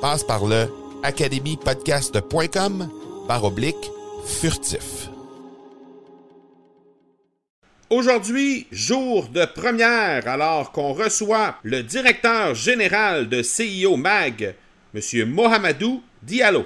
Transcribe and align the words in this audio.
Passe 0.00 0.24
par 0.24 0.46
le 0.46 0.66
academypodcast.com 1.02 2.88
par 3.28 3.44
oblique 3.44 3.90
furtif. 4.26 5.10
Aujourd'hui, 7.90 8.66
jour 8.70 9.28
de 9.28 9.44
première, 9.44 10.26
alors 10.26 10.72
qu'on 10.72 10.94
reçoit 10.94 11.56
le 11.64 11.82
directeur 11.82 12.54
général 12.54 13.28
de 13.28 13.42
CIO 13.42 13.96
MAG, 13.96 14.54
M. 14.94 15.28
Mohamedou 15.28 16.02
Diallo. 16.22 16.64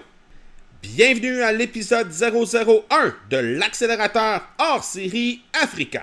Bienvenue 0.83 1.43
à 1.43 1.51
l'épisode 1.51 2.13
001 2.13 3.15
de 3.31 3.37
l'accélérateur 3.37 4.43
hors 4.59 4.85
série 4.85 5.43
Africa. 5.61 6.03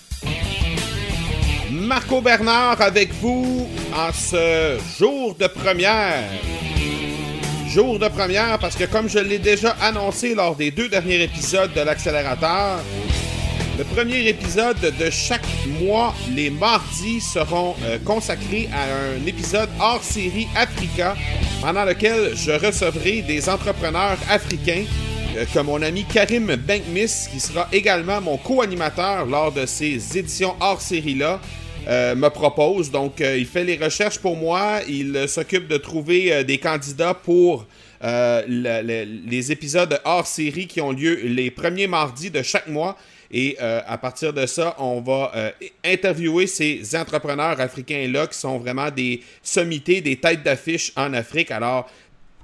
Marco 1.91 2.21
Bernard 2.21 2.79
avec 2.79 3.13
vous 3.15 3.67
en 3.93 4.13
ce 4.13 4.79
jour 4.97 5.35
de 5.35 5.45
première. 5.47 6.23
Jour 7.67 7.99
de 7.99 8.07
première 8.07 8.57
parce 8.59 8.77
que 8.77 8.85
comme 8.85 9.09
je 9.09 9.19
l'ai 9.19 9.39
déjà 9.39 9.71
annoncé 9.81 10.33
lors 10.33 10.55
des 10.55 10.71
deux 10.71 10.87
derniers 10.87 11.21
épisodes 11.21 11.73
de 11.73 11.81
l'accélérateur, 11.81 12.79
le 13.77 13.83
premier 13.83 14.25
épisode 14.25 14.79
de 14.79 15.09
chaque 15.09 15.43
mois, 15.81 16.15
les 16.33 16.49
mardis, 16.49 17.19
seront 17.19 17.75
euh, 17.83 17.97
consacrés 18.05 18.69
à 18.71 18.83
un 19.19 19.27
épisode 19.27 19.67
hors 19.77 20.01
série 20.01 20.47
Africa, 20.55 21.17
pendant 21.61 21.83
lequel 21.83 22.37
je 22.37 22.51
recevrai 22.51 23.21
des 23.21 23.49
entrepreneurs 23.49 24.17
africains 24.29 24.85
euh, 25.35 25.43
comme 25.53 25.67
mon 25.67 25.81
ami 25.81 26.05
Karim 26.05 26.55
Bankmis, 26.55 27.27
qui 27.29 27.41
sera 27.41 27.67
également 27.73 28.21
mon 28.21 28.37
co-animateur 28.37 29.25
lors 29.25 29.51
de 29.51 29.65
ces 29.65 30.17
éditions 30.17 30.55
hors 30.61 30.79
série-là. 30.79 31.41
Euh, 31.87 32.15
me 32.15 32.29
propose. 32.29 32.91
Donc, 32.91 33.19
il 33.19 33.45
fait 33.45 33.63
les 33.63 33.77
recherches 33.77 34.19
pour 34.19 34.37
moi. 34.37 34.79
Il 34.87 35.27
s'occupe 35.27 35.67
de 35.67 35.77
trouver 35.77 36.43
des 36.43 36.57
candidats 36.57 37.13
pour 37.13 37.65
les 38.01 39.51
épisodes 39.51 39.99
hors 40.05 40.27
série 40.27 40.67
qui 40.67 40.81
ont 40.81 40.91
lieu 40.91 41.15
les 41.23 41.51
premiers 41.51 41.87
mardis 41.87 42.29
de 42.29 42.41
chaque 42.41 42.67
mois. 42.67 42.97
Et 43.33 43.57
euh, 43.61 43.81
à 43.87 43.97
partir 43.97 44.33
de 44.33 44.45
ça, 44.45 44.75
on 44.77 44.99
va 44.99 45.31
euh, 45.35 45.51
interviewer 45.85 46.47
ces 46.47 46.95
entrepreneurs 46.95 47.59
africains-là 47.61 48.27
qui 48.27 48.37
sont 48.37 48.57
vraiment 48.57 48.91
des 48.91 49.23
sommités, 49.41 50.01
des 50.01 50.17
têtes 50.17 50.43
d'affiche 50.43 50.91
en 50.97 51.13
Afrique. 51.13 51.49
Alors, 51.51 51.89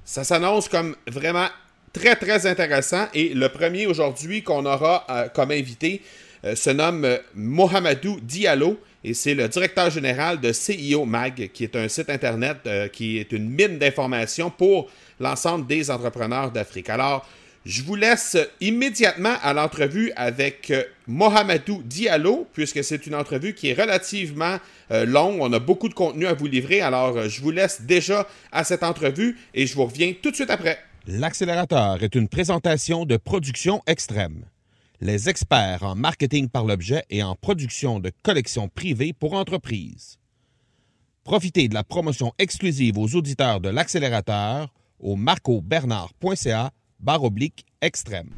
ça 0.06 0.24
s'annonce 0.24 0.70
comme 0.70 0.96
vraiment 1.06 1.48
très, 1.92 2.16
très 2.16 2.46
intéressant. 2.46 3.08
Et 3.14 3.34
le 3.34 3.50
premier 3.50 3.86
aujourd'hui 3.86 4.44
qu'on 4.44 4.66
aura 4.66 5.06
euh, 5.10 5.28
comme 5.28 5.52
invité 5.52 6.02
se 6.56 6.70
nomme 6.70 7.18
Mohamedou 7.36 8.20
Diallo 8.22 8.80
et 9.04 9.14
c'est 9.14 9.34
le 9.34 9.48
directeur 9.48 9.90
général 9.90 10.40
de 10.40 10.52
CIO 10.52 11.06
Mag, 11.06 11.50
qui 11.54 11.64
est 11.64 11.76
un 11.76 11.88
site 11.88 12.10
internet 12.10 12.58
qui 12.92 13.18
est 13.18 13.32
une 13.32 13.50
mine 13.50 13.78
d'informations 13.78 14.50
pour 14.50 14.90
l'ensemble 15.20 15.66
des 15.68 15.90
entrepreneurs 15.90 16.52
d'Afrique. 16.52 16.90
Alors, 16.90 17.26
je 17.68 17.84
vous 17.84 17.96
laisse 17.96 18.38
immédiatement 18.62 19.34
à 19.44 19.52
l'entrevue 19.54 20.14
avec 20.16 20.72
euh, 20.72 20.84
Mohamedou 21.06 21.84
Diallo, 21.84 22.48
puisque 22.54 22.82
c'est 22.82 23.06
une 23.08 23.14
entrevue 23.16 23.54
qui 23.54 23.68
est 23.68 23.74
relativement 23.74 24.58
euh, 24.92 25.06
longue. 25.06 25.40
On 25.42 25.52
a 25.52 25.60
beaucoup 25.60 25.90
de 25.90 25.94
contenu 25.94 26.28
à 26.28 26.34
vous 26.34 26.48
livrer, 26.48 26.80
alors 26.80 27.18
euh, 27.18 27.28
je 27.28 27.42
vous 27.42 27.52
laisse 27.52 27.82
déjà 27.82 28.26
à 28.54 28.64
cette 28.64 28.84
entrevue 28.84 29.38
et 29.54 29.68
je 29.68 29.76
vous 29.76 29.84
reviens 29.84 30.14
tout 30.22 30.32
de 30.32 30.36
suite 30.36 30.50
après. 30.50 30.80
L'accélérateur 31.08 32.02
est 32.04 32.16
une 32.16 32.30
présentation 32.30 33.04
de 33.04 33.18
production 33.18 33.82
extrême. 33.86 34.46
Les 35.00 35.30
experts 35.30 35.84
en 35.84 35.94
marketing 35.94 36.50
par 36.50 36.66
l'objet 36.66 37.04
et 37.12 37.22
en 37.22 37.36
production 37.36 38.00
de 38.00 38.12
collections 38.24 38.68
privées 38.68 39.14
pour 39.14 39.34
entreprises. 39.34 40.18
Profitez 41.24 41.68
de 41.68 41.76
la 41.76 41.84
promotion 41.84 42.34
exclusive 42.40 42.98
aux 42.98 43.14
auditeurs 43.14 43.62
de 43.62 43.70
l'accélérateur 43.70 44.74
au 45.00 45.16
marcobernard.ca 45.16 46.72
barre 47.00 47.24
oblique 47.24 47.64
extrême. 47.80 48.32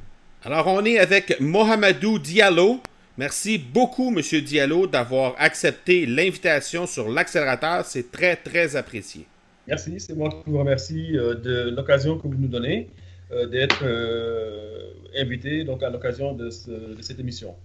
Alors, 0.44 0.68
on 0.68 0.84
est 0.84 1.00
avec 1.00 1.40
Mohamedou 1.40 2.20
Diallo. 2.20 2.82
Merci 3.18 3.58
beaucoup, 3.58 4.10
Monsieur 4.12 4.42
Diallo, 4.42 4.86
d'avoir 4.86 5.36
accepté 5.38 6.06
l'invitation 6.06 6.88
sur 6.88 7.08
l'accélérateur. 7.08 7.86
C'est 7.86 8.12
très, 8.12 8.36
très 8.36 8.76
apprécié. 8.76 9.26
Merci, 9.66 9.98
c'est 10.02 10.14
moi 10.14 10.30
qui 10.30 10.50
vous 10.52 10.60
remercie 10.60 11.18
euh, 11.18 11.36
de 11.36 11.70
l'occasion 11.74 12.18
que 12.18 12.28
vous 12.28 12.36
nous 12.36 12.48
donnez 12.50 12.90
euh, 12.90 13.09
d'être 13.32 13.84
euh, 13.84 14.92
invité 15.16 15.64
donc, 15.64 15.84
à 15.84 15.90
l'occasion 15.90 16.34
de 16.34 16.50
cette 16.50 17.20
émission. 17.20 17.56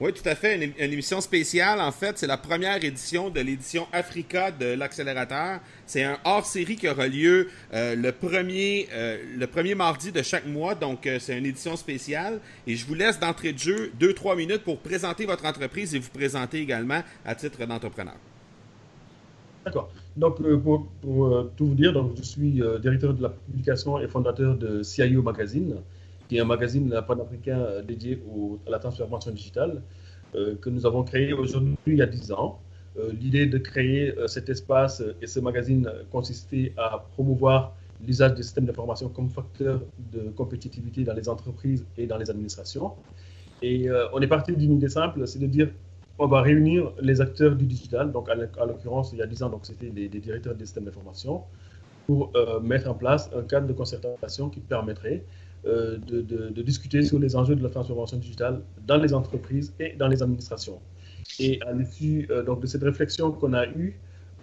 Oui, 0.00 0.12
tout 0.12 0.26
à 0.28 0.36
fait. 0.36 0.54
Une, 0.54 0.92
émission 0.92 1.20
spéciale, 1.20 1.80
en 1.80 1.90
fait. 1.90 2.18
C'est 2.18 2.28
la 2.28 2.36
première 2.36 2.82
édition 2.84 3.30
de 3.30 3.40
l'édition 3.40 3.88
Africa 3.92 4.52
de 4.52 4.66
l'accélérateur. 4.66 5.58
C'est 5.86 6.04
un 6.04 6.18
hors-série 6.24 6.76
qui 6.76 6.88
aura 6.88 7.08
lieu 7.08 7.48
euh, 7.74 7.96
le, 7.96 8.12
premier, 8.12 8.88
euh, 8.92 9.18
le 9.36 9.46
premier 9.48 9.74
mardi 9.74 10.12
de 10.12 10.22
chaque 10.22 10.46
mois. 10.46 10.76
Donc, 10.76 11.04
euh, 11.06 11.18
c'est 11.18 11.36
une 11.36 11.46
édition 11.46 11.76
spéciale. 11.76 12.38
Et 12.68 12.76
je 12.76 12.86
vous 12.86 12.94
laisse 12.94 13.18
d'entrée 13.18 13.52
de 13.52 13.58
jeu 13.58 13.92
2-3 13.98 14.36
minutes 14.36 14.62
pour 14.62 14.78
présenter 14.78 15.26
votre 15.26 15.44
entreprise 15.44 15.92
et 15.96 15.98
vous 15.98 16.10
présenter 16.10 16.60
également 16.60 17.02
à 17.24 17.34
titre 17.34 17.66
d'entrepreneur. 17.66 18.16
D'accord. 19.64 19.90
Donc, 20.18 20.42
pour, 20.62 20.86
pour 21.00 21.50
tout 21.56 21.66
vous 21.66 21.74
dire, 21.74 21.92
donc, 21.92 22.12
je 22.16 22.22
suis 22.22 22.60
directeur 22.82 23.14
de 23.14 23.22
la 23.22 23.30
publication 23.30 23.98
et 23.98 24.08
fondateur 24.08 24.56
de 24.56 24.82
CIO 24.82 25.22
Magazine 25.22 25.76
qui 26.28 26.36
est 26.36 26.40
un 26.40 26.44
magazine 26.44 26.94
panafricain 27.06 27.58
euh, 27.58 27.82
dédié 27.82 28.22
à 28.66 28.70
la 28.70 28.78
transformation 28.78 29.30
digitale, 29.32 29.82
euh, 30.34 30.54
que 30.60 30.70
nous 30.70 30.86
avons 30.86 31.02
créé 31.02 31.32
aujourd'hui 31.32 31.74
il 31.86 31.96
y 31.96 32.02
a 32.02 32.06
10 32.06 32.32
ans. 32.32 32.60
Euh, 32.98 33.10
l'idée 33.12 33.46
de 33.46 33.58
créer 33.58 34.14
cet 34.26 34.48
espace 34.48 35.02
et 35.22 35.26
ce 35.26 35.40
magazine 35.40 35.90
consistait 36.10 36.72
à 36.76 37.04
promouvoir 37.12 37.74
l'usage 38.06 38.34
des 38.34 38.42
systèmes 38.42 38.66
d'information 38.66 39.08
comme 39.08 39.30
facteur 39.30 39.80
de 40.12 40.30
compétitivité 40.30 41.04
dans 41.04 41.14
les 41.14 41.28
entreprises 41.28 41.84
et 41.96 42.06
dans 42.06 42.16
les 42.16 42.30
administrations. 42.30 42.92
Et 43.60 43.88
on 44.12 44.20
est 44.20 44.28
parti 44.28 44.52
d'une 44.54 44.74
idée 44.74 44.88
simple, 44.88 45.26
c'est 45.26 45.40
de 45.40 45.46
dire 45.46 45.68
on 46.18 46.26
va 46.26 46.42
réunir 46.42 46.92
les 47.00 47.20
acteurs 47.20 47.54
du 47.56 47.66
digital. 47.66 48.12
Donc, 48.12 48.28
à 48.28 48.34
l'occurrence, 48.66 49.12
il 49.12 49.18
y 49.18 49.22
a 49.22 49.26
10 49.26 49.42
ans, 49.42 49.60
c'était 49.62 49.90
des, 49.90 50.08
directeurs 50.08 50.54
des 50.54 50.64
systèmes 50.64 50.84
d'information 50.84 51.42
pour 52.06 52.32
mettre 52.62 52.88
en 52.88 52.94
place 52.94 53.30
un 53.36 53.42
cadre 53.42 53.66
de 53.66 53.72
concertation 53.72 54.48
qui 54.48 54.60
permettrait 54.60 55.22
de, 55.64 55.98
de, 56.22 56.62
discuter 56.62 57.02
sur 57.02 57.18
les 57.18 57.36
enjeux 57.36 57.54
de 57.54 57.62
la 57.62 57.68
transformation 57.68 58.16
digitale 58.16 58.62
dans 58.86 58.96
les 58.96 59.12
entreprises 59.12 59.74
et 59.78 59.94
dans 59.98 60.08
les 60.08 60.22
administrations. 60.22 60.78
Et 61.38 61.60
à 61.66 61.72
l'issue 61.72 62.28
donc 62.46 62.60
de 62.60 62.66
cette 62.66 62.82
réflexion 62.82 63.30
qu'on 63.30 63.52
a 63.52 63.66
eue, 63.66 63.98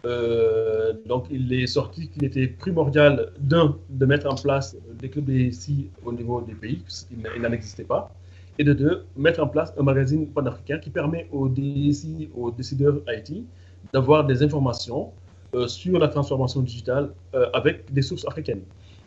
euh, 0.06 0.94
donc, 1.06 1.26
il 1.32 1.52
est 1.54 1.68
sorti 1.68 2.10
qu'il 2.10 2.24
était 2.24 2.48
primordial, 2.48 3.32
d'un, 3.40 3.78
de 3.90 4.06
mettre 4.06 4.32
en 4.32 4.36
place 4.36 4.78
des 5.00 5.10
clubs 5.10 5.26
DSI 5.26 5.90
au 6.04 6.14
niveau 6.14 6.42
des 6.42 6.54
pays, 6.54 6.84
il 7.12 7.42
n'en 7.42 7.52
existait 7.52 7.84
pas, 7.84 8.14
et 8.58 8.64
de 8.64 8.74
deux, 8.74 9.06
mettre 9.16 9.42
en 9.44 9.48
place 9.48 9.74
un 9.78 9.84
magazine 9.84 10.28
panafricain 10.28 10.80
qui 10.80 10.90
permet 10.90 11.28
aux 11.32 11.50
décideurs 11.50 13.02
IT, 13.08 13.46
d'avoir 13.94 14.26
des 14.26 14.42
informations 14.44 15.12
euh, 15.54 15.68
sur 15.68 16.00
la 16.00 16.08
transformation 16.08 16.62
digitale 16.62 17.12
euh, 17.34 17.48
avec 17.54 17.92
des 17.94 18.02
sources 18.02 18.26
africaines. 18.28 18.64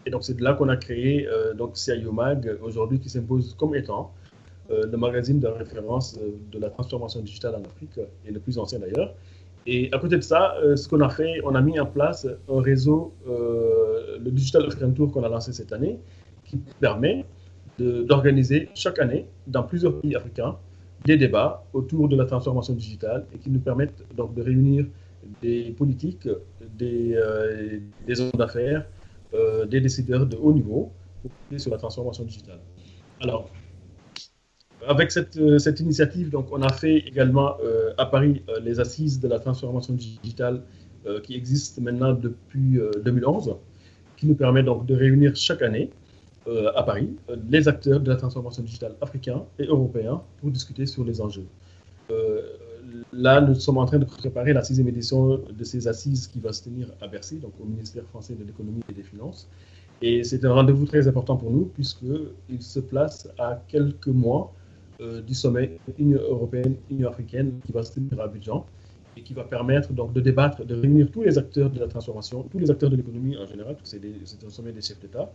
Et 0.07 0.11
donc, 0.11 0.25
c'est 0.25 0.35
de 0.35 0.43
là 0.43 0.55
qu'on 0.55 0.69
a 0.69 0.77
créé 0.77 1.29
donc 1.57 1.77
CIO 1.77 2.13
Mag, 2.13 2.57
aujourd'hui, 2.63 2.99
qui 2.99 3.11
s'impose 3.11 3.55
comme 3.59 3.75
étant 3.75 4.13
le 4.71 4.97
magazine 4.97 5.39
de 5.39 5.49
référence 5.49 6.19
de 6.53 6.59
la 6.59 6.71
transformation 6.71 7.21
digitale 7.21 7.57
en 7.57 7.63
Afrique, 7.63 7.99
et 8.25 8.31
le 8.31 8.41
plus 8.41 8.59
ancien 8.59 8.79
d'ailleurs. 8.79 9.15
Et 9.71 9.91
à 9.93 9.99
côté 9.99 10.17
de 10.17 10.23
ça, 10.23 10.55
euh, 10.63 10.77
ce 10.77 10.89
qu'on 10.89 11.03
a 11.03 11.11
fait, 11.11 11.43
on 11.45 11.55
a 11.55 11.61
mis 11.61 11.79
en 11.79 11.85
place 11.85 12.27
un 12.49 12.63
réseau, 12.63 13.13
euh, 13.29 14.19
le 14.19 14.31
Digital 14.31 14.65
African 14.65 14.93
Tour 14.93 15.13
qu'on 15.13 15.23
a 15.25 15.29
lancé 15.29 15.53
cette 15.53 15.75
année, 15.75 15.99
qui 16.47 16.57
permet 16.81 17.27
d'organiser 17.79 18.69
chaque 18.75 18.99
année, 18.99 19.27
dans 19.47 19.63
plusieurs 19.63 20.01
pays 20.01 20.17
africains, 20.17 20.57
des 21.05 21.17
débats 21.17 21.65
autour 21.73 22.09
de 22.09 22.17
la 22.17 22.25
transformation 22.25 22.75
digitale 22.75 23.25
et 23.35 23.39
qui 23.39 23.51
nous 23.51 23.61
permettent 23.61 24.03
donc 24.17 24.35
de 24.35 24.43
réunir 24.43 24.87
des 25.43 25.75
politiques, 25.77 26.29
des, 26.77 27.15
euh, 27.15 27.79
hommes 28.19 28.39
d'affaires, 28.39 28.87
des 29.69 29.81
décideurs 29.81 30.27
de 30.27 30.37
haut 30.37 30.53
niveau 30.53 30.91
sur 31.57 31.71
la 31.71 31.77
transformation 31.77 32.25
digitale. 32.25 32.61
Alors, 33.21 33.51
avec 34.87 35.11
cette, 35.11 35.37
euh, 35.37 35.59
cette, 35.59 35.81
initiative, 35.81 36.31
donc, 36.31 36.47
on 36.53 36.63
a 36.63 36.73
fait 36.73 36.99
également 36.99 37.57
euh, 37.63 37.93
à 37.99 38.07
Paris 38.07 38.43
euh, 38.49 38.61
les 38.61 38.81
assises 38.81 39.21
de 39.21 39.29
la 39.29 39.39
transformation 39.39 39.95
digitale 39.95 40.63
qui 41.23 41.37
existent 41.37 41.81
maintenant 41.81 42.13
depuis 42.13 42.79
2011, 43.03 43.57
qui 44.17 44.27
nous 44.27 44.35
permet 44.35 44.63
donc 44.63 44.85
de 44.85 44.95
réunir 44.95 45.35
chaque 45.37 45.63
année 45.63 45.89
à 46.75 46.83
Paris 46.83 47.11
les 47.51 47.69
acteurs 47.69 48.01
de 48.01 48.09
la 48.09 48.17
transformation 48.17 48.63
digitale 48.63 48.95
africains 49.01 49.45
et 49.59 49.65
européens 49.65 50.23
pour 50.41 50.51
discuter 50.51 50.87
sur 50.87 51.05
les 51.05 51.21
enjeux. 51.21 51.47
là, 53.13 53.41
nous 53.41 53.55
sommes 53.55 53.79
en 53.79 53.87
train 53.87 53.99
de 53.99 54.07
préparer 54.07 54.53
la 54.55 54.63
sixième 54.63 54.89
édition 54.89 55.41
de 55.61 55.65
ces 55.65 55.89
assises 55.89 56.27
qui 56.27 56.41
va 56.41 56.53
se 56.53 56.65
tenir 56.65 56.87
à 57.03 57.07
Bercy, 57.07 57.37
donc 57.37 57.53
au 57.61 57.67
ministère 57.67 58.05
français 58.05 58.35
de 58.35 58.45
l'économie 58.45 58.81
et 58.89 58.95
des 58.95 59.03
finances. 59.03 59.49
Et 60.01 60.23
c'est 60.23 60.45
un 60.45 60.53
rendez-vous 60.53 60.87
très 60.87 61.09
important 61.09 61.37
pour 61.37 61.51
nous 61.51 61.67
puisqu'il 61.67 62.63
se 62.63 62.81
place 62.81 63.29
à 63.39 63.61
quelques 63.69 64.09
mois 64.09 64.55
euh, 65.01 65.21
du 65.23 65.35
sommet 65.35 65.79
Union 65.99 66.21
européenne, 66.21 66.77
Union 66.91 67.09
africaine 67.09 67.61
qui 67.65 67.73
va 67.73 67.83
se 67.83 67.95
tenir 67.95 68.21
à 68.21 68.25
Abidjan 68.25 68.65
et 69.17 69.23
qui 69.23 69.35
va 69.35 69.43
permettre 69.43 69.93
donc 69.93 70.13
de 70.13 70.21
débattre, 70.21 70.65
de 70.65 70.75
réunir 70.75 71.11
tous 71.11 71.23
les 71.23 71.37
acteurs 71.37 71.71
de 71.71 71.81
la 71.81 71.89
transformation, 71.89 72.45
tous 72.45 72.59
les 72.59 72.71
acteurs 72.71 72.91
de 72.91 72.97
l'économie 72.97 73.37
en 73.37 73.47
général, 73.47 73.77
c'est 73.83 74.01
un 74.47 74.51
sommet 74.51 74.73
des 74.73 74.81
chefs 74.81 75.01
d'État, 75.01 75.33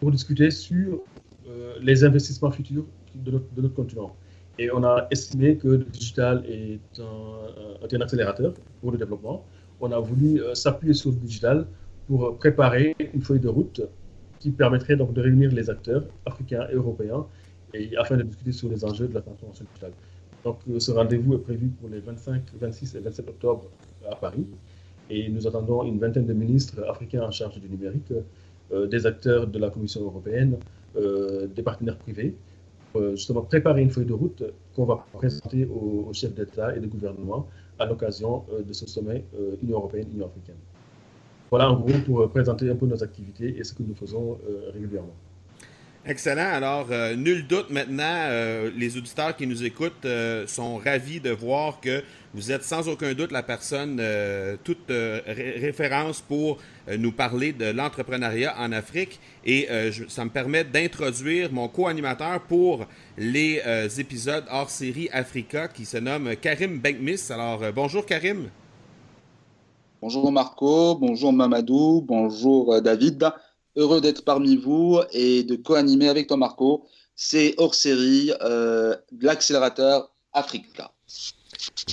pour 0.00 0.10
discuter 0.10 0.50
sur 0.50 1.00
euh, 1.48 1.74
les 1.80 2.04
investissements 2.04 2.50
futurs 2.50 2.86
de 3.14 3.40
notre, 3.56 3.74
continent. 3.74 4.14
Et 4.58 4.70
on 4.70 4.84
a 4.84 5.06
estimé 5.10 5.56
que 5.56 5.68
le 5.68 5.84
digital 5.84 6.44
est 6.48 7.00
un, 7.00 7.96
un 7.96 8.00
accélérateur 8.00 8.54
pour 8.80 8.92
le 8.92 8.98
développement. 8.98 9.44
On 9.80 9.90
a 9.92 9.98
voulu 9.98 10.40
euh, 10.40 10.54
s'appuyer 10.54 10.94
sur 10.94 11.10
le 11.10 11.16
digital 11.16 11.66
pour 12.06 12.36
préparer 12.38 12.96
une 13.14 13.22
feuille 13.22 13.40
de 13.40 13.48
route 13.48 13.82
qui 14.40 14.50
permettrait 14.50 14.96
donc 14.96 15.12
de 15.12 15.20
réunir 15.20 15.52
les 15.52 15.68
acteurs 15.68 16.04
africains 16.26 16.66
et 16.70 16.74
européens 16.74 17.26
et 17.74 17.96
afin 17.96 18.16
de 18.16 18.22
discuter 18.22 18.52
sur 18.52 18.68
les 18.68 18.84
enjeux 18.84 19.08
de 19.08 19.14
la 19.14 19.20
transformation 19.20 19.64
digitale. 19.66 19.92
Donc, 20.44 20.58
euh, 20.70 20.78
ce 20.78 20.90
rendez-vous 20.92 21.34
est 21.34 21.38
prévu 21.38 21.68
pour 21.68 21.88
les 21.88 22.00
25, 22.00 22.42
26 22.60 22.94
et 22.94 23.00
27 23.00 23.28
octobre 23.28 23.64
à 24.10 24.16
Paris. 24.16 24.46
Et 25.10 25.28
nous 25.28 25.46
attendons 25.46 25.84
une 25.84 25.98
vingtaine 25.98 26.26
de 26.26 26.32
ministres 26.32 26.84
africains 26.88 27.22
en 27.22 27.30
charge 27.30 27.60
du 27.60 27.68
numérique, 27.68 28.10
euh, 28.12 28.20
des 28.72 29.06
acteurs 29.06 29.46
de 29.46 29.58
la 29.58 29.70
Commission 29.70 30.02
européenne, 30.02 30.58
euh, 30.96 31.46
des 31.46 31.62
partenaires 31.62 31.98
privés, 31.98 32.34
pour 32.92 33.10
justement 33.10 33.42
préparer 33.42 33.82
une 33.82 33.90
feuille 33.90 34.06
de 34.06 34.12
route 34.12 34.42
qu'on 34.74 34.84
va 34.84 35.04
présenter 35.12 35.66
aux, 35.66 36.10
chefs 36.12 36.34
d'État 36.34 36.76
et 36.76 36.80
de 36.80 36.86
gouvernement 36.86 37.46
à 37.78 37.86
l'occasion 37.86 38.44
de 38.66 38.72
ce 38.72 38.86
sommet 38.86 39.24
Union 39.62 39.78
européenne-Union 39.78 40.26
africaine. 40.26 40.56
Voilà 41.50 41.70
en 41.70 41.78
gros 41.78 41.98
pour 42.04 42.28
présenter 42.30 42.68
un 42.70 42.76
peu 42.76 42.86
nos 42.86 43.02
activités 43.02 43.56
et 43.58 43.62
ce 43.62 43.74
que 43.74 43.82
nous 43.82 43.94
faisons 43.94 44.38
régulièrement. 44.72 45.14
Excellent. 46.06 46.50
Alors, 46.52 46.86
euh, 46.90 47.16
nul 47.16 47.46
doute 47.46 47.70
maintenant, 47.70 48.04
euh, 48.04 48.70
les 48.76 48.96
auditeurs 48.96 49.36
qui 49.36 49.46
nous 49.46 49.64
écoutent 49.64 50.04
euh, 50.04 50.46
sont 50.46 50.76
ravis 50.76 51.20
de 51.20 51.30
voir 51.30 51.80
que 51.80 52.02
vous 52.32 52.52
êtes 52.52 52.62
sans 52.62 52.88
aucun 52.88 53.14
doute 53.14 53.32
la 53.32 53.42
personne, 53.42 54.00
toute 54.62 54.92
référence 55.26 56.20
pour 56.20 56.58
nous 56.98 57.10
parler 57.10 57.54
de 57.54 57.64
l'entrepreneuriat 57.64 58.54
en 58.58 58.70
Afrique. 58.72 59.18
Et 59.46 59.66
ça 60.08 60.26
me 60.26 60.30
permet 60.30 60.62
d'introduire 60.62 61.50
mon 61.50 61.68
co-animateur 61.68 62.42
pour 62.42 62.86
les 63.16 63.62
épisodes 63.98 64.44
hors 64.50 64.68
série 64.68 65.08
Africa 65.10 65.68
qui 65.68 65.86
se 65.86 65.96
nomme 65.96 66.36
Karim 66.36 66.78
Benkmis. 66.78 67.30
Alors, 67.30 67.62
bonjour 67.74 68.04
Karim. 68.04 68.50
Bonjour 70.02 70.30
Marco, 70.30 70.96
bonjour 70.96 71.32
Mamadou, 71.32 72.04
bonjour 72.06 72.80
David 72.82 73.32
heureux 73.78 74.00
d'être 74.00 74.24
parmi 74.24 74.56
vous 74.56 75.00
et 75.12 75.44
de 75.44 75.56
co-animer 75.56 76.08
avec 76.08 76.26
toi, 76.26 76.36
Marco. 76.36 76.84
C'est 77.14 77.54
hors 77.56 77.74
série 77.74 78.32
euh, 78.42 78.94
de 79.12 79.26
l'accélérateur 79.26 80.10
Africa. 80.32 80.92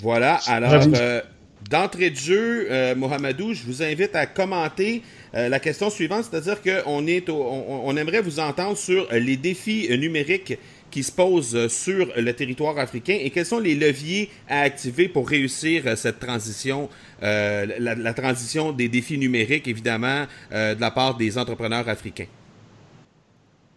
Voilà, 0.03 0.39
alors 0.47 0.83
euh, 0.93 1.21
d'entrée 1.69 2.11
de 2.11 2.15
jeu, 2.15 2.67
euh, 2.69 2.93
Mohamedou, 2.95 3.53
je 3.53 3.63
vous 3.63 3.81
invite 3.81 4.15
à 4.15 4.25
commenter 4.25 5.01
la 5.33 5.59
question 5.59 5.89
suivante, 5.89 6.25
c'est-à-dire 6.29 6.61
qu'on 6.61 7.07
est 7.07 7.29
on, 7.29 7.97
aimerait 7.97 8.21
vous 8.21 8.39
entendre 8.39 8.77
sur 8.77 9.05
les 9.11 9.35
défis 9.35 9.89
numériques 9.97 10.57
qui 10.95 11.03
se 11.03 11.11
posent 11.11 11.67
sur 11.67 12.07
le 12.15 12.31
territoire 12.31 12.77
africain 12.79 13.17
et 13.19 13.29
quels 13.29 13.45
sont 13.45 13.59
les 13.59 13.75
leviers 13.75 14.29
à 14.47 14.61
activer 14.61 15.09
pour 15.09 15.27
réussir 15.27 15.97
cette 15.97 16.19
transition 16.19 16.87
euh, 17.21 17.65
la, 17.79 18.13
transition 18.13 18.71
des 18.71 18.87
défis 18.87 19.17
numériques, 19.17 19.67
évidemment, 19.67 20.23
euh, 20.53 20.73
de 20.73 20.79
la 20.79 20.91
part 20.91 21.17
des 21.17 21.37
entrepreneurs 21.37 21.89
africains? 21.89 22.27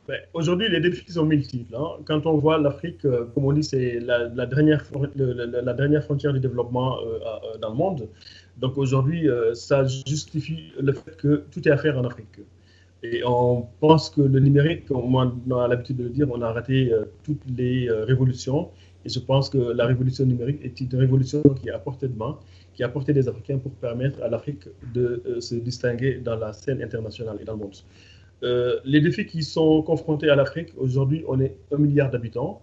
Ben, 0.06 0.20
aujourd'hui, 0.32 0.68
les 0.70 0.78
défis 0.78 1.10
sont 1.10 1.24
multiples. 1.24 1.74
Hein. 1.74 1.88
Quand 2.04 2.24
on 2.24 2.38
voit 2.38 2.56
l'Afrique, 2.56 3.04
euh, 3.04 3.24
comme 3.34 3.46
on 3.46 3.52
dit, 3.52 3.64
c'est 3.64 3.98
la, 3.98 4.46
dernière, 4.46 4.84
la, 5.16 5.74
dernière 5.74 6.04
frontière 6.04 6.32
du 6.32 6.38
développement 6.38 6.98
dans 7.60 7.70
le 7.70 7.74
monde. 7.74 8.08
Donc 8.58 8.78
aujourd'hui, 8.78 9.28
ça 9.54 9.84
justifie 9.84 10.72
le 10.80 10.92
fait 10.92 11.16
que 11.16 11.42
tout 11.50 11.66
est 11.66 11.72
à 11.72 11.78
faire 11.78 11.98
en 11.98 12.04
Afrique. 12.04 12.38
Et 13.02 13.22
on 13.24 13.66
pense 13.80 14.10
que 14.10 14.20
le 14.20 14.40
numérique, 14.40 14.86
comme 14.86 15.14
on 15.14 15.56
a 15.56 15.68
l'habitude 15.68 15.96
de 15.96 16.04
le 16.04 16.10
dire, 16.10 16.28
on 16.30 16.42
a 16.42 16.52
raté 16.52 16.92
toutes 17.22 17.42
les 17.56 17.88
révolutions. 17.90 18.70
Et 19.04 19.08
je 19.08 19.20
pense 19.20 19.48
que 19.48 19.58
la 19.58 19.86
révolution 19.86 20.26
numérique 20.26 20.58
est 20.64 20.80
une 20.80 20.94
révolution 20.96 21.42
qui 21.42 21.68
est 21.68 21.72
à 21.72 21.78
portée 21.78 22.08
de 22.08 22.16
main 22.16 22.38
qui 22.78 22.84
a 22.84 22.88
porté 22.88 23.12
des 23.12 23.28
Africains 23.28 23.58
pour 23.58 23.72
permettre 23.72 24.22
à 24.22 24.28
l'Afrique 24.28 24.68
de 24.94 25.20
euh, 25.26 25.40
se 25.40 25.56
distinguer 25.56 26.18
dans 26.18 26.36
la 26.36 26.52
scène 26.52 26.80
internationale 26.80 27.36
et 27.40 27.44
dans 27.44 27.54
le 27.54 27.58
monde. 27.58 27.74
Euh, 28.44 28.78
les 28.84 29.00
défis 29.00 29.26
qui 29.26 29.42
sont 29.42 29.82
confrontés 29.82 30.30
à 30.30 30.36
l'Afrique, 30.36 30.68
aujourd'hui, 30.76 31.24
on 31.26 31.40
est 31.40 31.56
un 31.72 31.78
milliard 31.78 32.08
d'habitants. 32.08 32.62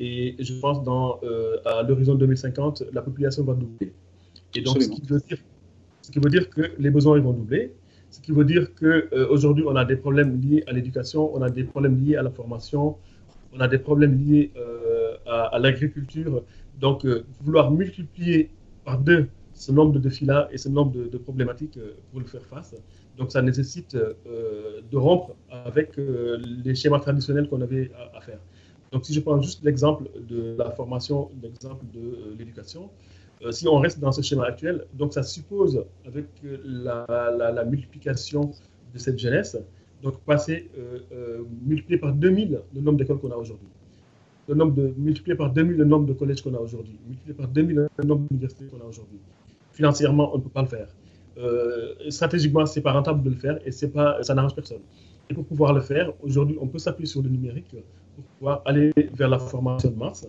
Et 0.00 0.34
je 0.40 0.54
pense 0.54 0.82
dans, 0.82 1.20
euh, 1.22 1.58
à 1.66 1.84
l'horizon 1.84 2.16
2050, 2.16 2.82
la 2.92 3.00
population 3.00 3.44
va 3.44 3.54
doubler. 3.54 3.92
Et 4.56 4.60
donc, 4.60 4.82
ce 4.82 4.88
qui, 4.88 5.02
veut 5.06 5.20
dire, 5.20 5.38
ce 6.02 6.10
qui 6.10 6.18
veut 6.18 6.30
dire 6.30 6.50
que 6.50 6.72
les 6.76 6.90
besoins 6.90 7.20
vont 7.20 7.32
doubler. 7.32 7.72
Ce 8.14 8.20
qui 8.20 8.32
veut 8.32 8.44
dire 8.44 8.64
qu'aujourd'hui, 8.78 9.64
on 9.66 9.76
a 9.76 9.84
des 9.84 9.96
problèmes 9.96 10.40
liés 10.40 10.62
à 10.68 10.72
l'éducation, 10.72 11.34
on 11.36 11.42
a 11.42 11.50
des 11.50 11.64
problèmes 11.64 11.96
liés 12.02 12.16
à 12.16 12.22
la 12.22 12.30
formation, 12.30 12.96
on 13.52 13.60
a 13.60 13.68
des 13.68 13.78
problèmes 13.88 14.16
liés 14.24 14.52
à, 15.26 15.54
à 15.54 15.58
l'agriculture. 15.58 16.42
Donc, 16.80 17.06
vouloir 17.40 17.72
multiplier 17.72 18.50
par 18.84 18.98
deux 18.98 19.26
ce 19.54 19.72
nombre 19.72 19.92
de 19.92 19.98
défis-là 19.98 20.48
et 20.52 20.58
ce 20.58 20.68
nombre 20.68 20.92
de, 20.92 21.18
problématiques 21.18 21.76
euh, 21.78 21.94
pour 22.10 22.20
le 22.20 22.26
faire 22.26 22.44
face. 22.44 22.74
Donc 23.16 23.30
ça 23.30 23.40
nécessite 23.40 23.94
euh, 23.94 24.80
de 24.90 24.96
rompre 24.96 25.34
avec 25.48 25.98
euh, 25.98 26.38
les 26.64 26.74
schémas 26.74 26.98
traditionnels 26.98 27.48
qu'on 27.48 27.62
avait 27.62 27.90
à, 28.14 28.20
faire. 28.20 28.40
Donc 28.90 29.06
si 29.06 29.14
je 29.14 29.20
prends 29.20 29.40
juste 29.40 29.62
l'exemple 29.62 30.04
de 30.28 30.56
la 30.58 30.70
formation, 30.72 31.30
l'exemple 31.42 31.84
de 31.94 32.34
l'éducation, 32.36 32.90
si 33.50 33.68
on 33.68 33.78
reste 33.78 34.00
dans 34.00 34.12
ce 34.12 34.22
schéma 34.22 34.44
actuel, 34.46 34.86
donc 34.94 35.12
ça 35.12 35.22
suppose 35.22 35.84
avec 36.06 36.26
la, 36.64 37.06
la, 37.54 37.64
multiplication 37.64 38.52
de 38.92 38.98
cette 38.98 39.18
jeunesse, 39.18 39.56
donc 40.02 40.18
passer, 40.20 40.70
multiplier 41.64 41.98
par 41.98 42.12
2000 42.12 42.60
le 42.74 42.80
nombre 42.80 42.98
d'écoles 42.98 43.18
qu'on 43.18 43.32
a 43.32 43.36
aujourd'hui. 43.36 43.68
le 44.48 44.54
nombre 44.54 44.74
de, 44.74 44.94
multiplié 44.96 45.36
par 45.36 45.50
2000 45.50 45.76
le 45.76 45.84
nombre 45.84 46.06
de 46.06 46.12
collèges 46.14 46.42
qu'on 46.42 46.54
a 46.54 46.58
aujourd'hui, 46.58 46.98
multiplié 47.06 47.34
par 47.34 47.48
2000 47.48 47.88
le 47.96 48.04
nombre 48.04 48.26
d'universités 48.28 48.66
qu'on 48.66 48.80
a 48.80 48.88
aujourd'hui. 48.88 49.18
Financièrement, 49.72 50.34
on 50.34 50.38
ne 50.38 50.42
peut 50.42 50.50
pas 50.50 50.62
le 50.62 50.68
faire. 50.68 50.88
Euh, 51.36 51.94
stratégiquement, 52.10 52.64
c'est 52.64 52.80
pas 52.80 52.92
rentable 52.92 53.22
de 53.22 53.30
le 53.30 53.36
faire 53.36 53.58
et 53.66 53.88
pas, 53.88 54.22
ça 54.22 54.34
n'arrange 54.34 54.54
personne. 54.54 54.82
Et 55.28 55.34
pour 55.34 55.44
pouvoir 55.44 55.72
le 55.72 55.80
faire, 55.80 56.12
aujourd'hui, 56.22 56.56
on 56.60 56.66
peut 56.66 56.78
s'appuyer 56.78 57.06
sur 57.06 57.22
le 57.22 57.28
numérique 57.28 57.74
pour 58.14 58.24
pouvoir 58.38 58.62
aller 58.66 58.92
vers 59.14 59.28
la 59.28 59.38
formation 59.38 59.90
de 59.90 59.96
masse, 59.96 60.28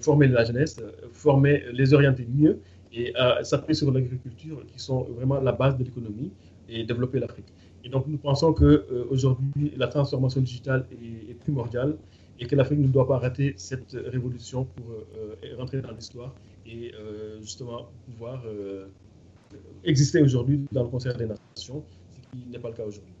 former 0.00 0.28
la 0.28 0.44
jeunesse, 0.44 0.80
former 1.12 1.62
les 1.72 1.92
orienter 1.94 2.26
mieux 2.32 2.60
et 2.92 3.12
euh, 3.16 3.42
s'appuyer 3.42 3.74
sur 3.74 3.90
l'agriculture 3.90 4.64
qui 4.66 4.78
sont 4.78 5.04
vraiment 5.04 5.40
la 5.40 5.52
base 5.52 5.76
de 5.76 5.84
l'économie 5.84 6.32
et 6.68 6.84
développer 6.84 7.18
l'Afrique. 7.20 7.52
Et 7.84 7.88
donc, 7.88 8.06
nous 8.06 8.18
pensons 8.18 8.52
qu'aujourd'hui, 8.52 9.72
la 9.76 9.88
transformation 9.88 10.40
digitale 10.40 10.86
est, 10.92 11.34
primordiale 11.34 11.96
et 12.38 12.46
que 12.46 12.54
l'Afrique 12.54 12.78
ne 12.78 12.88
doit 12.88 13.06
pas 13.06 13.18
rater 13.18 13.54
cette 13.56 13.92
révolution 13.92 14.64
pour 14.64 14.86
euh, 14.92 15.56
rentrer 15.58 15.80
dans 15.80 15.90
l'histoire 15.90 16.32
et 16.66 16.92
euh, 16.94 17.40
justement 17.40 17.88
pouvoir 18.06 18.42
euh, 18.46 18.86
exister 19.84 20.22
aujourd'hui 20.22 20.64
dans 20.70 20.84
le 20.84 20.88
concert 20.88 21.16
des 21.16 21.26
nations, 21.26 21.84
ce 22.10 22.20
qui 22.30 22.46
n'est 22.48 22.58
pas 22.58 22.68
le 22.68 22.74
cas 22.74 22.84
aujourd'hui. 22.84 23.12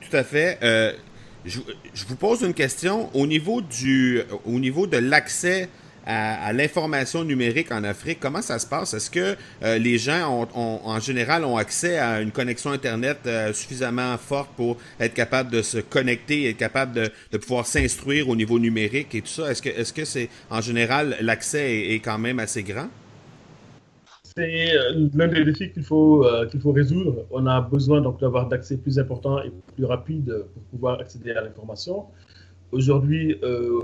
Tout 0.00 0.16
à 0.16 0.22
fait. 0.22 0.58
Je, 1.44 1.60
vous 2.08 2.16
pose 2.16 2.42
une 2.42 2.54
question 2.54 3.10
au 3.14 3.26
niveau 3.26 3.60
du, 3.60 4.22
au 4.44 4.58
niveau 4.58 4.86
de 4.86 4.96
l'accès 4.96 5.68
à, 6.06 6.52
l'information 6.52 7.24
numérique 7.24 7.72
en 7.72 7.82
Afrique, 7.84 8.18
comment 8.20 8.42
ça 8.42 8.58
se 8.58 8.66
passe? 8.66 8.94
Est-ce 8.94 9.10
que 9.10 9.36
euh, 9.62 9.78
les 9.78 9.98
gens, 9.98 10.46
ont, 10.54 10.80
en 10.84 11.00
général, 11.00 11.44
ont 11.44 11.56
accès 11.56 11.98
à 11.98 12.20
une 12.20 12.30
connexion 12.30 12.70
Internet 12.70 13.18
euh, 13.26 13.52
suffisamment 13.52 14.16
forte 14.16 14.50
pour 14.56 14.76
être 15.00 15.14
capable 15.14 15.50
de 15.50 15.62
se 15.62 15.78
connecter, 15.78 16.48
être 16.48 16.56
capable 16.56 16.92
de, 16.92 17.10
de 17.32 17.38
pouvoir 17.38 17.66
s'instruire 17.66 18.28
au 18.28 18.36
niveau 18.36 18.58
numérique 18.58 19.14
et 19.14 19.20
tout 19.20 19.28
ça? 19.28 19.50
Est-ce 19.50 19.62
que, 19.62 19.68
est-ce 19.68 19.92
que 19.92 20.04
c'est, 20.04 20.28
en 20.48 20.60
général, 20.60 21.16
l'accès 21.20 21.88
est, 21.92 21.98
quand 21.98 22.18
même 22.18 22.38
assez 22.38 22.62
grand? 22.62 22.88
C'est 24.36 24.76
euh, 24.76 25.08
l'un 25.14 25.28
des 25.28 25.44
défis 25.44 25.72
qu'il 25.72 25.82
faut, 25.82 26.26
qu'il 26.50 26.60
faut 26.60 26.72
résoudre. 26.72 27.26
On 27.30 27.46
a 27.46 27.60
besoin 27.60 28.00
donc 28.02 28.20
d'avoir 28.20 28.48
d'accès 28.48 28.76
plus 28.76 28.98
important 28.98 29.42
et 29.42 29.50
plus 29.74 29.84
rapide 29.84 30.44
pour 30.52 30.62
pouvoir 30.64 31.00
accéder 31.00 31.32
à 31.32 31.40
l'information. 31.40 32.06
Aujourd'hui, 32.72 33.38
euh, 33.42 33.82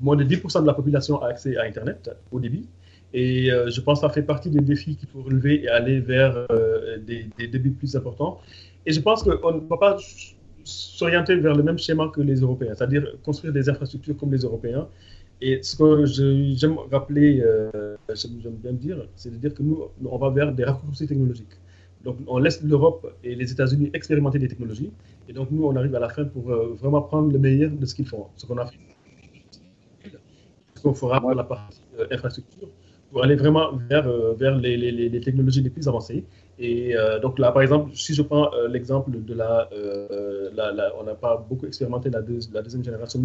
moins 0.00 0.16
de 0.16 0.24
10% 0.24 0.62
de 0.62 0.66
la 0.66 0.74
population 0.74 1.22
a 1.22 1.28
accès 1.28 1.56
à 1.56 1.62
Internet 1.62 2.10
au 2.30 2.40
débit. 2.40 2.68
Et 3.14 3.50
euh, 3.50 3.70
je 3.70 3.80
pense 3.80 4.00
que 4.00 4.06
ça 4.06 4.12
fait 4.12 4.22
partie 4.22 4.50
des 4.50 4.60
défis 4.60 4.96
qu'il 4.96 5.08
faut 5.08 5.22
relever 5.22 5.64
et 5.64 5.68
aller 5.68 6.00
vers 6.00 6.46
euh, 6.52 6.98
des, 6.98 7.26
débits 7.48 7.70
plus 7.70 7.96
importants. 7.96 8.40
Et 8.84 8.92
je 8.92 9.00
pense 9.00 9.22
qu'on 9.22 9.52
ne 9.54 9.60
va 9.60 9.76
pas 9.78 9.96
s'orienter 10.62 11.36
vers 11.36 11.54
le 11.54 11.62
même 11.62 11.78
schéma 11.78 12.10
que 12.14 12.20
les 12.20 12.40
Européens, 12.40 12.74
c'est-à-dire 12.76 13.06
construire 13.24 13.54
des 13.54 13.70
infrastructures 13.70 14.16
comme 14.16 14.30
les 14.30 14.42
Européens. 14.42 14.86
Et 15.40 15.62
ce 15.62 15.76
que 15.76 16.04
j'aime 16.56 16.78
rappeler, 16.90 17.44
j'aime 18.14 18.56
bien 18.62 18.72
dire, 18.72 19.06
c'est 19.16 19.30
de 19.30 19.36
dire 19.36 19.54
que 19.54 19.62
nous, 19.62 19.84
on 20.04 20.18
va 20.18 20.30
vers 20.30 20.52
des 20.52 20.64
raccourcis 20.64 21.06
technologiques. 21.06 21.56
Donc, 22.04 22.16
on 22.26 22.38
laisse 22.38 22.62
l'Europe 22.62 23.12
et 23.24 23.34
les 23.34 23.50
États-Unis 23.50 23.90
expérimenter 23.92 24.38
des 24.38 24.48
technologies. 24.48 24.92
Et 25.28 25.32
donc, 25.32 25.50
nous, 25.50 25.64
on 25.64 25.74
arrive 25.76 25.94
à 25.94 26.00
la 26.00 26.08
fin 26.08 26.24
pour 26.24 26.50
euh, 26.50 26.76
vraiment 26.80 27.02
prendre 27.02 27.32
le 27.32 27.38
meilleur 27.38 27.70
de 27.70 27.84
ce 27.84 27.94
qu'ils 27.94 28.06
font, 28.06 28.26
ce 28.36 28.46
qu'on 28.46 28.58
a 28.58 28.66
fait. 28.66 28.78
Ce 30.76 30.82
qu'on 30.82 30.94
fera 30.94 31.20
pour 31.20 31.34
la 31.34 31.44
partie 31.44 31.80
euh, 31.98 32.06
infrastructure, 32.12 32.68
pour 33.10 33.24
aller 33.24 33.34
vraiment 33.34 33.72
vers, 33.90 34.06
euh, 34.06 34.34
vers 34.34 34.56
les, 34.56 34.76
les, 34.76 34.92
les, 34.92 35.20
technologies 35.20 35.60
les 35.60 35.70
plus 35.70 35.88
avancées. 35.88 36.24
Et 36.60 36.94
donc, 37.22 37.38
là, 37.38 37.52
par 37.52 37.62
exemple, 37.62 37.94
si 37.94 38.14
je 38.14 38.22
prends 38.22 38.50
l'exemple 38.68 39.12
de 39.22 39.34
la, 39.34 39.68
On 40.98 41.04
n'a 41.04 41.14
pas 41.14 41.36
beaucoup 41.48 41.66
expérimenté 41.66 42.10
la, 42.10 42.20
la 42.52 42.62
deuxième 42.62 42.82
génération 42.82 43.20
de 43.20 43.24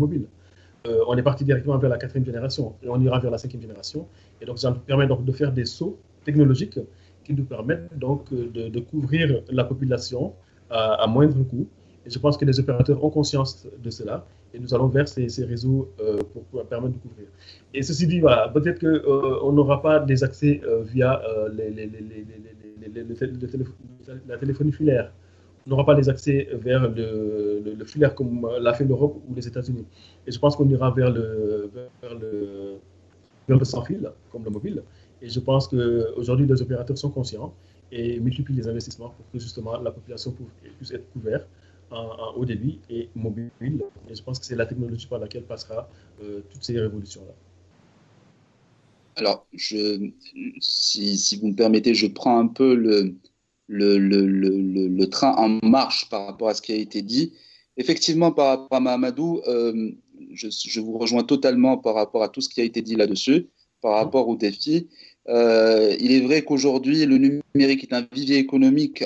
on 0.85 1.15
est 1.15 1.23
parti 1.23 1.45
directement 1.45 1.77
vers 1.77 1.89
la 1.89 1.97
quatrième 1.97 2.25
génération 2.25 2.75
et 2.83 2.89
on 2.89 2.99
ira 2.99 3.19
vers 3.19 3.31
la 3.31 3.37
cinquième 3.37 3.61
génération. 3.61 4.07
Et 4.41 4.45
donc, 4.45 4.59
ça 4.59 4.69
nous 4.69 4.79
permet 4.79 5.07
donc 5.07 5.23
de 5.23 5.31
faire 5.31 5.51
des 5.51 5.65
sauts 5.65 5.97
technologiques 6.25 6.79
qui 7.23 7.33
nous 7.33 7.45
permettent 7.45 7.97
donc 7.97 8.31
euh, 8.33 8.69
de, 8.69 8.79
couvrir 8.79 9.41
la 9.49 9.63
population 9.63 10.33
à, 10.69 11.05
moindre 11.07 11.43
coût. 11.43 11.67
Et 12.05 12.09
je 12.09 12.19
pense 12.19 12.35
que 12.35 12.45
les 12.45 12.59
opérateurs 12.59 13.03
ont 13.03 13.09
conscience 13.09 13.67
de 13.81 13.89
cela 13.89 14.25
et 14.53 14.59
nous 14.59 14.73
allons 14.73 14.87
vers 14.87 15.07
ces, 15.07 15.27
réseaux 15.45 15.89
euh, 16.01 16.19
pour, 16.51 16.65
permettre 16.65 16.95
de 16.95 16.99
couvrir. 16.99 17.27
Et 17.73 17.81
ceci 17.81 18.07
dit, 18.07 18.19
voilà, 18.19 18.49
peut-être 18.49 18.79
qu'on 18.79 19.49
euh, 19.49 19.51
n'aura 19.51 19.81
pas 19.81 19.99
des 19.99 20.23
accès 20.23 20.61
via 20.91 21.21
la 24.27 24.37
téléphonie 24.37 24.71
filaire. 24.71 25.13
N'aura 25.65 25.85
pas 25.85 25.93
les 25.93 26.09
accès 26.09 26.49
vers 26.51 26.89
le, 26.89 27.63
le, 27.77 27.85
filaire 27.85 28.13
comme 28.15 28.49
l'a 28.59 28.73
fait 28.73 28.83
l'Europe 28.83 29.21
ou 29.29 29.33
les 29.33 29.47
États-Unis. 29.47 29.85
Et 30.27 30.31
je 30.31 30.37
pense 30.37 30.57
qu'on 30.57 30.67
ira 30.67 30.91
vers 30.91 31.09
le, 31.09 31.71
vers 32.01 32.15
le, 32.15 32.79
vers 33.47 33.57
le 33.57 33.65
sans 33.65 33.81
fil, 33.81 34.11
comme 34.31 34.43
le 34.43 34.49
mobile. 34.49 34.83
Et 35.21 35.29
je 35.29 35.39
pense 35.39 35.69
qu'aujourd'hui, 35.69 36.45
les 36.45 36.61
opérateurs 36.61 36.97
sont 36.97 37.11
conscients 37.11 37.53
et 37.91 38.19
multiplient 38.19 38.55
les 38.55 38.67
investissements 38.67 39.09
pour 39.09 39.25
que 39.31 39.39
justement 39.39 39.79
la 39.79 39.91
population 39.91 40.35
puisse 40.77 40.91
être 40.91 41.09
couverte 41.13 41.47
en, 41.91 42.33
haut 42.35 42.45
débit 42.45 42.79
et 42.89 43.09
mobile. 43.15 43.49
Et 44.09 44.15
je 44.15 44.23
pense 44.23 44.39
que 44.39 44.45
c'est 44.45 44.55
la 44.55 44.65
technologie 44.65 45.07
par 45.07 45.19
laquelle 45.19 45.43
passera 45.43 45.87
euh, 46.21 46.41
toutes 46.51 46.63
ces 46.63 46.79
révolutions-là. 46.79 47.33
Alors, 49.15 49.45
je, 49.53 50.09
si, 50.59 51.17
si, 51.17 51.37
vous 51.37 51.49
me 51.49 51.55
permettez, 51.55 51.93
je 51.93 52.07
prends 52.07 52.39
un 52.39 52.47
peu 52.47 52.73
le, 52.73 53.13
le, 53.67 53.97
le, 53.97 54.25
le, 54.25 55.09
train 55.09 55.33
en 55.35 55.65
marche 55.67 56.09
par 56.09 56.27
rapport 56.27 56.49
à 56.49 56.53
ce 56.53 56.61
qui 56.61 56.71
a 56.71 56.75
été 56.75 57.01
dit. 57.01 57.33
Effectivement, 57.77 58.31
par 58.31 58.47
rapport 58.47 58.77
à 58.77 58.79
Mahamadou, 58.79 59.41
euh, 59.47 59.91
je, 60.31 60.47
je, 60.49 60.79
vous 60.79 60.97
rejoins 60.97 61.23
totalement 61.23 61.77
par 61.77 61.95
rapport 61.95 62.23
à 62.23 62.29
tout 62.29 62.41
ce 62.41 62.49
qui 62.49 62.61
a 62.61 62.63
été 62.63 62.81
dit 62.81 62.95
là-dessus, 62.95 63.47
par 63.81 63.93
rapport 63.93 64.27
aux 64.27 64.35
défis. 64.35 64.89
Euh, 65.29 65.95
il 65.99 66.11
est 66.11 66.21
vrai 66.21 66.43
qu'aujourd'hui, 66.43 67.05
le 67.05 67.17
numérique 67.17 67.83
est 67.83 67.93
un 67.93 68.05
vivier 68.11 68.37
économique 68.37 69.03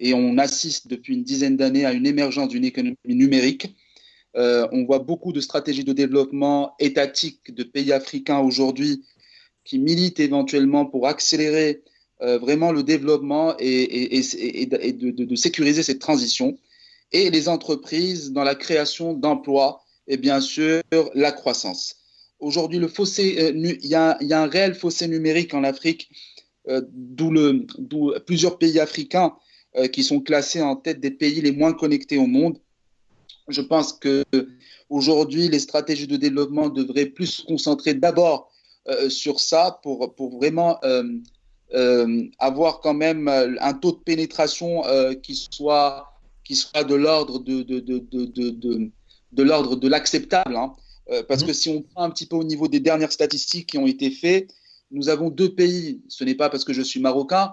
et 0.00 0.14
on 0.14 0.38
assiste 0.38 0.88
depuis 0.88 1.14
une 1.14 1.24
dizaine 1.24 1.56
d'années 1.56 1.84
à 1.84 1.92
une 1.92 2.06
émergence 2.06 2.48
d'une 2.48 2.64
économie 2.64 2.96
numérique. 3.04 3.74
Euh, 4.36 4.68
on 4.72 4.84
voit 4.84 5.00
beaucoup 5.00 5.32
de 5.32 5.40
stratégies 5.40 5.84
de 5.84 5.92
développement 5.92 6.74
étatique 6.78 7.54
de 7.54 7.64
pays 7.64 7.92
africains 7.92 8.38
aujourd'hui 8.38 9.04
qui 9.64 9.78
militent 9.78 10.20
éventuellement 10.20 10.86
pour 10.86 11.06
accélérer 11.06 11.82
euh, 12.22 12.38
vraiment 12.38 12.72
le 12.72 12.82
développement 12.82 13.54
et, 13.58 14.20
de, 14.66 15.36
sécuriser 15.36 15.82
cette 15.82 16.00
transition. 16.00 16.58
Et 17.12 17.30
les 17.30 17.48
entreprises 17.48 18.32
dans 18.32 18.44
la 18.44 18.54
création 18.54 19.14
d'emplois 19.14 19.80
et 20.08 20.16
bien 20.16 20.40
sûr 20.40 20.82
la 21.14 21.32
croissance. 21.32 21.98
Aujourd'hui, 22.40 22.78
le 22.78 22.88
fossé, 22.88 23.36
euh, 23.40 23.52
il 23.54 23.86
y, 23.86 23.94
a, 23.94 24.16
un 24.20 24.46
réel 24.46 24.74
fossé 24.74 25.08
numérique 25.08 25.54
en 25.54 25.64
Afrique, 25.64 26.08
euh, 26.68 26.82
d'où 26.92 28.12
plusieurs 28.26 28.58
pays 28.58 28.78
africains 28.78 29.34
euh, 29.76 29.88
qui 29.88 30.04
sont 30.04 30.20
classés 30.20 30.62
en 30.62 30.76
tête 30.76 31.00
des 31.00 31.10
pays 31.10 31.40
les 31.40 31.50
moins 31.50 31.72
connectés 31.72 32.16
au 32.16 32.26
monde. 32.26 32.58
Je 33.48 33.60
pense 33.60 33.92
que 33.92 34.24
aujourd'hui, 34.88 35.48
les 35.48 35.58
stratégies 35.58 36.06
de 36.06 36.16
développement 36.16 36.68
devraient 36.68 37.06
plus 37.06 37.26
se 37.26 37.42
concentrer 37.42 37.94
d'abord 37.94 38.52
sur 39.10 39.38
ça 39.38 39.80
pour, 39.82 40.14
pour 40.14 40.38
vraiment 40.38 40.80
avoir 42.38 42.80
quand 42.80 42.94
même 42.94 43.28
un 43.28 43.74
taux 43.74 43.92
de 43.92 43.98
pénétration 43.98 44.82
qui 45.22 45.34
soit 45.34 46.12
qui 46.44 46.56
soit 46.56 46.82
de 46.84 46.94
l'ordre 46.94 47.40
de, 47.40 47.62
de, 47.62 47.78
de, 47.80 47.98
de, 48.08 48.90
de 49.32 49.42
l'ordre 49.42 49.76
de 49.76 49.86
l'acceptable. 49.88 50.56
Hein. 50.56 50.74
Euh, 51.10 51.22
parce 51.22 51.42
que 51.42 51.48
mhm. 51.48 51.54
si 51.54 51.68
on 51.70 51.82
prend 51.82 52.02
un 52.02 52.10
petit 52.10 52.26
peu 52.26 52.36
au 52.36 52.44
niveau 52.44 52.68
des 52.68 52.80
dernières 52.80 53.12
statistiques 53.12 53.70
qui 53.70 53.78
ont 53.78 53.86
été 53.86 54.10
faites, 54.10 54.54
nous 54.90 55.08
avons 55.08 55.30
deux 55.30 55.54
pays, 55.54 56.00
ce 56.08 56.24
n'est 56.24 56.34
pas 56.34 56.48
parce 56.48 56.64
que 56.64 56.72
je 56.72 56.82
suis 56.82 57.00
marocain, 57.00 57.52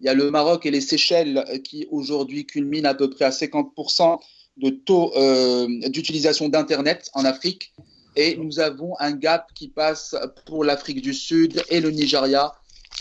il 0.00 0.06
y 0.06 0.08
a 0.08 0.14
le 0.14 0.30
Maroc 0.30 0.66
et 0.66 0.70
les 0.70 0.80
Seychelles 0.80 1.44
euh, 1.48 1.58
qui 1.58 1.86
aujourd'hui 1.90 2.46
culminent 2.46 2.88
à 2.88 2.94
peu 2.94 3.10
près 3.10 3.24
à 3.24 3.30
50% 3.30 4.18
de 4.56 4.70
taux 4.70 5.12
euh, 5.16 5.66
d'utilisation 5.88 6.48
d'Internet 6.48 7.10
en 7.14 7.24
Afrique. 7.24 7.72
Et 8.16 8.36
nous 8.36 8.60
avons 8.60 8.94
un 9.00 9.12
gap 9.12 9.52
qui 9.54 9.68
passe 9.68 10.14
pour 10.46 10.64
l'Afrique 10.64 11.02
du 11.02 11.12
Sud 11.12 11.62
et 11.68 11.80
le 11.80 11.90
Nigeria, 11.90 12.52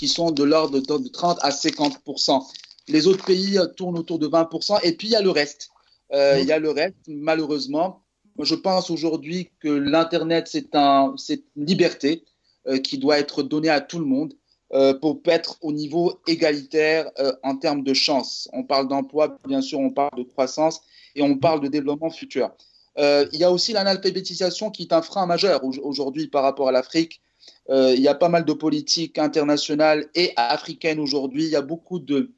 qui 0.04 0.10
sont 0.10 0.32
de 0.32 0.44
l'ordre 0.44 0.82
de 0.82 1.08
30 1.08 1.40
à 1.44 1.50
50%. 1.50 2.46
Les 2.90 3.08
autres 3.08 3.24
pays 3.24 3.58
tournent 3.78 3.98
autour 3.98 4.20
de 4.20 4.28
20%. 4.28 4.80
Et 4.84 4.98
puis 4.98 5.08
il 5.08 5.12
y 5.12 5.16
a 5.16 5.22
le 5.22 5.30
reste. 5.30 5.70
Mhm. 6.12 6.40
Il 6.42 6.46
y 6.46 6.52
a 6.52 6.60
le 6.60 6.72
reste, 6.72 6.98
malheureusement, 7.08 8.04
je 8.38 8.54
pense 8.54 8.90
aujourd'hui 8.90 9.52
que 9.62 9.70
l'Internet, 9.70 10.50
c'est 10.52 10.76
un, 10.76 11.16
une 11.56 11.66
liberté 11.66 12.26
euh, 12.68 12.80
qui 12.80 12.98
doit 12.98 13.18
être 13.18 13.44
donnée 13.44 13.70
à 13.70 13.80
tout 13.80 13.98
le 13.98 14.06
monde 14.06 14.34
euh, 14.74 14.94
pour 14.94 15.22
être 15.28 15.56
au 15.62 15.72
niveau 15.72 16.20
égalitaire 16.28 17.10
euh, 17.20 17.32
en 17.42 17.56
termes 17.56 17.84
de 17.84 17.94
chance. 17.94 18.50
On 18.52 18.66
parle 18.66 18.90
d'emploi, 18.90 19.38
bien 19.48 19.62
sûr, 19.62 19.80
on 19.80 19.92
parle 19.92 20.18
de 20.18 20.24
croissance 20.24 20.82
et 21.16 21.22
on 21.22 21.38
parle 21.38 21.62
de 21.62 21.70
développement 21.70 22.10
futur. 22.10 22.52
il 22.98 23.40
y 23.40 23.46
a 23.46 23.52
aussi 23.52 23.72
l'analphabétisation 23.72 24.70
qui 24.70 24.82
est 24.84 24.92
un 24.92 25.02
frein 25.02 25.26
majeur 25.28 25.62
aujourd'hui 25.64 26.28
par 26.28 26.44
rapport 26.44 26.68
à 26.68 26.74
l'Afrique. 26.74 27.22
Il 27.70 28.00
y 28.00 28.08
a 28.08 28.16
pas 28.16 28.30
mal 28.30 28.46
de 28.46 28.54
politiques 28.54 29.18
internationales 29.18 30.10
et 30.16 30.34
africaines 30.36 31.00
aujourd'hui. 31.00 31.46
Il 31.46 31.50
y 31.50 31.56
a 31.56 31.62
beaucoup 31.62 32.00
de, 32.00 32.32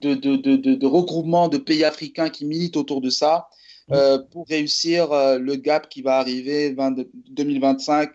de, 0.00 0.14
de, 0.14 0.36
de, 0.36 0.56
de 0.56 0.86
regroupements 0.86 1.48
de 1.48 1.58
pays 1.58 1.84
africains 1.84 2.28
qui 2.28 2.44
militent 2.44 2.76
autour 2.76 3.00
de 3.00 3.10
ça. 3.10 3.48
euh, 3.92 4.18
pour 4.18 4.46
réussir 4.48 5.12
euh, 5.12 5.38
le 5.38 5.56
gap 5.56 5.88
qui 5.88 6.00
va 6.00 6.18
arriver 6.18 6.74
2025 6.74 8.10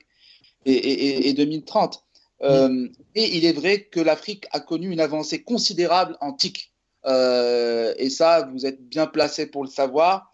et, 0.65 1.33
2030. 1.33 2.03
et 2.41 3.37
il 3.37 3.45
est 3.45 3.53
vrai 3.53 3.83
que 3.83 3.99
l'Afrique 3.99 4.47
a 4.51 4.59
connu 4.59 4.89
une 4.91 4.99
avancée 4.99 5.43
considérable 5.43 6.17
en 6.21 6.33
TIC. 6.33 6.73
et 7.05 8.09
ça, 8.09 8.49
vous 8.51 8.65
êtes 8.65 8.87
bien 8.87 9.05
placé 9.07 9.45
pour 9.45 9.63
le 9.63 9.69
savoir. 9.69 10.28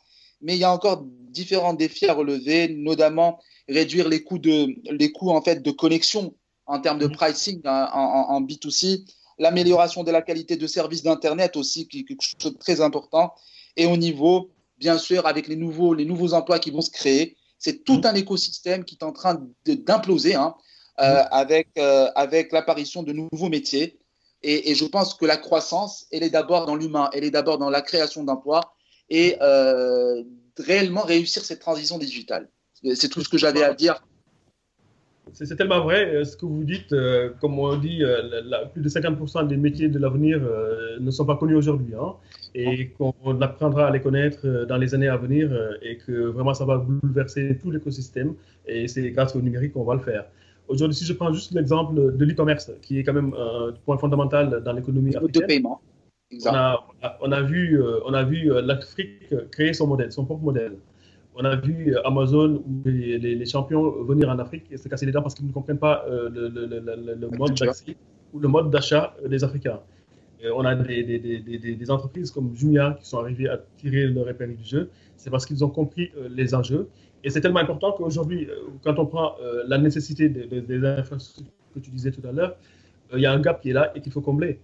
Mais 0.46 0.56
il 0.56 0.60
y 0.60 0.64
a 0.64 0.72
encore 0.72 1.04
différents 1.32 1.74
défis 1.74 2.06
à 2.06 2.14
relever, 2.14 2.68
notamment 2.70 3.40
réduire 3.68 4.08
les 4.08 4.24
coûts 4.24 4.38
de, 4.38 4.68
les 4.92 5.12
coûts 5.12 5.32
en 5.32 5.42
fait 5.42 5.64
de 5.64 5.72
connexion 5.72 6.36
en 6.68 6.80
termes 6.80 7.00
de 7.00 7.08
pricing 7.08 7.62
hein, 7.66 7.90
en, 7.94 8.36
en 8.36 8.42
B2C, 8.42 9.06
l'amélioration 9.40 10.04
de 10.04 10.12
la 10.12 10.22
qualité 10.22 10.56
de 10.56 10.68
service 10.68 11.02
d'Internet 11.02 11.58
aussi, 11.58 11.88
qui 11.88 12.02
est 12.02 12.04
quelque 12.04 12.22
chose 12.22 12.54
de 12.54 12.58
très 12.60 12.80
important. 12.80 13.34
Et 13.76 13.88
au 13.88 13.98
niveau, 13.98 14.52
bien 14.78 15.00
sûr, 15.00 15.26
avec 15.26 15.48
les 15.48 15.56
nouveaux, 15.56 15.96
les 15.96 16.06
nouveaux 16.06 16.34
emplois 16.34 16.60
qui 16.60 16.70
vont 16.70 16.82
se 16.82 16.92
créer, 16.92 17.36
c'est 17.58 17.84
tout 17.84 18.02
un 18.04 18.14
écosystème 18.14 18.86
qui 18.86 18.98
est 19.02 19.04
en 19.04 19.12
train 19.12 19.42
d'imploser 19.66 20.36
hein, 20.36 20.54
euh, 21.02 21.24
avec, 21.32 21.70
euh, 21.80 22.12
avec 22.14 22.52
l'apparition 22.52 23.02
de 23.02 23.14
nouveaux 23.14 23.50
métiers. 23.50 24.00
Et, 24.44 24.70
et, 24.70 24.76
je 24.76 24.86
pense 24.86 25.16
que 25.16 25.26
la 25.26 25.38
croissance, 25.38 26.06
elle 26.12 26.22
est 26.22 26.30
d'abord 26.30 26.68
dans 26.68 26.76
l'humain, 26.76 27.10
elle 27.14 27.24
est 27.24 27.32
d'abord 27.32 27.58
dans 27.58 27.72
la 27.72 27.82
création 27.82 28.24
d'emplois 28.24 28.75
et 29.10 29.36
euh, 29.42 30.24
réellement 30.58 31.02
réussir 31.02 31.44
cette 31.44 31.60
transition 31.60 31.98
digitale. 31.98 32.50
C'est 32.94 33.10
tout 33.10 33.22
ce 33.22 33.30
que 33.30 33.38
j'avais 33.38 33.64
à 33.64 33.74
dire 33.74 34.02
c'est 35.34 35.56
tellement 35.56 35.82
vrai 35.82 36.06
euh, 36.06 36.24
ce 36.24 36.38
que 36.38 36.46
vous 36.46 36.64
dites. 36.64 36.94
Euh, 36.94 37.30
comme 37.42 37.58
on 37.60 37.76
dit, 37.78 38.04
euh, 38.04 38.22
plus 38.74 38.82
de 38.82 38.90
50% 38.90 39.48
des 39.48 39.58
métiers 39.58 39.90
de 39.90 40.00
l'avenir 40.00 40.42
ne 41.00 41.12
sont 41.12 41.26
pas 41.26 41.36
connus 41.36 41.56
aujourd'hui. 41.56 41.94
Hein, 42.00 42.14
et 42.54 42.88
qu'on 42.90 43.42
apprendra 43.42 43.88
à 43.88 43.92
les 43.92 44.00
connaître 44.00 44.66
dans 44.66 44.78
les 44.78 44.96
années 44.96 45.10
à 45.10 45.18
venir 45.18 45.52
et 45.82 45.98
que 45.98 46.28
vraiment 46.28 46.54
ça 46.54 46.64
va 46.64 46.78
bouleverser 46.78 47.58
tout 47.62 47.72
l'écosystème. 47.72 48.34
Et 48.66 48.88
c'est 48.88 49.12
grâce 49.12 49.36
au 49.36 49.42
numérique 49.42 49.74
qu'on 49.74 49.84
va 49.84 49.96
le 49.96 50.00
faire. 50.00 50.26
Aujourd'hui, 50.68 50.96
si 50.96 51.06
je 51.06 51.14
prends 51.14 51.32
juste 51.34 51.52
l'exemple 51.52 52.16
de 52.16 52.26
l'e-commerce, 52.26 52.72
qui 52.82 53.00
est 53.00 53.04
quand 53.04 53.14
même 53.14 53.34
un 53.38 53.74
point 53.86 53.98
fondamental 53.98 54.64
dans 54.64 54.74
l'économie 54.74 55.16
africaine. 55.16 55.42
De 55.42 55.46
paiement. 55.46 55.82
On 56.32 56.54
a, 56.54 56.88
on 57.22 57.32
a, 57.32 57.42
vu, 57.42 57.82
on 58.06 58.14
a 58.14 58.24
vu 58.24 58.52
l'Afrique 58.64 59.34
créer 59.52 59.74
son 59.74 59.88
modèle, 59.88 60.12
son 60.12 60.26
propre 60.26 60.44
modèle 60.44 60.78
on 61.36 61.46
a 61.46 61.56
vu 61.56 61.94
euh, 61.94 62.08
Amazon 62.08 62.64
ou 62.66 62.82
les, 62.86 63.46
champions 63.46 64.04
venir 64.04 64.30
en 64.30 64.40
Afrique 64.40 64.66
et 64.72 64.78
se 64.78 64.88
casser 64.88 65.06
les 65.06 65.12
dents 65.12 65.22
parce 65.22 65.36
qu'ils 65.36 65.48
ne 65.48 65.52
comprennent 65.52 65.80
pas 65.80 66.06
euh, 66.10 66.30
le, 66.30 67.38
mode 67.38 67.56
d'accès 67.56 67.96
ou 68.34 68.40
le 68.40 68.48
mode 68.48 68.70
d'achat 68.70 69.16
des 69.28 69.44
Africains. 69.44 69.80
on 70.54 70.66
a 70.66 70.76
des, 70.76 71.92
entreprises 71.92 72.32
comme 72.32 72.56
Jumia 72.56 72.98
qui 73.00 73.08
sont 73.08 73.20
arrivées 73.20 73.50
à 73.50 73.60
tirer 73.78 74.08
leur 74.08 74.30
épingle 74.30 74.56
du 74.56 74.64
jeu. 74.64 74.90
C'est 75.18 75.30
parce 75.30 75.46
qu'ils 75.46 75.64
ont 75.64 75.70
compris 75.70 76.12
euh, 76.18 76.28
les 76.30 76.54
enjeux. 76.56 76.88
Et 77.24 77.30
c'est 77.30 77.42
tellement 77.42 77.60
important 77.60 77.92
qu'aujourd'hui, 77.92 78.48
quand 78.84 79.00
on 79.00 79.08
prend 79.08 79.36
la 79.66 79.80
nécessité 79.80 80.30
des, 80.30 80.86
infrastructures 80.86 81.52
que 81.74 81.80
tu 81.80 81.90
disais 81.90 82.12
tout 82.12 82.22
à 82.28 82.32
l'heure, 82.32 82.56
il 83.16 83.20
y 83.20 83.26
a 83.26 83.32
un 83.32 83.40
gap 83.40 83.62
qui 83.62 83.72
est 83.72 83.74
là 83.74 83.92
et 83.96 84.02
qu'il 84.02 84.12
faut 84.12 84.22
combler. 84.22 84.60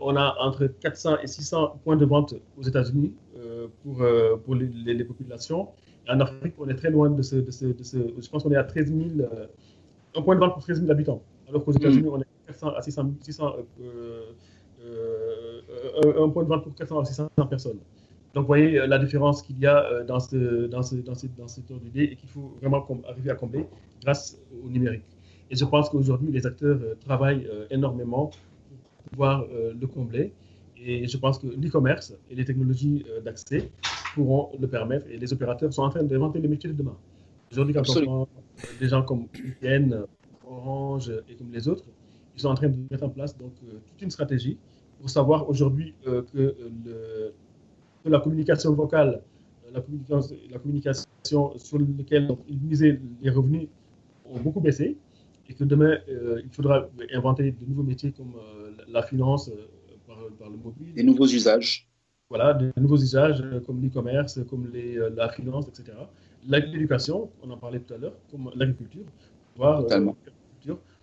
On 0.00 0.16
a 0.16 0.36
entre 0.40 0.66
400 0.66 1.18
et 1.22 1.26
600 1.26 1.80
points 1.84 1.96
de 1.96 2.04
vente 2.04 2.34
aux 2.58 2.62
États-Unis 2.62 3.14
pour, 3.82 4.04
pour 4.44 4.54
les, 4.54 5.04
populations. 5.04 5.68
En 6.08 6.20
Afrique, 6.20 6.54
on 6.58 6.68
est 6.68 6.74
très 6.74 6.90
loin 6.90 7.10
de 7.10 7.22
ce. 7.22 7.36
De 7.36 7.50
ce, 7.50 7.66
de 7.66 7.82
ce 7.82 7.96
je 8.20 8.28
pense 8.28 8.42
qu'on 8.42 8.50
est 8.50 8.56
à 8.56 8.64
13 8.64 8.92
000, 8.92 9.00
euh, 9.20 9.46
un 10.16 10.22
point 10.22 10.34
de 10.34 10.40
vente 10.40 10.54
pour 10.54 10.62
13 10.62 10.80
000 10.80 10.90
habitants. 10.90 11.22
Alors 11.48 11.64
qu'aux 11.64 11.72
États-Unis, 11.72 12.08
mm. 12.08 12.12
on 12.12 12.18
est 12.18 12.26
à 12.48 12.52
400 12.52 12.68
à 12.74 12.82
600, 12.82 13.12
600 13.20 13.52
euh, 13.80 14.32
euh, 14.84 16.24
un 16.24 16.28
point 16.28 16.42
de 16.42 16.48
vente 16.48 16.64
pour 16.64 16.74
400 16.74 17.00
à 17.00 17.04
600 17.04 17.28
personnes. 17.48 17.78
Donc, 18.34 18.44
vous 18.44 18.46
voyez 18.46 18.86
la 18.86 18.98
différence 18.98 19.42
qu'il 19.42 19.58
y 19.58 19.66
a 19.66 20.02
dans 20.04 20.18
ce, 20.18 20.66
dans 20.66 20.82
ce, 20.82 20.96
dans 20.96 21.14
ce, 21.14 21.26
dans 21.38 21.48
ce 21.48 21.60
tour 21.60 21.78
d'idée 21.78 22.04
et 22.04 22.16
qu'il 22.16 22.30
faut 22.30 22.54
vraiment 22.60 22.86
arriver 23.06 23.30
à 23.30 23.34
combler 23.34 23.66
grâce 24.02 24.38
au 24.64 24.68
numérique. 24.68 25.04
Et 25.50 25.56
je 25.56 25.64
pense 25.66 25.90
qu'aujourd'hui, 25.90 26.32
les 26.32 26.46
acteurs 26.46 26.78
travaillent 27.04 27.46
énormément 27.70 28.30
pouvoir 29.12 29.46
le 29.50 29.86
combler. 29.86 30.32
Et 30.76 31.06
je 31.06 31.16
pense 31.16 31.38
que 31.38 31.46
l'e-commerce 31.46 32.14
et 32.30 32.34
les 32.34 32.44
technologies 32.44 33.04
d'accès 33.24 33.70
pourront 34.14 34.50
le 34.58 34.66
permettre 34.66 35.06
et 35.08 35.16
les 35.16 35.32
opérateurs 35.32 35.72
sont 35.72 35.82
en 35.82 35.90
train 35.90 36.02
d'inventer 36.02 36.40
les 36.40 36.48
métiers 36.48 36.70
de 36.70 36.74
demain. 36.74 36.96
Aujourd'hui, 37.52 37.74
quand 37.74 37.88
on 37.88 38.04
prend 38.04 38.28
des 38.80 38.88
gens 38.88 39.02
comme 39.02 39.26
UPN, 39.34 40.04
Orange 40.46 41.12
et 41.28 41.34
comme 41.34 41.52
les 41.52 41.68
autres, 41.68 41.84
ils 42.34 42.40
sont 42.40 42.48
en 42.48 42.54
train 42.54 42.68
de 42.68 42.78
mettre 42.90 43.04
en 43.04 43.08
place 43.08 43.36
donc, 43.36 43.52
euh, 43.64 43.78
toute 43.86 44.02
une 44.02 44.10
stratégie 44.10 44.58
pour 44.98 45.10
savoir 45.10 45.48
aujourd'hui 45.48 45.94
euh, 46.06 46.22
que, 46.32 47.32
la 48.04 48.18
communication 48.18 48.72
vocale, 48.74 49.22
la 49.72 49.80
communication, 49.80 50.36
la 50.50 50.58
communication 50.58 51.06
sur 51.22 51.78
laquelle 51.78 52.28
ils 52.48 52.60
misaient 52.60 53.00
les 53.20 53.30
revenus 53.30 53.68
ont 54.24 54.40
beaucoup 54.40 54.60
baissé 54.60 54.96
et 55.48 55.54
que 55.54 55.64
demain, 55.64 55.98
euh, 56.08 56.40
il 56.44 56.50
faudra 56.50 56.88
inventer 57.12 57.52
de 57.52 57.66
nouveaux 57.66 57.82
métiers 57.82 58.12
comme 58.12 58.34
la 58.88 59.02
finance 59.02 59.50
par, 60.06 60.18
par, 60.38 60.50
le 60.50 60.56
mobile. 60.56 60.94
Des 60.94 61.02
nouveaux 61.02 61.26
usages 61.26 61.88
voilà, 62.32 62.54
de 62.54 62.72
nouveaux 62.80 62.96
usages 62.96 63.42
euh, 63.42 63.60
comme 63.60 63.82
l'e-commerce, 63.82 64.40
comme 64.48 64.70
les, 64.72 64.96
euh, 64.96 65.10
la 65.14 65.28
finance, 65.28 65.66
etc. 65.68 65.98
L'éducation, 66.48 67.30
on 67.42 67.50
en 67.50 67.58
parlait 67.58 67.78
tout 67.80 67.92
à 67.92 67.98
l'heure, 67.98 68.14
comme 68.30 68.50
l'agriculture, 68.56 69.02
pour 69.04 69.52
pouvoir, 69.54 69.80
euh, 69.92 70.12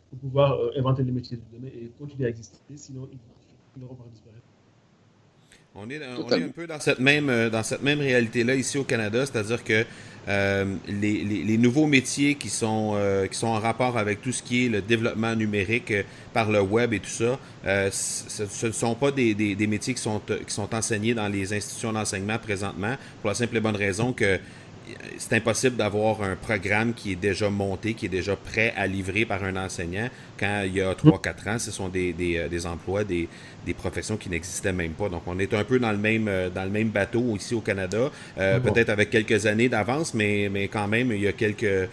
pour 0.09 0.19
pouvoir 0.19 0.59
inventer 0.75 1.03
les 1.03 1.11
métiers 1.11 1.37
de 1.37 1.43
demain 1.55 1.67
et 1.67 1.91
continuer 1.99 2.25
à 2.25 2.29
exister, 2.29 2.57
sinon 2.75 3.07
ils 3.13 3.79
n'auront 3.79 3.93
pas 3.93 4.05
disparaître. 4.11 4.41
On 5.75 5.87
est, 5.87 5.99
on 6.17 6.27
est, 6.29 6.43
un 6.45 6.49
peu 6.49 6.65
dans 6.65 6.79
cette 6.79 6.97
même, 6.97 7.49
dans 7.51 7.61
cette 7.61 7.83
même 7.83 7.99
réalité-là 7.99 8.55
ici 8.55 8.79
au 8.79 8.83
Canada, 8.83 9.23
c'est-à-dire 9.27 9.63
que 9.63 9.85
euh, 10.29 10.75
les, 10.87 11.23
les, 11.23 11.57
nouveaux 11.57 11.87
métiers 11.87 12.35
qui 12.35 12.49
sont, 12.49 12.91
euh, 12.93 13.25
qui 13.25 13.35
sont 13.35 13.47
en 13.47 13.59
rapport 13.59 13.97
avec 13.97 14.21
tout 14.21 14.31
ce 14.31 14.43
qui 14.43 14.65
est 14.65 14.69
le 14.69 14.79
développement 14.79 15.35
numérique 15.35 15.89
euh, 15.89 16.03
par 16.33 16.51
le 16.51 16.61
web 16.61 16.93
et 16.93 16.99
tout 16.99 17.09
ça, 17.09 17.39
ce 17.91 18.67
ne 18.67 18.71
sont 18.71 18.93
pas 18.93 19.09
des, 19.09 19.33
des, 19.33 19.55
des, 19.55 19.65
métiers 19.65 19.95
qui 19.95 20.01
sont, 20.01 20.21
qui 20.45 20.53
sont 20.53 20.73
enseignés 20.75 21.15
dans 21.15 21.27
les 21.27 21.51
institutions 21.51 21.91
d'enseignement 21.91 22.37
présentement, 22.37 22.95
pour 23.21 23.29
la 23.29 23.33
simple 23.33 23.57
et 23.57 23.59
bonne 23.59 23.75
raison 23.75 24.13
que 24.13 24.39
c'est 25.17 25.35
impossible 25.35 25.75
d'avoir 25.75 26.21
un 26.21 26.35
programme 26.35 26.93
qui 26.93 27.13
est 27.13 27.15
déjà 27.15 27.49
monté, 27.49 27.93
qui 27.93 28.05
est 28.05 28.09
déjà 28.09 28.35
prêt 28.35 28.73
à 28.75 28.87
livrer 28.87 29.25
par 29.25 29.43
un 29.43 29.55
enseignant 29.55 30.09
quand 30.39 30.63
il 30.65 30.75
y 30.75 30.81
a 30.81 30.93
3-4 30.93 31.49
ans. 31.49 31.59
Ce 31.59 31.71
sont 31.71 31.89
des, 31.89 32.13
des, 32.13 32.47
des 32.49 32.65
emplois, 32.65 33.03
des, 33.03 33.27
des 33.65 33.73
professions 33.73 34.17
qui 34.17 34.29
n'existaient 34.29 34.73
même 34.73 34.93
pas. 34.93 35.09
Donc, 35.09 35.23
on 35.27 35.37
est 35.39 35.53
un 35.53 35.63
peu 35.63 35.79
dans 35.79 35.91
le 35.91 35.97
même, 35.97 36.27
euh, 36.27 36.49
dans 36.49 36.63
le 36.63 36.69
même 36.69 36.89
bateau 36.89 37.35
ici 37.35 37.53
au 37.53 37.61
Canada, 37.61 38.09
euh, 38.37 38.59
peut-être 38.59 38.89
avec 38.89 39.09
quelques 39.09 39.45
années 39.45 39.69
d'avance, 39.69 40.13
mais, 40.13 40.49
mais 40.51 40.67
quand 40.67 40.87
même, 40.87 41.11
il 41.11 41.21
y 41.21 41.27
a 41.27 41.33
quelques, 41.33 41.89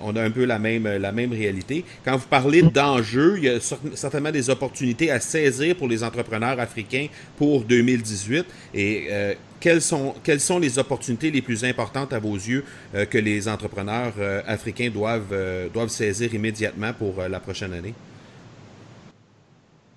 on 0.00 0.14
a 0.16 0.22
un 0.22 0.30
peu 0.30 0.44
la 0.44 0.58
même, 0.58 0.86
la 0.86 1.12
même 1.12 1.32
réalité. 1.32 1.84
Quand 2.04 2.16
vous 2.16 2.28
parlez 2.28 2.62
d'enjeux, 2.62 3.34
il 3.38 3.44
y 3.44 3.48
a 3.48 3.58
certainement 3.94 4.30
des 4.30 4.50
opportunités 4.50 5.10
à 5.10 5.20
saisir 5.20 5.76
pour 5.76 5.88
les 5.88 6.04
entrepreneurs 6.04 6.58
africains 6.60 7.06
pour 7.36 7.64
2018. 7.64 8.46
Et 8.74 9.06
euh, 9.10 9.34
quelles 9.60 9.80
sont, 9.82 10.58
les 10.58 10.78
opportunités 10.78 11.30
les 11.30 11.42
plus 11.42 11.64
importantes 11.64 12.12
à 12.12 12.18
vos 12.18 12.34
yeux 12.34 12.64
que 13.10 13.18
les 13.18 13.48
entrepreneurs 13.48 14.14
africains 14.46 14.90
doivent, 14.90 15.34
doivent 15.72 15.88
saisir 15.88 16.34
immédiatement 16.34 16.92
pour 16.92 17.14
la 17.28 17.40
prochaine 17.40 17.72
année? 17.72 17.94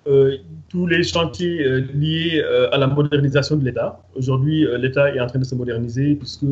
Euh, 0.06 0.36
tous 0.68 0.86
les 0.86 1.02
chantiers 1.02 1.64
euh, 1.64 1.80
liés 1.94 2.42
euh, 2.44 2.68
à 2.72 2.78
la 2.78 2.86
modernisation 2.86 3.56
de 3.56 3.64
l'État. 3.64 4.02
Aujourd'hui, 4.14 4.66
l'État 4.78 5.14
est 5.14 5.20
en 5.20 5.26
train 5.26 5.38
de 5.38 5.44
se 5.44 5.54
moderniser 5.54 6.14
puisque 6.16 6.44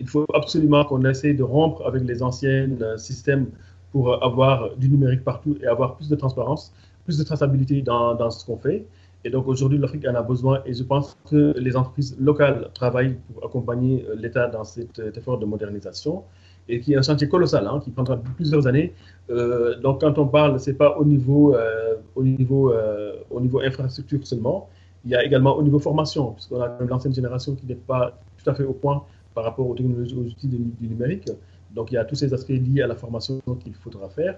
il 0.00 0.08
faut 0.08 0.24
absolument 0.32 0.84
qu'on 0.84 1.04
essaie 1.04 1.34
de 1.34 1.42
rompre 1.42 1.86
avec 1.86 2.04
les 2.04 2.22
anciens 2.22 2.68
systèmes 2.96 3.46
pour 3.92 4.22
avoir 4.24 4.76
du 4.76 4.88
numérique 4.88 5.24
partout 5.24 5.58
et 5.62 5.66
avoir 5.66 5.96
plus 5.96 6.08
de 6.08 6.16
transparence, 6.16 6.72
plus 7.04 7.18
de 7.18 7.24
traçabilité 7.24 7.82
dans 7.82 8.30
ce 8.30 8.46
qu'on 8.46 8.56
fait. 8.56 8.84
Et 9.24 9.30
donc 9.30 9.46
aujourd'hui, 9.48 9.78
l'Afrique 9.78 10.06
en 10.06 10.14
a 10.14 10.22
besoin 10.22 10.62
et 10.64 10.72
je 10.72 10.82
pense 10.82 11.16
que 11.28 11.52
les 11.58 11.76
entreprises 11.76 12.16
locales 12.18 12.70
travaillent 12.74 13.18
pour 13.32 13.44
accompagner 13.44 14.06
l'État 14.16 14.48
dans 14.48 14.64
cet 14.64 14.98
effort 15.16 15.38
de 15.38 15.46
modernisation 15.46 16.24
et 16.70 16.80
qui 16.80 16.92
est 16.92 16.96
un 16.96 17.02
chantier 17.02 17.28
colossal, 17.28 17.66
hein, 17.66 17.80
qui 17.82 17.90
prendra 17.90 18.16
plusieurs 18.16 18.66
années. 18.66 18.94
Euh, 19.30 19.78
donc 19.80 20.00
quand 20.00 20.16
on 20.18 20.26
parle, 20.26 20.58
c'est 20.60 20.74
pas 20.74 20.96
au 20.96 21.04
niveau, 21.04 21.54
euh, 21.54 21.96
au 22.14 22.22
niveau, 22.22 22.72
euh, 22.72 23.16
au 23.30 23.40
niveau 23.40 23.60
infrastructure 23.60 24.24
seulement. 24.26 24.68
Il 25.04 25.10
y 25.10 25.14
a 25.14 25.24
également 25.24 25.56
au 25.56 25.62
niveau 25.62 25.78
formation, 25.78 26.32
puisqu'on 26.32 26.60
a 26.60 26.76
l'ancienne 26.88 27.14
génération 27.14 27.54
qui 27.54 27.66
n'est 27.66 27.74
pas 27.74 28.18
tout 28.38 28.48
à 28.50 28.54
fait 28.54 28.64
au 28.64 28.72
point 28.72 29.02
par 29.34 29.44
rapport 29.44 29.66
aux 29.66 29.74
technologies, 29.74 30.14
aux 30.14 30.24
outils 30.24 30.48
du, 30.48 30.86
numérique. 30.86 31.28
Donc 31.74 31.90
il 31.90 31.94
y 31.94 31.98
a 31.98 32.04
tous 32.04 32.16
ces 32.16 32.34
aspects 32.34 32.50
liés 32.50 32.82
à 32.82 32.86
la 32.86 32.96
formation 32.96 33.40
qu'il 33.62 33.74
faudra 33.74 34.08
faire. 34.08 34.36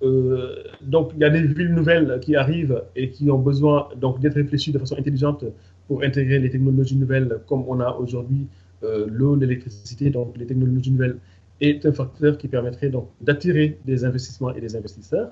Donc 0.00 1.10
il 1.14 1.20
y 1.20 1.24
a 1.24 1.30
des 1.30 1.42
villes 1.42 1.74
nouvelles 1.74 2.20
qui 2.20 2.36
arrivent 2.36 2.82
et 2.94 3.10
qui 3.10 3.30
ont 3.30 3.38
besoin 3.38 3.88
donc 3.96 4.20
d'être 4.20 4.34
réfléchies 4.34 4.70
de 4.70 4.78
façon 4.78 4.96
intelligente 4.96 5.44
pour 5.88 6.04
intégrer 6.04 6.38
les 6.38 6.50
technologies 6.50 6.96
nouvelles 6.96 7.40
comme 7.48 7.64
on 7.66 7.80
a 7.80 7.90
aujourd'hui 7.96 8.46
l'eau, 8.82 9.34
l'électricité, 9.34 10.10
donc 10.10 10.36
les 10.36 10.46
technologies 10.46 10.92
nouvelles 10.92 11.18
est 11.60 11.84
un 11.86 11.92
facteur 11.92 12.38
qui 12.38 12.48
permettrait 12.48 12.90
donc 12.90 13.08
d'attirer 13.20 13.78
des 13.84 14.04
investissements 14.04 14.54
et 14.54 14.60
des 14.60 14.76
investisseurs. 14.76 15.30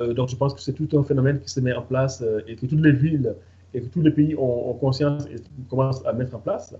Euh, 0.00 0.12
donc 0.12 0.28
je 0.28 0.36
pense 0.36 0.54
que 0.54 0.60
c'est 0.60 0.72
tout 0.72 0.88
un 0.96 1.02
phénomène 1.02 1.40
qui 1.40 1.50
se 1.50 1.60
met 1.60 1.72
en 1.72 1.82
place 1.82 2.22
euh, 2.22 2.40
et 2.46 2.56
que 2.56 2.66
toutes 2.66 2.80
les 2.80 2.92
villes 2.92 3.34
et 3.72 3.80
que 3.80 3.86
tous 3.86 4.02
les 4.02 4.10
pays 4.10 4.34
ont, 4.36 4.72
conscience 4.74 5.26
et 5.26 5.36
commencent 5.68 6.04
à 6.06 6.12
mettre 6.12 6.36
en 6.36 6.38
place. 6.38 6.76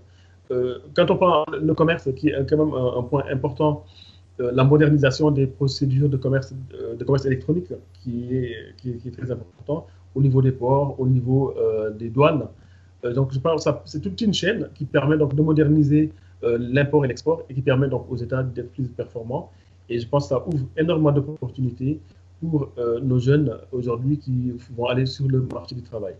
quand 0.49 1.11
on 1.11 1.17
parle 1.17 1.59
le 1.61 1.73
commerce, 1.73 2.07
qui 2.15 2.29
est 2.29 2.49
quand 2.49 2.57
même 2.57 2.73
un, 2.73 3.03
point 3.03 3.25
important, 3.29 3.83
la 4.39 4.63
modernisation 4.63 5.31
des 5.31 5.47
procédures 5.47 6.09
de 6.09 6.17
commerce, 6.17 6.53
commerce 7.05 7.25
électronique, 7.25 7.71
qui 7.93 8.35
est, 8.35 9.11
très 9.17 9.31
important 9.31 9.87
au 10.13 10.21
niveau 10.21 10.41
des 10.41 10.51
ports, 10.51 10.99
au 10.99 11.07
niveau 11.07 11.53
des 11.97 12.09
douanes. 12.09 12.47
donc, 13.13 13.31
c'est 13.85 14.01
toute 14.01 14.19
une 14.19 14.33
chaîne 14.33 14.69
qui 14.75 14.85
permet 14.85 15.17
donc 15.17 15.35
de 15.35 15.41
moderniser 15.41 16.11
l'import 16.43 17.05
et 17.05 17.07
l'export 17.07 17.43
et 17.49 17.53
qui 17.53 17.61
permet 17.61 17.87
donc 17.87 18.07
aux 18.09 18.17
États 18.17 18.43
d'être 18.43 18.71
plus 18.73 18.87
performants. 18.89 19.51
Et 19.89 19.99
je 19.99 20.07
pense 20.07 20.25
que 20.25 20.29
ça 20.29 20.43
ouvre 20.47 20.65
énormément 20.77 21.11
d'opportunités 21.11 21.99
pour 22.41 22.71
euh, 22.77 22.99
nos 22.99 23.19
jeunes 23.19 23.57
aujourd'hui 23.71 24.17
qui 24.17 24.53
vont 24.75 24.85
aller 24.85 25.05
sur 25.05 25.27
le 25.27 25.41
marché 25.41 25.75
du 25.75 25.81
travail. 25.81 26.15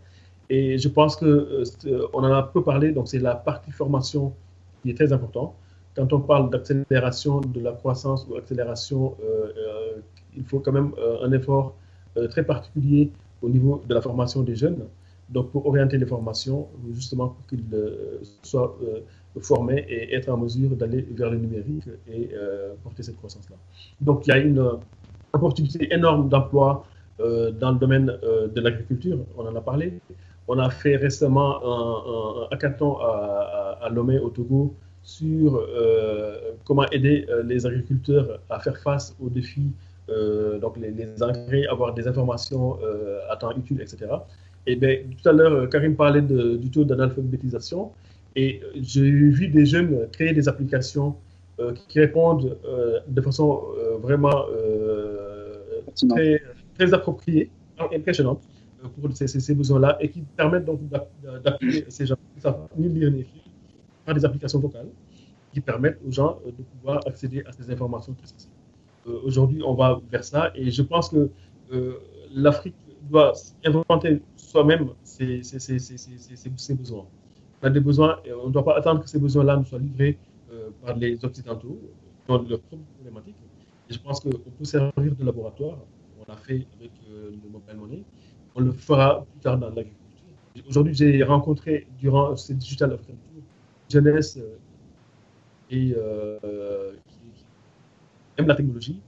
Et 0.50 0.78
je 0.78 0.88
pense 0.88 1.16
que 1.16 1.26
euh, 1.26 2.08
on 2.14 2.20
en 2.20 2.32
a 2.32 2.44
peu 2.44 2.64
parlé, 2.64 2.92
donc 2.92 3.08
c'est 3.08 3.20
la 3.20 3.36
partie 3.36 3.72
formation 3.72 4.34
qui 4.82 4.92
est 4.92 4.94
très 4.94 5.12
importante. 5.12 5.54
Quand 5.96 6.12
on 6.14 6.20
parle 6.20 6.50
d'accélération 6.50 7.42
de 7.42 7.62
la 7.62 7.72
croissance 7.72 8.28
ou 8.30 8.36
accélération, 8.36 9.16
euh, 9.24 10.02
il 10.36 10.44
faut 10.44 10.60
quand 10.60 10.74
même 10.74 10.92
un 11.24 11.32
effort 11.32 11.76
très 12.30 12.44
particulier 12.44 13.12
au 13.42 13.50
niveau 13.50 13.82
de 13.88 13.94
la 13.94 14.02
formation 14.02 14.42
des 14.42 14.56
jeunes. 14.56 14.84
Donc 15.30 15.52
pour 15.52 15.66
orienter 15.66 15.98
les 15.98 16.06
formations, 16.06 16.68
justement 16.94 17.30
pour 17.30 17.48
qu'ils 17.48 17.64
soient 18.44 18.78
formés 19.40 19.86
et 19.88 20.14
être 20.14 20.30
en 20.30 20.38
mesure 20.38 20.72
d'aller 20.72 21.08
vers 21.12 21.30
le 21.30 21.38
numérique 21.38 21.86
et 22.12 22.32
porter 22.84 23.04
cette 23.04 23.18
croissance-là. 23.18 23.56
Donc 24.02 24.28
il 24.28 24.32
y 24.32 24.34
a 24.34 24.38
une 24.38 24.62
opportunité 25.34 25.94
énorme 25.94 26.28
d'emploi 26.28 26.86
euh, 27.22 27.52
dans 27.52 27.72
le 27.72 27.78
domaine 27.78 28.10
euh, 28.24 28.48
de 28.48 28.60
l'agriculture, 28.60 29.20
on 29.38 29.46
en 29.48 29.56
a 29.56 29.62
parlé. 29.62 30.00
On 30.48 30.60
a 30.60 30.70
fait 30.70 30.98
récemment 30.98 31.64
un, 31.64 32.44
un 32.44 32.48
hackathon 32.52 32.98
à, 32.98 33.80
à, 33.82 33.90
Lomé 33.90 34.20
au 34.20 34.30
Togo 34.30 34.76
sur 35.06 35.56
euh, 35.56 36.36
comment 36.66 36.86
aider 36.92 37.26
les 37.46 37.66
agriculteurs 37.66 38.40
à 38.50 38.60
faire 38.60 38.78
face 38.78 39.16
aux 39.22 39.30
défis, 39.30 39.72
donc 40.62 40.78
les, 40.78 40.92
les, 40.92 41.24
engrais, 41.24 41.66
avoir 41.68 41.94
des 41.94 42.08
informations 42.08 42.78
à 43.30 43.36
temps 43.38 43.56
utile, 43.56 43.82
etc. 43.82 44.08
Et 44.68 44.76
bien, 44.76 44.98
tout 45.22 45.30
à 45.30 45.32
l'heure, 45.32 45.70
Karim 45.70 45.96
parlait 45.96 46.22
de, 46.22 46.58
du 46.58 46.70
taux 46.70 46.84
d'analphabétisation 46.84 47.92
et 48.36 48.62
j'ai 48.76 49.10
vu 49.10 49.48
des 49.48 49.66
jeunes 49.66 50.08
créer 50.12 50.34
des 50.34 50.48
applications 50.48 51.16
qui 51.88 52.00
répondent 52.00 52.58
de 53.08 53.22
façon 53.22 53.64
vraiment 54.02 54.46
très, 56.10 56.42
très 56.78 56.94
appropriées, 56.94 57.50
impressionnantes 57.80 58.44
euh, 58.84 58.88
pour 58.88 59.16
ces, 59.16 59.28
ces, 59.28 59.56
besoins-là 59.56 59.98
et 60.00 60.10
qui 60.10 60.22
permettent 60.36 60.66
donc 60.66 60.80
d'appuyer 61.44 61.86
ces 61.90 62.06
gens. 62.06 62.16
Qui 62.36 62.42
savent 62.42 62.68
ni 62.78 62.90
lire 62.90 63.12
ni 63.12 63.22
écrire 63.22 63.42
des 64.14 64.26
applications 64.26 64.60
vocales 64.60 64.90
qui 65.54 65.62
permettent 65.62 66.00
aux 66.06 66.12
gens 66.12 66.40
euh, 66.46 66.52
de 66.52 66.64
pouvoir 66.64 67.00
accéder 67.08 67.44
à 67.46 67.52
ces 67.52 67.70
informations. 67.72 68.16
Euh, 69.08 69.20
aujourd'hui, 69.24 69.62
on 69.64 69.74
va 69.74 70.00
vers 70.12 70.24
ça 70.24 70.52
et 70.56 70.72
je 70.72 70.82
pense 70.82 71.10
que 71.10 71.30
l'Afrique 72.32 72.76
doit 73.10 73.34
inventer 73.66 74.22
soi-même 74.36 74.90
ses, 75.04 75.42
besoins. 76.76 77.06
On 77.62 77.68
a 77.68 77.70
des 77.70 77.80
besoins 77.80 78.20
et 78.24 78.34
on 78.34 78.48
ne 78.48 78.52
doit 78.52 78.64
pas 78.64 78.78
attendre 78.78 79.02
que 79.02 79.10
ces 79.10 79.20
besoins-là 79.20 79.58
nous 79.58 79.66
soient 79.66 79.80
livrés 79.80 80.18
par 80.84 80.96
les 80.96 81.24
Occidentaux 81.26 81.80
dans 82.28 82.38
leurs 82.38 82.60
propres 82.60 82.84
problématiques 82.96 83.36
je 83.90 83.98
pense 84.00 84.20
qu'on 84.20 84.30
peut 84.30 84.66
servir 84.66 85.16
de 85.16 85.26
laboratoire. 85.26 85.78
On 86.20 86.32
l'a 86.32 86.38
fait 86.38 86.66
avec 86.80 86.92
euh, 87.10 87.32
le 87.44 87.50
mobile 87.50 87.76
money. 87.76 88.04
On 88.56 88.62
le 88.62 88.72
fera 88.72 89.26
plus 89.32 89.42
tard 89.42 89.58
dans 89.58 89.68
l'agriculture. 89.68 90.00
Aujourd'hui, 90.68 90.94
j'ai 90.94 91.22
rencontré 91.24 91.88
durant 92.00 92.36
ce 92.36 92.54
Digital 92.54 92.94
African 92.94 93.18
jeunesse 93.90 94.38
euh, 94.38 94.58
et 95.70 95.94
euh, 95.96 96.94
qui, 97.08 97.46
aime 98.38 98.48
la 98.48 98.56
technologie 98.56 99.00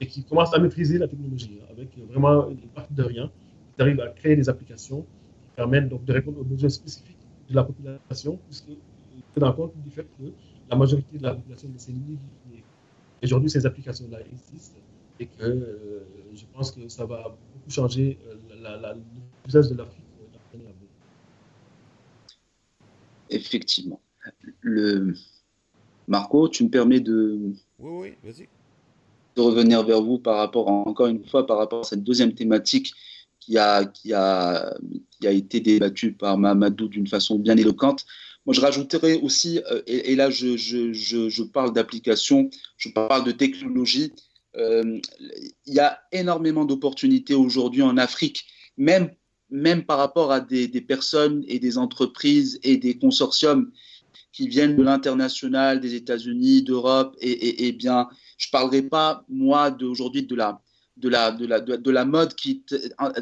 et 0.00 0.06
qui 0.06 0.24
commence 0.24 0.54
à 0.54 0.58
maîtriser 0.58 0.98
la 0.98 1.08
technologie 1.08 1.58
hein, 1.60 1.66
avec 1.70 1.88
vraiment 2.10 2.48
une 2.48 2.58
partie 2.74 2.94
de 2.94 3.02
rien. 3.02 3.30
Ils 3.78 3.82
arrivent 3.82 4.00
à 4.00 4.08
créer 4.08 4.36
des 4.36 4.48
applications 4.48 5.02
qui 5.02 5.56
permettent 5.56 5.88
donc 5.88 6.04
de 6.04 6.12
répondre 6.12 6.40
aux 6.40 6.44
besoins 6.44 6.68
spécifiques 6.68 7.16
de 7.48 7.54
la 7.54 7.64
population, 7.64 8.38
puisque 8.46 8.70
se 9.34 9.40
rend 9.40 9.52
compte 9.52 9.72
du 9.82 9.90
fait 9.90 10.06
que 10.18 10.32
la 10.70 10.76
majorité 10.76 11.18
de 11.18 11.22
la 11.22 11.34
population 11.34 11.68
ces 11.76 11.92
milliers 11.92 12.18
Aujourd'hui, 13.22 13.50
ces 13.50 13.64
applications-là 13.64 14.18
existent 14.20 14.78
et 15.18 15.26
que 15.26 15.42
euh, 15.42 16.06
je 16.34 16.44
pense 16.52 16.70
que 16.70 16.86
ça 16.88 17.06
va 17.06 17.22
beaucoup 17.22 17.70
changer 17.70 18.18
l'usage 19.46 19.68
de 19.70 19.74
l'Afrique 19.74 20.02
Effectivement. 23.30 24.00
Le... 24.60 25.14
Marco, 26.08 26.48
tu 26.48 26.64
me 26.64 26.70
permets 26.70 27.00
de, 27.00 27.52
oui, 27.78 28.14
oui, 28.22 28.46
de 29.36 29.42
revenir 29.42 29.84
vers 29.84 30.02
vous 30.02 30.18
par 30.18 30.36
rapport, 30.36 30.68
encore 30.68 31.06
une 31.06 31.24
fois, 31.26 31.46
par 31.46 31.58
rapport 31.58 31.80
à 31.80 31.84
cette 31.84 32.02
deuxième 32.02 32.32
thématique 32.32 32.92
qui 33.40 33.58
a, 33.58 33.84
qui 33.84 34.12
a, 34.12 34.74
qui 35.10 35.26
a 35.26 35.30
été 35.30 35.60
débattue 35.60 36.12
par 36.12 36.38
Mamadou 36.38 36.88
d'une 36.88 37.06
façon 37.06 37.38
bien 37.38 37.56
éloquente. 37.56 38.04
Moi, 38.46 38.54
je 38.54 38.60
rajouterais 38.60 39.20
aussi, 39.20 39.60
euh, 39.70 39.82
et, 39.86 40.14
là, 40.14 40.30
je, 40.30 40.56
je, 40.56 40.92
je, 40.92 41.42
parle 41.42 41.72
d'application, 41.72 42.48
je 42.76 42.88
parle 42.90 43.24
de 43.24 43.32
technologie. 43.32 44.12
Euh, 44.56 45.00
il 45.66 45.74
y 45.74 45.80
a 45.80 45.98
énormément 46.12 46.64
d'opportunités 46.64 47.34
aujourd'hui 47.34 47.82
en 47.82 47.96
Afrique, 47.96 48.46
même, 48.76 49.10
même 49.50 49.84
par 49.84 49.98
rapport 49.98 50.32
à 50.32 50.40
des, 50.40 50.68
des, 50.68 50.80
personnes 50.80 51.44
et 51.48 51.58
des 51.58 51.76
entreprises 51.76 52.58
et 52.62 52.76
des 52.76 52.96
consortiums 52.98 53.70
qui 54.36 54.48
viennent 54.48 54.76
de 54.76 54.82
l'international, 54.82 55.80
des 55.80 55.94
États-Unis, 55.94 56.62
d'Europe. 56.62 57.16
Et, 57.20 57.66
et, 57.66 57.72
bien, 57.72 58.08
je 58.36 58.50
parlerai 58.50 58.82
pas, 58.82 59.24
moi, 59.28 59.70
d'aujourd'hui 59.70 60.24
de 60.24 60.34
la, 60.34 60.60
de 60.98 61.08
la, 61.08 61.30
de 61.30 61.46
la, 61.46 61.60
de, 61.60 61.90
la 61.90 62.04
mode 62.04 62.34
qui, 62.34 62.62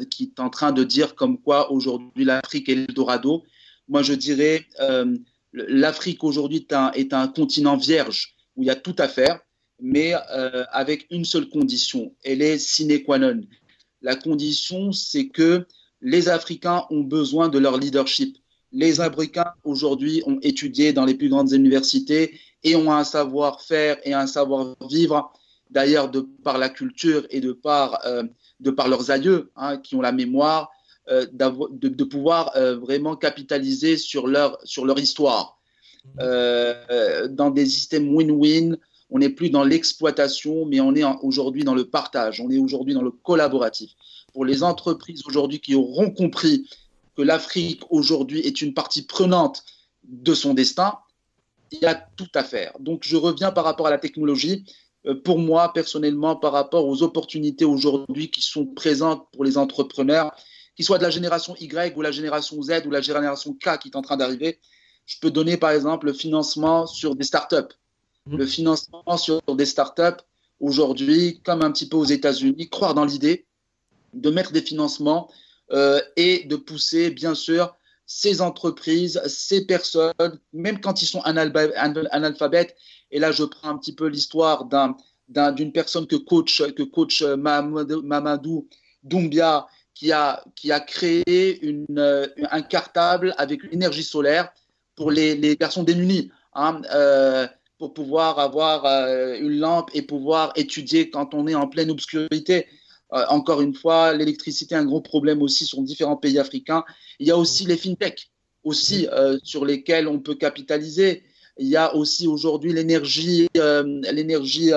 qui 0.09 0.23
est 0.23 0.39
en 0.39 0.49
train 0.49 0.73
de 0.73 0.83
dire 0.83 1.15
comme 1.15 1.41
quoi 1.41 1.71
aujourd'hui 1.71 2.25
l'Afrique 2.25 2.67
est 2.67 2.75
l'Eldorado 2.75 3.43
moi 3.87 4.03
je 4.03 4.13
dirais, 4.13 4.65
euh, 4.79 5.17
l'Afrique 5.53 6.23
aujourd'hui 6.23 6.57
est 6.57 6.73
un, 6.73 6.91
est 6.91 7.13
un, 7.13 7.27
continent 7.27 7.77
vierge 7.77 8.35
où 8.55 8.63
il 8.63 8.67
y 8.67 8.71
a 8.71 8.75
tout 8.75 8.95
à 8.97 9.07
faire, 9.07 9.39
mais 9.79 10.13
euh, 10.31 10.63
avec 10.71 11.07
une 11.11 11.25
seule 11.25 11.49
condition, 11.49 12.15
elle 12.23 12.41
est 12.41 12.57
sine 12.57 13.03
qua 13.03 13.19
non. 13.19 13.41
La 14.01 14.15
condition, 14.15 14.91
c'est 14.91 15.29
que 15.29 15.65
les 16.01 16.29
Africains 16.29 16.85
ont 16.89 17.01
besoin 17.01 17.49
de 17.49 17.57
leur 17.57 17.77
leadership. 17.77 18.37
Les 18.75 18.99
Africains 18.99 19.53
aujourd'hui 19.63 20.21
ont 20.25 20.37
étudié 20.41 20.91
dans 20.91 21.05
les 21.05 21.15
plus 21.15 21.29
grandes 21.29 21.53
universités 21.53 22.37
et 22.63 22.75
ont 22.75 22.91
un 22.91 23.05
savoir-faire 23.05 23.97
et 24.03 24.13
un 24.13 24.27
savoir-vivre, 24.27 25.31
d'ailleurs 25.71 26.11
de 26.11 26.27
par 26.43 26.57
la 26.57 26.67
culture 26.67 27.25
et 27.29 27.39
de 27.39 27.53
par, 27.53 28.05
euh, 28.05 28.23
de 28.59 28.71
par 28.71 28.89
leurs 28.89 29.11
aïeux 29.11 29.49
hein, 29.55 29.77
qui 29.77 29.95
ont 29.95 30.01
la 30.01 30.11
mémoire, 30.11 30.71
euh, 31.09 31.25
de, 31.31 31.87
de, 31.87 32.03
pouvoir 32.03 32.51
euh, 32.57 32.75
vraiment 32.75 33.15
capitaliser 33.15 33.95
sur 33.95 34.27
leur, 34.27 34.57
sur 34.65 34.85
leur 34.85 34.99
histoire. 34.99 35.57
Euh, 36.19 37.27
dans 37.29 37.51
des 37.51 37.65
systèmes 37.67 38.13
win-win, 38.13 38.75
on 39.09 39.19
n'est 39.19 39.29
plus 39.29 39.49
dans 39.49 39.63
l'exploitation, 39.63 40.65
mais 40.65 40.81
on 40.81 40.95
est 40.95 41.03
aujourd'hui 41.21 41.63
dans 41.63 41.75
le 41.75 41.85
partage, 41.85 42.41
on 42.41 42.49
est 42.49 42.57
aujourd'hui 42.57 42.93
dans 42.93 43.03
le 43.03 43.11
collaboratif. 43.11 43.91
Pour 44.33 44.43
les 44.43 44.63
entreprises 44.63 45.21
aujourd'hui 45.27 45.59
qui 45.59 45.75
auront 45.75 46.09
compris 46.09 46.67
que 47.15 47.21
l'Afrique 47.21 47.83
aujourd'hui 47.89 48.41
est 48.41 48.61
une 48.61 48.73
partie 48.73 49.03
prenante 49.03 49.63
de 50.03 50.33
son 50.33 50.53
destin, 50.53 50.99
il 51.71 51.79
y 51.79 51.85
a 51.85 51.95
tout 51.95 52.29
à 52.35 52.43
faire. 52.43 52.73
Donc 52.79 53.03
je 53.03 53.17
reviens 53.17 53.51
par 53.51 53.63
rapport 53.63 53.87
à 53.87 53.89
la 53.89 53.97
technologie. 53.97 54.65
Pour 55.23 55.39
moi, 55.39 55.71
personnellement, 55.73 56.35
par 56.35 56.51
rapport 56.51 56.87
aux 56.87 57.03
opportunités 57.03 57.65
aujourd'hui 57.65 58.29
qui 58.31 58.41
sont 58.41 58.65
présentes 58.65 59.27
pour 59.31 59.43
les 59.43 59.57
entrepreneurs, 59.57 60.35
qu'il 60.75 60.83
soit 60.83 60.97
de 60.97 61.03
la 61.03 61.09
génération 61.09 61.55
Y 61.59 61.95
ou 61.95 62.01
la 62.01 62.11
génération 62.11 62.61
Z 62.61 62.83
ou 62.85 62.91
la 62.91 63.01
génération 63.01 63.53
K 63.53 63.79
qui 63.79 63.89
est 63.89 63.95
en 63.95 64.01
train 64.01 64.17
d'arriver. 64.17 64.59
Je 65.05 65.17
peux 65.19 65.31
donner 65.31 65.57
par 65.57 65.71
exemple 65.71 66.07
le 66.07 66.13
financement 66.13 66.87
sur 66.87 67.15
des 67.15 67.23
startups. 67.23 67.75
Mmh. 68.25 68.37
Le 68.37 68.45
financement 68.45 69.17
sur 69.17 69.41
des 69.55 69.65
startups, 69.65 70.21
aujourd'hui, 70.59 71.39
comme 71.43 71.61
un 71.61 71.71
petit 71.71 71.87
peu 71.87 71.97
aux 71.97 72.05
États-Unis, 72.05 72.69
croire 72.69 72.95
dans 72.95 73.05
l'idée 73.05 73.45
de 74.13 74.29
mettre 74.31 74.51
des 74.51 74.61
financements 74.61 75.29
euh, 75.71 76.01
et 76.15 76.43
de 76.45 76.55
pousser, 76.55 77.09
bien 77.09 77.35
sûr, 77.35 77.75
ces 78.05 78.41
entreprises, 78.41 79.21
ces 79.27 79.65
personnes, 79.65 80.13
même 80.53 80.79
quand 80.79 81.01
ils 81.01 81.07
sont 81.07 81.21
analphabètes. 81.21 82.75
Et 83.11 83.19
là, 83.19 83.31
je 83.31 83.43
prends 83.43 83.69
un 83.69 83.77
petit 83.77 83.95
peu 83.95 84.07
l'histoire 84.07 84.67
d'une 85.27 85.71
personne 85.71 86.05
que 86.05 86.15
coach, 86.15 86.61
coach 86.93 87.23
Mamadou 87.23 88.67
Doumbia, 89.03 89.67
qui 89.95 90.11
a, 90.11 90.43
créé 90.85 91.59
euh, 91.97 92.27
un 92.51 92.61
cartable 92.61 93.33
avec 93.37 93.63
une 93.63 93.73
énergie 93.73 94.03
solaire 94.03 94.51
pour 94.95 95.09
les, 95.09 95.35
les 95.35 95.55
personnes 95.55 95.85
démunies, 95.85 96.31
hein, 96.53 96.81
euh, 96.93 97.47
pour 97.79 97.93
pouvoir 97.93 98.39
avoir 98.39 98.85
euh, 98.85 99.37
une 99.39 99.59
lampe 99.59 99.89
et 99.93 100.01
pouvoir 100.01 100.51
étudier 100.55 101.09
quand 101.09 101.33
on 101.33 101.47
est 101.47 101.55
en 101.55 101.67
pleine 101.67 101.89
obscurité. 101.89 102.67
Encore 103.29 103.61
une 103.61 103.73
fois, 103.73 104.13
l'électricité 104.13 104.75
est 104.75 104.77
un 104.77 104.85
gros 104.85 105.01
problème 105.01 105.41
aussi 105.41 105.65
sur 105.65 105.81
différents 105.81 106.17
pays 106.17 106.39
africains. 106.39 106.83
Il 107.19 107.27
y 107.27 107.31
a 107.31 107.37
aussi 107.37 107.65
les 107.65 107.77
fintech, 107.77 108.29
aussi 108.63 109.07
sur 109.43 109.65
lesquels 109.65 110.07
on 110.07 110.19
peut 110.19 110.35
capitaliser. 110.35 111.23
Il 111.57 111.67
y 111.67 111.77
a 111.77 111.95
aussi 111.95 112.27
aujourd'hui 112.27 112.73
l'énergie, 112.73 113.47
l'énergie 113.55 114.71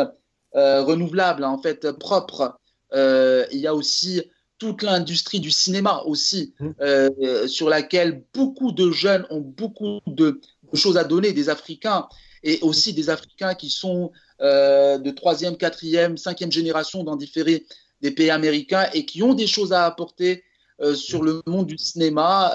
renouvelable, 0.53 1.45
en 1.45 1.61
fait, 1.61 1.91
propre. 1.93 2.59
il 2.95 3.59
y 3.59 3.67
a 3.67 3.75
aussi 3.75 4.23
toute 4.59 4.83
l'industrie 4.83 5.41
du 5.41 5.51
cinéma 5.51 6.03
aussi, 6.07 6.55
mmh. 6.61 7.47
sur 7.47 7.69
laquelle 7.69 8.25
beaucoup 8.35 8.73
de 8.73 8.91
jeunes 8.91 9.27
ont 9.31 9.41
beaucoup 9.41 10.01
de, 10.07 10.41
choses 10.75 10.97
à 10.97 11.05
donner, 11.05 11.33
des 11.33 11.49
Africains, 11.49 12.09
et 12.45 12.61
aussi 12.63 12.93
des 12.93 13.11
Africains 13.11 13.55
qui 13.55 13.71
sont 13.71 14.13
de 14.41 15.11
troisième, 15.11 15.57
quatrième, 15.57 16.17
cinquième 16.17 16.53
génération 16.53 17.03
dans 17.03 17.17
différents 17.17 17.59
des 18.01 18.11
pays 18.11 18.31
américains 18.31 18.89
et 18.93 19.05
qui 19.05 19.23
ont 19.23 19.35
des 19.35 19.47
choses 19.47 19.73
à 19.73 19.85
apporter 19.85 20.45
sur 20.95 21.23
le 21.23 21.43
monde 21.47 21.67
du 21.67 21.77
cinéma. 21.77 22.55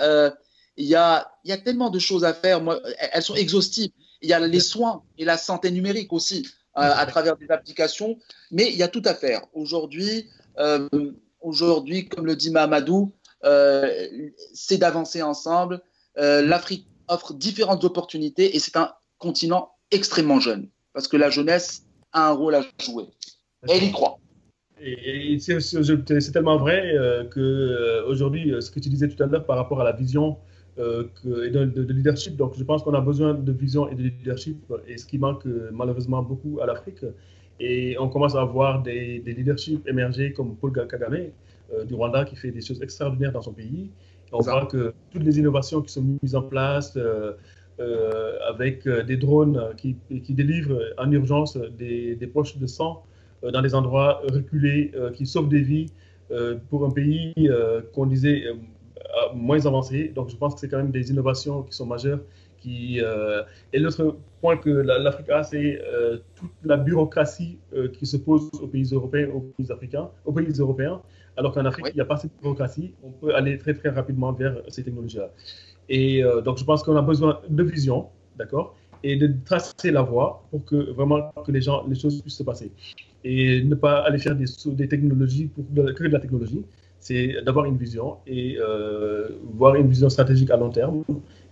il, 0.78 0.86
y 0.86 0.96
a, 0.96 1.30
il 1.44 1.50
y 1.50 1.54
a 1.54 1.58
tellement 1.58 1.90
de 1.90 2.00
choses 2.00 2.24
à 2.24 2.34
faire, 2.34 2.62
Moi, 2.62 2.80
elles 3.12 3.22
sont 3.22 3.36
exhaustives. 3.36 3.92
Il 4.22 4.30
y 4.30 4.34
a 4.34 4.40
les 4.40 4.60
soins 4.62 5.04
et 5.18 5.26
la 5.26 5.38
santé 5.38 5.72
numérique 5.72 6.14
aussi 6.14 6.48
à 6.74 7.06
travers 7.06 7.36
des 7.36 7.52
applications, 7.52 8.18
mais 8.52 8.70
il 8.72 8.78
y 8.78 8.84
a 8.84 8.88
tout 8.88 9.02
à 9.06 9.14
faire. 9.14 9.42
Aujourd'hui, 9.54 10.30
aujourd'hui, 11.42 12.08
comme 12.08 12.26
le 12.26 12.36
dit 12.36 12.50
Mahamadou, 12.50 13.12
euh, 13.44 14.08
c'est 14.54 14.78
d'avancer 14.78 15.22
ensemble. 15.22 15.82
Euh, 16.18 16.42
L'Afrique 16.42 16.88
offre 17.08 17.34
différentes 17.34 17.84
opportunités 17.84 18.56
et 18.56 18.60
c'est 18.60 18.78
un 18.78 18.94
continent 19.18 19.74
extrêmement 19.92 20.40
jeune 20.40 20.70
parce 20.94 21.08
que 21.08 21.18
la 21.18 21.30
jeunesse 21.30 21.84
a 22.14 22.30
un 22.30 22.32
rôle 22.32 22.56
à 22.56 22.64
jouer. 22.80 23.06
Et 23.68 23.74
elle 23.74 23.84
y 23.84 23.92
croit. 23.92 24.20
Et, 24.86 25.40
c'est 25.40 26.32
tellement 26.32 26.58
vrai 26.58 26.96
euh, 26.96 27.24
que 27.26 28.06
aujourd'hui, 28.08 28.54
ce 28.60 28.70
que 28.70 28.80
tu 28.80 28.90
disais 28.90 29.08
tout 29.08 29.22
à 29.24 29.28
l'heure 29.28 29.46
par 29.46 29.58
rapport 29.58 29.80
à 29.82 29.84
la 29.84 29.94
vision 29.94 30.38
que, 30.76 31.46
et 31.46 31.52
de, 31.52 31.94
leadership, 31.94 32.36
donc 32.36 32.56
je 32.58 32.64
pense 32.64 32.82
qu'on 32.84 32.96
a 32.96 33.02
besoin 33.02 33.36
de 33.36 33.52
vision 33.52 33.88
et 33.90 33.96
de 33.96 34.02
leadership, 34.02 34.58
et 34.88 34.98
ce 34.98 35.06
qui 35.06 35.20
manque 35.20 35.46
malheureusement 35.72 36.24
beaucoup 36.24 36.60
à 36.62 36.66
l'Afrique. 36.66 37.06
Et 37.60 37.96
on 38.00 38.10
commence 38.10 38.36
à 38.36 38.44
voir 38.44 38.82
des, 38.82 39.20
des 39.20 39.34
leaderships 39.34 39.88
émerger 39.88 40.34
comme 40.34 40.56
Paul 40.56 40.72
Kagame 40.74 41.30
euh, 41.74 41.86
du 41.86 41.94
Rwanda 41.94 42.26
qui 42.26 42.36
fait 42.36 42.52
des 42.52 42.62
choses 42.62 42.82
extraordinaires 42.82 43.32
dans 43.32 43.42
son 43.42 43.54
pays. 43.54 43.90
on 44.32 44.42
voit 44.42 44.66
que 44.66 44.94
toutes 45.12 45.24
les 45.24 45.40
innovations 45.40 45.82
qui 45.82 45.92
sont 45.92 46.04
mises 46.22 46.36
en 46.36 46.42
place 46.42 46.94
euh, 46.98 47.34
euh, 47.80 48.38
avec 48.48 48.88
des 48.88 49.18
drones 49.18 49.60
qui, 49.78 49.96
qui, 50.24 50.34
délivrent 50.34 50.80
en 50.98 51.12
urgence 51.12 51.58
des, 51.78 52.16
des 52.16 52.28
poches 52.28 52.58
de 52.58 52.68
sang 52.68 53.04
dans 53.52 53.62
des 53.62 53.76
endroits 53.76 54.22
reculés, 54.32 54.92
qui 55.14 55.26
sauvent 55.26 55.50
des 55.50 55.62
vies 55.62 55.88
pour 56.70 56.86
un 56.86 56.92
pays 56.92 57.34
qu'on 57.94 58.06
disait 58.06 58.46
moins 59.34 59.66
avancé. 59.66 60.12
Donc 60.16 60.30
je 60.30 60.36
pense 60.36 60.56
que 60.56 60.60
c'est 60.62 60.70
quand 60.70 60.78
même 60.78 60.92
des 60.92 61.12
innovations 61.12 61.64
qui 61.64 61.74
sont 61.76 61.86
majeures 61.86 62.20
qui, 62.64 63.02
euh, 63.02 63.44
et 63.74 63.80
l'autre 63.80 64.16
point 64.40 64.56
que 64.56 64.70
l'Afrique 64.70 65.30
a, 65.30 65.44
c'est 65.44 65.82
euh, 65.84 66.20
toute 66.36 66.54
la 66.64 66.78
bureaucratie 66.78 67.60
euh, 67.74 67.90
qui 67.90 68.06
se 68.06 68.16
pose 68.16 68.50
aux 68.62 68.68
pays 68.68 68.90
européens, 68.94 69.28
aux 69.34 69.42
pays 69.42 69.70
africains, 69.70 70.10
aux 70.24 70.32
pays 70.32 70.54
européens, 70.58 71.02
alors 71.36 71.54
qu'en 71.54 71.66
Afrique, 71.66 71.88
il 71.90 71.96
n'y 71.96 72.02
a 72.02 72.06
pas 72.06 72.16
cette 72.16 72.32
bureaucratie. 72.42 72.94
On 73.04 73.12
peut 73.12 73.36
aller 73.36 73.58
très 73.58 73.74
très 73.74 73.90
rapidement 73.90 74.32
vers 74.32 74.62
ces 74.70 74.82
technologies-là. 74.84 75.30
Et 75.90 76.24
donc, 76.46 76.58
je 76.58 76.64
pense 76.64 76.82
qu'on 76.84 76.96
a 76.96 77.02
besoin 77.02 77.42
de 77.50 77.64
vision, 77.64 78.08
d'accord, 78.38 78.76
et 79.04 79.18
de 79.18 79.30
tracer 79.44 79.92
la 79.92 80.02
voie 80.02 80.46
pour 80.50 80.64
que 80.64 80.92
vraiment 80.92 81.34
que 81.46 81.52
les 81.52 81.62
gens, 81.62 81.86
les 81.86 81.96
choses 81.96 82.22
puissent 82.22 82.38
se 82.38 82.44
passer. 82.44 82.72
Et 83.24 83.64
ne 83.64 83.76
pas 83.76 84.00
aller 84.02 84.20
faire 84.20 84.36
des, 84.36 84.88
technologies 84.88 85.48
pour 85.48 85.66
que 85.96 86.04
de 86.04 86.10
la 86.10 86.20
technologie, 86.20 86.64
c'est 87.00 87.36
d'avoir 87.46 87.66
une 87.66 87.78
vision 87.78 88.18
et 88.28 88.58
voir 89.56 89.76
une 89.76 89.88
vision 89.88 90.10
stratégique 90.10 90.52
à 90.52 90.58
long 90.58 90.70
terme 90.70 91.04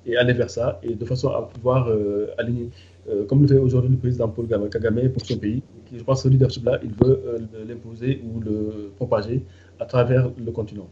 et 0.05 0.17
aller 0.17 0.33
vers 0.33 0.49
ça, 0.49 0.79
et 0.83 0.95
de 0.95 1.05
façon 1.05 1.29
à 1.29 1.41
pouvoir 1.43 1.87
euh, 1.87 2.33
aligner, 2.37 2.69
euh, 3.09 3.25
comme 3.25 3.41
le 3.41 3.47
fait 3.47 3.57
aujourd'hui 3.57 3.91
le 3.91 3.97
président 3.97 4.27
Paul 4.27 4.47
Kagame 4.69 5.09
pour 5.09 5.25
son 5.25 5.37
pays. 5.37 5.61
je 5.93 6.03
pense 6.03 6.19
que 6.19 6.29
ce 6.29 6.29
leadership-là, 6.29 6.79
il 6.83 6.91
veut 6.91 7.21
euh, 7.25 7.39
l'imposer 7.67 8.21
ou 8.23 8.39
le 8.39 8.91
propager 8.95 9.43
à 9.79 9.85
travers 9.85 10.29
le 10.43 10.51
continent. 10.51 10.87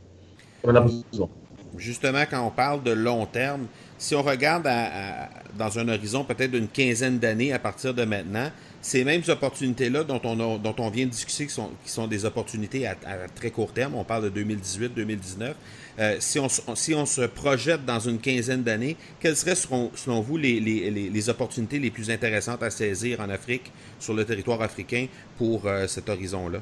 Justement, 1.78 2.24
quand 2.30 2.46
on 2.46 2.52
parle 2.52 2.84
de 2.84 2.92
long 2.92 3.26
terme, 3.26 3.68
si 3.98 4.16
on 4.16 4.22
regarde 4.22 4.68
dans 5.58 5.80
un 5.80 5.88
horizon 5.88 6.24
peut-être 6.24 6.52
d'une 6.52 6.68
quinzaine 6.68 7.20
d'années 7.20 7.54
à 7.54 7.60
partir 7.60 7.94
de 7.94 8.04
maintenant, 8.04 8.48
ces 8.82 9.04
mêmes 9.04 9.22
opportunités-là 9.28 10.04
dont 10.04 10.22
on, 10.24 10.90
vient 10.90 11.06
de 11.06 11.12
discuter, 11.12 11.48
qui 11.48 11.92
sont, 11.92 12.08
des 12.08 12.26
opportunités 12.26 12.88
à, 12.88 12.96
très 13.36 13.52
court 13.52 13.74
terme, 13.74 13.96
on 13.96 14.04
parle 14.04 14.32
de 14.32 14.42
2018-2019, 14.42 15.54
euh, 16.00 16.16
si, 16.20 16.40
on, 16.40 16.48
si 16.48 16.94
on 16.94 17.06
se 17.06 17.22
projette 17.22 17.86
dans 17.86 18.00
une 18.00 18.20
quinzaine 18.20 18.64
d'années, 18.64 18.96
quelles 19.20 19.36
seraient 19.36 19.56
selon, 19.56 20.22
vous 20.22 20.38
les, 20.38 21.30
opportunités 21.30 21.80
les 21.80 21.92
plus 21.92 22.10
intéressantes 22.10 22.64
à 22.64 22.70
saisir 22.70 23.20
en 23.20 23.30
Afrique, 23.30 23.72
sur 24.00 24.14
le 24.14 24.24
territoire 24.24 24.62
africain, 24.62 25.08
pour 25.38 25.66
euh, 25.66 25.88
cet 25.88 26.10
horizon-là? 26.10 26.60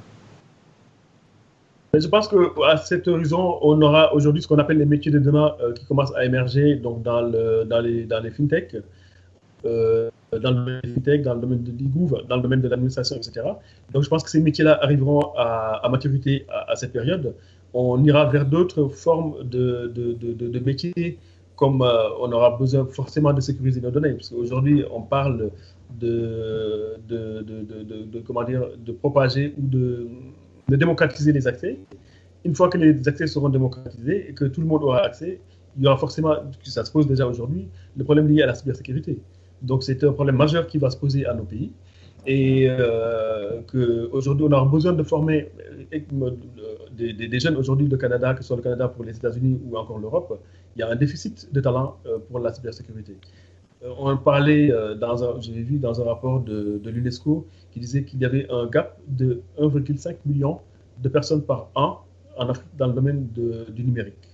Je 1.93 2.07
pense 2.07 2.27
qu'à 2.27 2.77
cet 2.77 3.07
horizon, 3.07 3.59
on 3.61 3.81
aura 3.81 4.13
aujourd'hui 4.13 4.41
ce 4.41 4.47
qu'on 4.47 4.59
appelle 4.59 4.77
les 4.77 4.85
métiers 4.85 5.11
de 5.11 5.19
demain 5.19 5.55
euh, 5.61 5.73
qui 5.73 5.85
commencent 5.85 6.13
à 6.15 6.25
émerger 6.25 6.75
donc 6.75 7.01
dans, 7.01 7.21
le, 7.21 7.63
dans, 7.65 7.79
les, 7.79 8.03
dans 8.03 8.19
les 8.19 8.31
fintech. 8.31 8.75
Euh, 9.65 10.09
dans 10.31 10.51
le 10.51 11.39
domaine 11.39 11.63
de 11.63 11.71
de 11.71 11.77
l'IGOUV, 11.77 12.27
dans 12.27 12.35
le 12.35 12.41
domaine 12.41 12.61
de 12.61 12.67
l'administration, 12.67 13.15
etc. 13.15 13.47
Donc 13.93 14.03
je 14.03 14.09
pense 14.09 14.23
que 14.23 14.29
ces 14.29 14.41
métiers-là 14.41 14.77
arriveront 14.81 15.31
à, 15.37 15.87
maturité 15.89 16.45
à, 16.49 16.75
cette 16.75 16.91
période. 16.91 17.33
On 17.73 18.03
ira 18.03 18.25
vers 18.25 18.45
d'autres 18.45 18.89
formes 18.89 19.35
de, 19.43 19.91
de, 19.95 20.13
de, 20.13 20.47
de, 20.49 20.59
métiers, 20.59 21.17
comme 21.55 21.81
euh, 21.81 22.09
on 22.19 22.31
aura 22.33 22.57
besoin 22.57 22.85
forcément 22.85 23.31
de 23.31 23.39
sécuriser 23.39 23.79
nos 23.79 23.89
données, 23.89 24.13
parce 24.13 24.29
qu'aujourd'hui 24.29 24.83
on 24.91 25.01
parle 25.01 25.49
de, 25.97 26.97
de, 27.07 28.19
comment 28.25 28.43
dire, 28.43 28.67
de 28.77 28.91
propager 28.91 29.53
ou 29.57 29.61
de, 29.61 30.07
démocratiser 30.67 31.31
les 31.31 31.47
accès. 31.47 31.79
Une 32.43 32.53
fois 32.53 32.69
que 32.69 32.77
les 32.77 33.07
accès 33.07 33.27
seront 33.27 33.49
démocratisés 33.49 34.29
et 34.29 34.33
que 34.33 34.45
tout 34.45 34.59
le 34.59 34.67
monde 34.67 34.83
aura 34.83 35.05
accès, 35.05 35.39
il 35.77 35.83
y 35.83 35.87
aura 35.87 35.97
forcément, 35.97 36.35
ça 36.63 36.83
se 36.83 36.91
pose 36.91 37.07
déjà 37.07 37.25
aujourd'hui, 37.25 37.67
le 37.95 38.03
problème 38.03 38.27
lié 38.27 38.41
à 38.41 38.47
la 38.47 38.55
cybersécurité. 38.55 39.19
Donc 39.61 39.83
c'est 39.83 40.03
un 40.03 40.11
problème 40.11 40.37
majeur 40.37 40.67
qui 40.67 40.77
va 40.77 40.89
se 40.89 40.97
poser 40.97 41.25
à 41.25 41.33
nos 41.33 41.43
pays 41.43 41.71
et 42.25 42.67
euh, 42.69 43.61
qu'aujourd'hui 43.71 44.45
on 44.49 44.51
a 44.51 44.65
besoin 44.65 44.93
de 44.93 45.03
former 45.03 45.49
euh, 45.93 46.31
des, 46.91 47.39
jeunes 47.39 47.55
aujourd'hui 47.55 47.87
du 47.87 47.97
Canada, 47.97 48.33
que 48.33 48.41
ce 48.41 48.47
soit 48.47 48.57
le 48.57 48.63
Canada 48.63 48.87
pour 48.87 49.05
les 49.05 49.15
États-Unis 49.15 49.59
ou 49.65 49.77
encore 49.77 49.99
l'Europe, 49.99 50.39
il 50.75 50.79
y 50.79 50.83
a 50.83 50.89
un 50.89 50.95
déficit 50.95 51.51
de 51.53 51.61
talent 51.61 51.97
euh, 52.05 52.17
pour 52.29 52.39
la 52.39 52.53
cybersécurité. 52.53 53.15
Euh, 53.83 53.89
on 53.97 54.17
parlait, 54.17 54.71
dans 54.99 55.23
un, 55.23 55.39
j'ai 55.39 55.53
vu 55.53 55.77
dans 55.77 56.01
un 56.01 56.05
rapport 56.05 56.41
de, 56.41 56.79
de 56.83 56.89
l'UNESCO 56.89 57.47
qui 57.71 57.79
disait 57.79 58.03
qu'il 58.03 58.19
y 58.19 58.25
avait 58.25 58.47
un 58.51 58.65
gap 58.67 58.99
de 59.07 59.41
1,5 59.59 60.15
million 60.25 60.59
de 61.01 61.09
personnes 61.09 61.43
par 61.43 61.69
an 61.75 61.99
en 62.37 62.49
Afrique 62.49 62.75
dans 62.77 62.87
le 62.87 62.93
domaine 62.93 63.27
de, 63.33 63.65
du 63.71 63.83
numérique. 63.83 64.27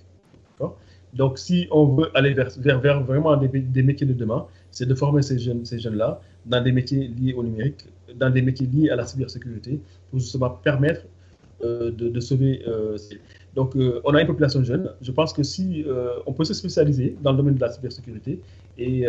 Donc, 1.13 1.37
si 1.37 1.67
on 1.71 1.85
veut 1.85 2.09
aller 2.15 2.33
vers, 2.33 3.03
vraiment 3.03 3.37
des, 3.37 3.83
métiers 3.83 4.07
de 4.07 4.13
demain, 4.13 4.47
c'est 4.73 4.87
de 4.87 4.95
former 4.95 5.21
ces 5.21 5.39
jeunes-là 5.39 5.65
ces 5.65 5.79
jeunes 5.79 6.01
dans 6.45 6.61
des 6.61 6.71
métiers 6.73 7.07
liés 7.07 7.33
au 7.33 7.43
numérique, 7.43 7.85
dans 8.15 8.29
des 8.29 8.41
métiers 8.41 8.67
liés 8.67 8.89
à 8.89 8.95
la 8.97 9.05
cybersécurité, 9.05 9.79
pour 10.09 10.19
justement 10.19 10.49
permettre 10.49 11.03
euh, 11.63 11.91
de, 11.91 12.09
de, 12.09 12.19
sauver. 12.19 12.61
Euh, 12.67 12.97
donc, 13.55 13.75
euh, 13.75 14.01
on 14.03 14.13
a 14.15 14.21
une 14.21 14.27
population 14.27 14.63
jeune. 14.63 14.91
Je 15.01 15.11
pense 15.11 15.31
que 15.31 15.43
si 15.43 15.85
on 16.25 16.33
peut 16.33 16.43
se 16.43 16.55
spécialiser 16.55 17.15
dans 17.21 17.31
le 17.31 17.37
domaine 17.37 17.55
de 17.55 17.61
la 17.61 17.69
cybersécurité 17.69 18.41
et 18.77 19.05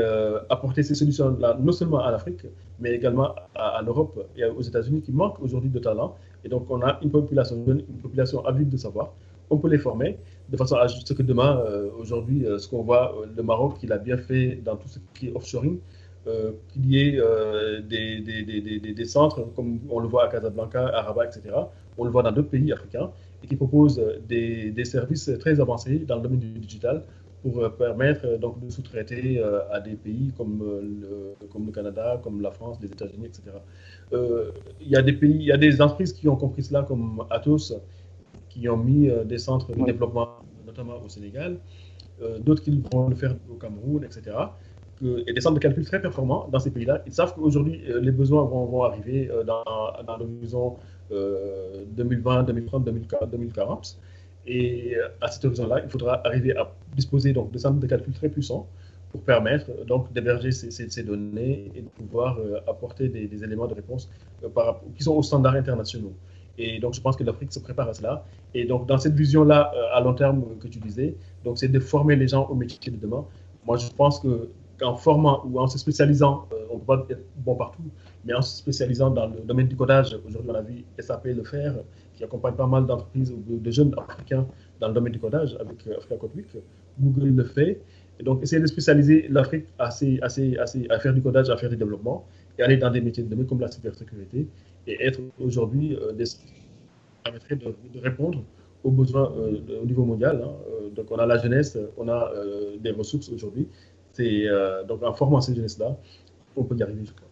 apporter 0.51 0.83
ces 0.83 0.95
solutions-là, 0.95 1.59
non 1.61 1.73
seulement 1.73 2.05
à 2.05 2.11
l'Afrique, 2.11 2.45
mais 2.79 2.93
également 2.93 3.35
à, 3.55 3.79
à 3.79 3.83
l'Europe 3.83 4.29
et 4.37 4.45
aux 4.45 4.61
États-Unis 4.61 5.01
qui 5.01 5.13
manquent 5.13 5.41
aujourd'hui 5.41 5.71
de 5.71 5.79
talent. 5.79 6.15
Et 6.45 6.49
donc, 6.49 6.71
on 6.71 6.83
a 6.83 6.99
une 7.03 7.11
population 7.11 7.65
jeune, 7.67 7.83
une 7.89 8.03
population 8.03 8.45
avide 8.45 8.69
de 8.69 8.77
savoir. 8.77 9.15
On 9.49 9.57
peut 9.57 9.69
les 9.69 9.79
former 9.79 10.19
de 10.49 10.57
façon 10.57 10.77
à 10.77 10.89
ce 10.89 11.13
que 11.13 11.23
demain, 11.23 11.63
euh, 11.67 11.91
aujourd'hui, 11.99 12.47
euh, 12.47 12.59
ce 12.59 12.69
qu'on 12.69 12.83
voit, 12.83 13.17
euh, 13.17 13.27
le 13.35 13.43
Maroc, 13.43 13.77
il 13.83 13.93
a 13.93 13.99
bien 13.99 14.19
fait 14.19 14.61
dans 14.65 14.77
tout 14.77 14.89
ce 14.89 14.99
qui 15.15 15.29
est 15.29 15.33
offshoring, 15.35 15.79
qu'il 16.73 16.87
y 16.87 17.01
ait 17.01 17.21
des, 17.87 18.21
des, 18.21 18.43
des, 18.43 18.79
des, 18.81 19.05
centres, 19.05 19.43
comme 19.55 19.81
on 19.91 20.01
le 20.01 20.09
voit 20.09 20.25
à 20.25 20.29
Casablanca, 20.29 20.89
à 20.95 21.03
Rabat, 21.03 21.27
etc. 21.27 21.55
On 21.99 22.05
le 22.05 22.11
voit 22.11 22.23
dans 22.23 22.33
d'autres 22.33 22.49
pays 22.49 22.73
africains, 22.73 23.11
et 23.43 23.47
qui 23.47 23.57
proposent 23.57 24.03
des, 24.27 24.85
services 24.87 25.31
très 25.39 25.61
avancés 25.61 25.99
dans 25.99 26.17
le 26.17 26.23
domaine 26.23 26.39
du 26.39 26.59
digital 26.59 27.03
pour 27.43 27.71
permettre 27.77 28.39
donc, 28.39 28.59
de 28.59 28.71
sous-traiter 28.71 29.45
à 29.71 29.81
des 29.81 29.97
pays 29.97 30.33
comme 30.35 30.61
le, 30.63 31.35
comme 31.53 31.67
le 31.67 31.73
Canada, 31.73 32.19
comme 32.25 32.41
la 32.41 32.53
France, 32.53 32.79
les 32.81 32.89
États-Unis, 32.89 33.27
etc. 33.27 33.43
Il 34.81 34.89
y 34.89 34.97
a 34.97 35.03
des 35.03 35.13
pays, 35.13 35.35
il 35.35 35.45
y 35.45 35.53
a 35.53 35.59
des 35.59 35.83
entreprises 35.83 36.15
qui 36.15 36.27
ont 36.27 36.37
compris 36.37 36.63
cela, 36.63 36.85
comme 36.85 37.23
Atos, 37.29 37.75
qui 38.55 38.69
ont 38.69 38.77
mis 38.77 39.09
euh, 39.09 39.25
des 39.25 39.39
centres 39.39 39.73
de 39.75 39.85
développement, 39.85 40.29
notamment 40.67 41.03
au 41.05 41.09
Sénégal, 41.09 41.59
euh, 42.23 42.39
d'autres 42.39 42.63
qui 42.63 42.71
vont 42.93 43.09
le 43.09 43.17
faire 43.17 43.35
au 43.51 43.55
Cameroun, 43.55 44.05
etc. 44.05 44.37
et 45.27 45.33
des 45.33 45.41
centres 45.41 45.57
de 45.57 45.61
calcul 45.61 45.85
très 45.85 46.01
performants 46.01 46.49
dans 46.53 46.61
ces 46.61 46.71
pays-là. 46.71 47.03
Ils 47.07 47.13
savent 47.13 47.35
qu'aujourd'hui, 47.35 47.83
euh, 47.89 48.01
les 48.01 48.13
besoins 48.13 48.45
vont, 48.45 48.65
vont 48.67 48.85
arriver 48.85 49.31
dans, 49.45 49.65
dans 50.07 50.17
l'horizon 50.17 50.77
2020, 51.11 52.45
2030, 52.45 52.85
2040. 52.85 53.99
Et 54.47 54.95
à 55.21 55.29
cet 55.29 55.45
horizon-là, 55.47 55.81
il 55.85 55.91
faudra 55.91 56.25
arriver 56.27 56.57
à 56.57 56.71
disposer 56.95 57.33
donc, 57.33 57.51
de 57.51 57.59
centres 57.59 57.81
de 57.81 57.87
calcul 57.87 58.13
très 58.15 58.29
puissants 58.29 58.67
pour 59.11 59.21
permettre 59.23 59.71
donc 59.87 60.13
d'héberger 60.13 60.53
ces, 60.53 60.71
ces, 60.71 61.03
données 61.03 61.71
et 61.75 61.83
de 61.83 61.89
pouvoir 61.89 62.39
apporter 62.67 63.09
des, 63.09 63.27
des, 63.27 63.43
éléments 63.43 63.67
de 63.67 63.75
réponse 63.75 64.11
par, 64.55 64.81
qui 64.97 65.03
sont 65.03 65.15
aux 65.15 65.23
standards 65.23 65.55
internationaux. 65.55 66.15
Et 66.59 66.79
donc, 66.79 66.95
je 66.95 67.01
pense 67.01 67.17
que 67.17 67.25
l'Afrique 67.25 67.53
se 67.53 67.59
prépare 67.59 67.89
à 67.89 67.95
cela. 67.95 68.25
Et 68.55 68.65
donc, 68.65 68.87
dans 68.87 68.99
cette 68.99 69.15
vision-là, 69.15 69.73
à 69.93 70.01
long 70.01 70.15
terme 70.15 70.45
que 70.61 70.69
tu 70.69 70.79
disais, 70.79 71.17
donc 71.45 71.59
c'est 71.59 71.69
de 71.69 71.81
former 71.81 72.17
les 72.17 72.29
gens 72.29 72.47
au 72.47 72.55
métier 72.55 72.93
de 72.93 72.99
demain. 72.99 73.25
Moi, 73.67 73.77
je 73.77 73.89
pense 73.91 74.21
que 74.21 74.49
qu'en 74.79 74.97
formant 74.97 75.45
ou 75.47 75.61
en 75.61 75.67
se 75.67 75.79
spécialisant, 75.79 76.49
on 76.71 76.75
ne 76.75 76.81
peut 76.81 76.87
pas 76.87 77.07
être 77.11 77.25
bon 77.37 77.55
partout, 77.55 77.83
mais 78.25 78.35
en 78.35 78.43
se 78.43 78.57
spécialisant 78.57 79.11
dans 79.11 79.27
le 79.27 79.41
domaine 79.41 79.69
du 79.69 79.77
codage, 79.77 80.17
aujourd'hui 80.27 80.51
on 80.51 80.55
a 80.55 80.63
vu 80.63 80.85
SAP 80.99 81.27
le 81.27 81.45
faire, 81.45 81.75
qui 82.15 82.25
accompagne 82.25 82.55
pas 82.55 82.67
mal 82.67 82.87
d'entreprises 82.87 83.33
ou 83.33 83.59
de 83.59 83.71
jeunes 83.71 83.95
africains 83.97 84.47
dans 84.81 84.89
le 84.89 84.95
domaine 84.95 85.13
du 85.13 85.21
codage 85.21 85.57
avec 85.61 85.87
euh, 85.87 85.97
Africa 85.97 86.17
Code 86.17 86.35
Week. 86.35 86.47
Google 87.01 87.29
le 87.29 87.45
fait. 87.45 87.81
Et 88.21 88.23
donc, 88.23 88.43
essayer 88.43 88.63
de 88.63 88.67
spécialiser 88.67 89.27
l'Afrique 89.29 89.67
assez, 89.79 90.21
assez, 90.23 90.57
à 90.89 90.99
faire 91.01 91.13
du 91.13 91.21
codage, 91.21 91.51
à 91.51 91.57
faire 91.57 91.71
du 91.71 91.77
développement, 91.77 92.25
et 92.59 92.63
aller 92.63 92.77
dans 92.77 92.91
des 92.91 93.01
métiers 93.01 93.23
de 93.23 93.29
domaine 93.29 93.47
comme 93.47 93.61
la 93.61 93.71
cybersécurité, 93.71 94.47
et 94.87 95.05
être 95.05 95.21
aujourd'hui 95.41 95.97
euh, 95.97 96.13
des 96.13 96.25
permettrait 97.23 97.57
de, 97.57 97.75
répondre 98.01 98.43
aux 98.83 98.91
besoins 98.91 99.33
euh, 99.39 99.81
au 99.83 99.87
niveau 99.87 100.05
mondial. 100.05 100.45
Hein. 100.45 100.91
donc, 100.95 101.07
on 101.11 101.17
a 101.17 101.25
la 101.25 101.39
jeunesse, 101.39 101.79
on 101.97 102.07
a 102.09 102.31
des 102.79 102.91
ressources 102.91 103.31
aujourd'hui. 103.31 103.67
C'est 104.13 104.45
donc 104.87 105.03
en 105.03 105.15
formant 105.15 105.41
ces 105.41 105.55
jeunesses-là, 105.55 105.97
on 106.55 106.65
peut 106.65 106.77
y 106.77 106.83
arriver, 106.83 107.01
je 107.05 107.13
crois. 107.13 107.29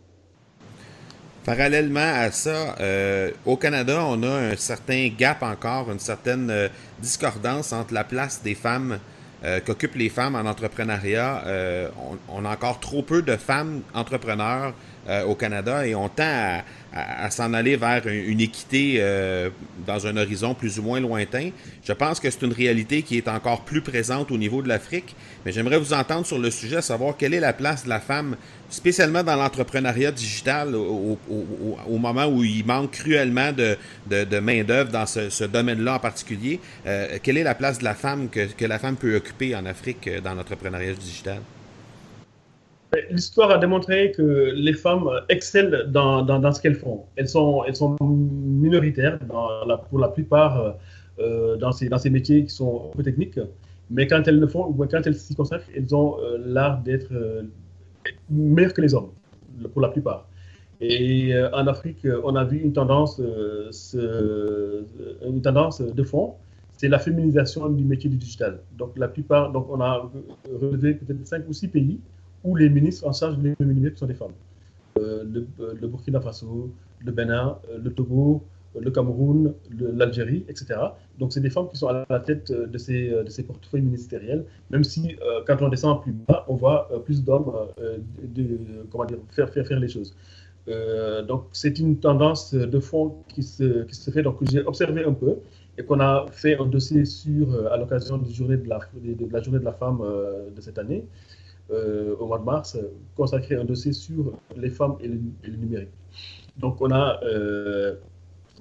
Parallèlement 1.44 2.00
à 2.00 2.30
ça, 2.30 2.76
euh, 2.78 3.32
au 3.44 3.56
Canada, 3.56 4.04
on 4.06 4.22
a 4.22 4.52
un 4.52 4.56
certain 4.56 5.08
gap 5.08 5.42
encore, 5.42 5.90
une 5.90 5.98
certaine 5.98 6.48
euh, 6.50 6.68
discordance 7.00 7.72
entre 7.72 7.92
la 7.94 8.04
place 8.04 8.42
des 8.44 8.54
femmes 8.54 9.00
euh, 9.42 9.58
qu'occupent 9.58 9.96
les 9.96 10.08
femmes 10.08 10.36
en 10.36 10.48
entrepreneuriat. 10.48 11.42
On, 11.98 12.18
on, 12.28 12.44
a 12.44 12.50
encore 12.50 12.78
trop 12.78 13.02
peu 13.02 13.22
de 13.22 13.36
femmes 13.36 13.82
entrepreneurs 13.92 14.72
au 15.26 15.34
Canada 15.34 15.86
et 15.86 15.94
on 15.94 16.08
tend 16.08 16.22
à, 16.22 16.62
à, 16.92 17.30
s'en 17.30 17.52
aller 17.54 17.76
vers 17.76 18.06
une, 18.06 18.40
équité 18.40 18.96
euh, 18.98 19.50
dans 19.86 20.06
un 20.06 20.16
horizon 20.16 20.54
plus 20.54 20.78
ou 20.78 20.82
moins 20.82 21.00
lointain. 21.00 21.50
Je 21.84 21.92
pense 21.92 22.20
que 22.20 22.30
c'est 22.30 22.42
une 22.42 22.52
réalité 22.52 23.02
qui 23.02 23.16
est 23.16 23.28
encore 23.28 23.62
plus 23.62 23.80
présente 23.80 24.30
au 24.30 24.36
niveau 24.36 24.62
de 24.62 24.68
l'Afrique, 24.68 25.16
mais 25.44 25.52
j'aimerais 25.52 25.78
vous 25.78 25.92
entendre 25.94 26.26
sur 26.26 26.38
le 26.38 26.50
sujet, 26.50 26.82
savoir 26.82 27.16
quelle 27.16 27.34
est 27.34 27.40
la 27.40 27.52
place 27.52 27.84
de 27.84 27.88
la 27.88 28.00
femme, 28.00 28.36
spécialement 28.68 29.22
dans 29.22 29.36
l'entrepreneuriat 29.36 30.12
digital, 30.12 30.74
au, 30.74 31.18
moment 31.98 32.26
où 32.26 32.44
il 32.44 32.64
manque 32.64 32.92
cruellement 32.92 33.52
de, 33.52 33.76
de, 34.06 34.38
main-d'œuvre 34.38 34.90
dans 34.90 35.06
ce, 35.06 35.44
domaine-là 35.44 35.94
en 35.94 35.98
particulier. 35.98 36.60
Euh, 36.86 37.18
quelle 37.22 37.38
est 37.38 37.42
la 37.42 37.54
place 37.54 37.78
de 37.78 37.84
la 37.84 37.94
femme 37.94 38.28
que, 38.28 38.46
que 38.52 38.64
la 38.64 38.78
femme 38.78 38.96
peut 38.96 39.16
occuper 39.16 39.54
en 39.54 39.64
Afrique 39.66 40.06
euh, 40.08 40.20
dans 40.20 40.34
l'entrepreneuriat 40.34 40.94
digital? 40.94 41.38
L'histoire 43.10 43.50
a 43.50 43.58
démontré 43.58 44.12
que 44.12 44.52
les 44.54 44.74
femmes 44.74 45.08
excellent 45.30 45.88
dans, 45.88 46.22
dans, 46.22 46.52
ce 46.52 46.60
qu'elles 46.60 46.74
font. 46.74 47.04
Elles 47.16 47.28
sont, 47.28 47.64
elles 47.64 47.76
sont 47.76 47.96
minoritaires 48.00 49.18
pour 49.88 49.98
la 49.98 50.08
plupart 50.08 50.76
euh, 51.18 51.56
dans, 51.56 51.72
ces, 51.72 51.90
dans 51.90 51.98
ces 51.98 52.08
métiers 52.08 52.44
qui 52.44 52.50
sont 52.50 52.90
peu 52.96 53.02
techniques, 53.02 53.38
mais 53.90 54.06
quand 54.06 54.26
elles 54.26 54.40
le 54.40 54.46
font, 54.46 54.66
ou 54.66 54.86
quand 54.86 55.06
elles 55.06 55.14
s'y 55.14 55.34
consacrent, 55.34 55.68
elles 55.76 55.94
ont 55.94 56.16
euh, 56.20 56.38
l'art 56.42 56.80
d'être 56.80 57.12
euh, 57.12 57.42
meilleures 58.30 58.72
que 58.72 58.80
les 58.80 58.94
hommes, 58.94 59.10
pour 59.72 59.82
la 59.82 59.88
plupart. 59.88 60.26
Et 60.80 61.32
en 61.52 61.68
Afrique, 61.68 62.04
on 62.24 62.34
a 62.34 62.42
vu 62.42 62.58
une 62.58 62.72
tendance, 62.72 63.20
une 63.20 63.70
tendance 65.40 65.80
de 65.80 66.02
fond, 66.02 66.34
c'est 66.76 66.88
la 66.88 66.98
féminisation 66.98 67.68
du 67.68 67.84
métier 67.84 68.10
du 68.10 68.16
digital. 68.16 68.58
Donc 68.76 68.98
la 68.98 69.06
plupart, 69.06 69.52
donc 69.52 69.68
on 69.70 69.80
a 69.80 70.10
relevé 70.60 70.94
peut-être 70.94 71.24
cinq 71.24 71.48
ou 71.48 71.52
six 71.52 71.68
pays 71.68 72.00
où 72.44 72.56
les 72.56 72.68
ministres 72.68 73.06
en 73.06 73.12
charge 73.12 73.38
des 73.38 73.54
numériques 73.60 73.98
sont 73.98 74.06
des 74.06 74.14
femmes. 74.14 74.32
Euh, 74.98 75.24
euh, 75.60 75.74
le, 75.80 75.88
Burkina 75.88 76.20
Faso, 76.20 76.70
le 77.04 77.12
Bénin, 77.12 77.58
euh, 77.70 77.78
le 77.82 77.92
Togo, 77.92 78.44
le 78.78 78.90
Cameroun, 78.90 79.54
l'Algérie, 79.78 80.44
etc. 80.48 80.80
Donc, 81.18 81.32
c'est 81.32 81.40
des 81.40 81.50
femmes 81.50 81.68
qui 81.68 81.76
sont 81.76 81.88
à 81.88 82.06
la 82.08 82.20
tête 82.20 82.50
de 82.50 82.78
ces, 82.78 83.10
de 83.10 83.28
ces 83.28 83.42
portefeuilles 83.42 83.82
ministériels, 83.82 84.46
même 84.70 84.82
si 84.82 85.14
quand 85.46 85.60
on 85.60 85.68
descend 85.68 86.00
plus 86.00 86.12
bas, 86.12 86.46
on 86.48 86.54
voit 86.54 86.88
plus 87.04 87.22
d'hommes 87.22 87.52
dire, 88.24 88.46
faire, 89.28 89.50
faire, 89.50 89.66
faire 89.66 89.78
les 89.78 89.88
choses. 89.88 90.16
donc, 91.28 91.48
c'est 91.52 91.78
une 91.80 91.98
tendance 91.98 92.54
de 92.54 92.80
fond 92.80 93.16
qui 93.28 93.42
se, 93.42 93.82
qui 93.82 93.94
se 93.94 94.10
fait, 94.10 94.22
donc 94.22 94.38
j'ai 94.50 94.64
observé 94.64 95.04
un 95.04 95.12
peu 95.12 95.36
et 95.76 95.84
qu'on 95.84 96.00
a 96.00 96.24
fait 96.32 96.58
un 96.58 96.64
dossier 96.64 97.04
sur, 97.04 97.66
à 97.70 97.76
l'occasion 97.76 98.16
de, 98.16 98.24
de, 98.24 98.68
la, 98.70 98.80
de, 98.94 99.30
la 99.30 99.42
journée 99.42 99.58
de 99.58 99.64
la 99.66 99.74
femme 99.74 100.00
de 100.56 100.60
cette 100.62 100.78
année. 100.78 101.04
Euh, 101.70 102.16
au 102.18 102.26
mois 102.26 102.38
de 102.38 102.44
mars, 102.44 102.76
consacré 103.16 103.54
un 103.54 103.64
dossier 103.64 103.92
sur 103.92 104.32
les 104.56 104.68
femmes 104.68 104.96
et 105.00 105.08
le, 105.08 105.56
numérique. 105.56 105.92
Donc, 106.58 106.80
on 106.80 106.90
a 106.90 107.20
euh, 107.22 107.94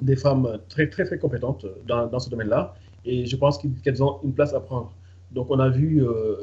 des 0.02 0.16
femmes 0.16 0.60
très, 0.70 0.88
très, 0.88 1.04
très 1.04 1.18
compétentes 1.18 1.66
dans, 1.88 2.06
dans 2.08 2.20
ce 2.20 2.30
domaine-là 2.30 2.76
et 3.04 3.26
je 3.26 3.36
pense 3.36 3.58
qu'elles 3.58 4.04
ont 4.04 4.20
une 4.24 4.34
place 4.34 4.54
à 4.54 4.60
prendre. 4.60 4.94
Donc, 5.32 5.48
on 5.50 5.60
a 5.60 5.68
vu 5.68 6.06
euh, 6.06 6.36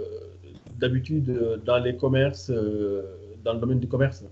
d'habitude 0.79 1.33
dans 1.65 1.79
les 1.79 1.97
commerces, 1.97 2.51
dans 2.51 3.53
le 3.55 3.61
domaine 3.61 3.79
du 3.79 3.89
commerce, 3.89 4.25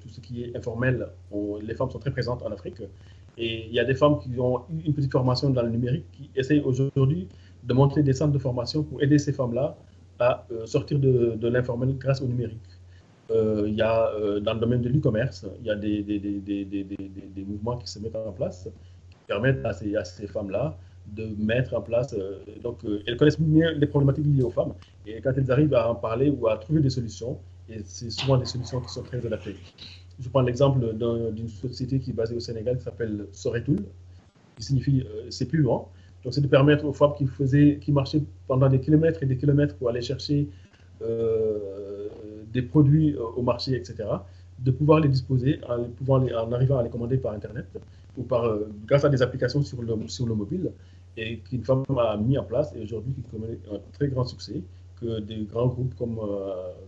tout 0.00 0.08
ce 0.08 0.20
qui 0.20 0.44
est 0.44 0.56
informel, 0.56 1.06
les 1.62 1.74
femmes 1.74 1.90
sont 1.90 1.98
très 1.98 2.10
présentes 2.10 2.42
en 2.42 2.50
Afrique. 2.50 2.82
Et 3.36 3.66
il 3.66 3.72
y 3.72 3.78
a 3.78 3.84
des 3.84 3.94
femmes 3.94 4.18
qui 4.18 4.38
ont 4.40 4.62
eu 4.70 4.86
une 4.86 4.94
petite 4.94 5.12
formation 5.12 5.50
dans 5.50 5.62
le 5.62 5.70
numérique 5.70 6.06
qui 6.12 6.30
essayent 6.34 6.62
aujourd'hui 6.62 7.28
de 7.62 7.74
monter 7.74 8.02
des 8.02 8.14
centres 8.14 8.32
de 8.32 8.38
formation 8.38 8.82
pour 8.82 9.02
aider 9.02 9.18
ces 9.18 9.32
femmes-là 9.32 9.76
à 10.18 10.46
euh, 10.50 10.66
sortir 10.66 10.98
de, 10.98 11.34
de 11.36 11.92
grâce 11.98 12.20
au 12.20 12.26
numérique. 12.26 12.60
Euh, 13.30 13.64
il 13.66 13.74
y 13.74 13.82
a, 13.82 14.08
euh, 14.12 14.40
dans 14.40 14.54
le 14.54 14.60
domaine 14.60 14.82
de 14.82 14.88
l'e-commerce, 14.88 15.46
il 15.60 15.66
y 15.66 15.70
a 15.70 15.76
des, 15.76 16.02
des, 16.02 16.18
des, 16.18 16.64
des, 16.64 17.44
mouvements 17.44 17.78
qui 17.78 17.88
se 17.88 17.98
mettent 17.98 18.16
en 18.16 18.32
place 18.32 18.68
qui 19.10 19.16
permettent 19.26 19.64
à 19.64 19.72
ces, 19.72 19.96
à 19.96 20.04
ces 20.04 20.26
femmes-là 20.26 20.76
de 21.06 21.26
mettre 21.38 21.74
en 21.74 21.82
place. 21.82 22.14
donc, 22.62 22.78
elles 23.06 23.16
connaissent 23.16 23.38
mieux 23.38 23.72
les 23.72 23.86
problématiques 23.86 24.26
liées 24.26 24.42
aux 24.42 24.50
femmes. 24.50 24.72
Et 25.06 25.20
quand 25.20 25.32
elles 25.36 25.50
arrivent 25.50 25.74
à 25.74 25.90
en 25.90 25.94
parler 25.94 26.30
ou 26.30 26.48
à 26.48 26.56
trouver 26.56 26.80
des 26.80 26.90
solutions, 26.90 27.38
et 27.68 27.80
c'est 27.84 28.10
souvent 28.10 28.38
des 28.38 28.46
solutions 28.46 28.80
qui 28.80 28.88
sont 28.88 29.02
très 29.02 29.24
adaptées. 29.24 29.56
Je 30.18 30.28
prends 30.28 30.42
l'exemple 30.42 30.94
d'une 31.32 31.48
société 31.48 31.98
qui 31.98 32.10
est 32.10 32.14
basée 32.14 32.34
au 32.34 32.40
Sénégal 32.40 32.78
qui 32.78 32.84
s'appelle 32.84 33.26
Soretoul, 33.32 33.84
qui 34.56 34.62
signifie 34.62 35.06
c'est 35.28 35.46
plus 35.46 35.60
loin. 35.60 35.86
Donc, 36.24 36.32
c'est 36.32 36.40
de 36.40 36.48
permettre 36.48 36.84
aux 36.86 36.92
femmes 36.92 37.12
qui, 37.16 37.26
faisaient, 37.26 37.78
qui 37.80 37.92
marchaient 37.92 38.22
pendant 38.48 38.68
des 38.68 38.80
kilomètres 38.80 39.22
et 39.22 39.26
des 39.26 39.36
kilomètres 39.36 39.76
pour 39.76 39.90
aller 39.90 40.00
chercher 40.00 40.48
euh, 41.02 42.08
des 42.52 42.62
produits 42.62 43.14
euh, 43.14 43.22
au 43.36 43.42
marché, 43.42 43.74
etc., 43.74 44.08
de 44.58 44.70
pouvoir 44.70 45.00
les 45.00 45.08
disposer 45.08 45.60
en, 45.68 46.52
arrivant 46.52 46.78
à 46.78 46.82
les 46.82 46.88
commander 46.88 47.18
par 47.18 47.32
Internet 47.32 47.66
ou 48.16 48.22
par, 48.22 48.44
euh, 48.44 48.70
grâce 48.86 49.04
à 49.04 49.08
des 49.08 49.20
applications 49.20 49.62
sur 49.62 49.82
le, 49.82 49.92
sur 50.06 50.26
le 50.26 50.34
mobile 50.34 50.70
et 51.16 51.38
qu'une 51.38 51.64
femme 51.64 51.84
a 51.98 52.16
mis 52.16 52.38
en 52.38 52.44
place 52.44 52.72
et 52.74 52.82
aujourd'hui 52.82 53.12
qui 53.12 53.22
connaît 53.22 53.58
un 53.72 53.80
très 53.92 54.08
grand 54.08 54.24
succès 54.24 54.62
que 55.00 55.20
des 55.20 55.42
grands 55.42 55.66
groupes 55.66 55.94
comme, 55.96 56.18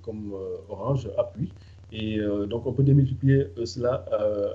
comme 0.03 0.35
Orange 0.69 1.09
appuient. 1.19 1.53
Et 1.93 2.19
donc, 2.49 2.67
on 2.67 2.73
peut 2.73 2.83
démultiplier 2.83 3.49
cela 3.65 4.05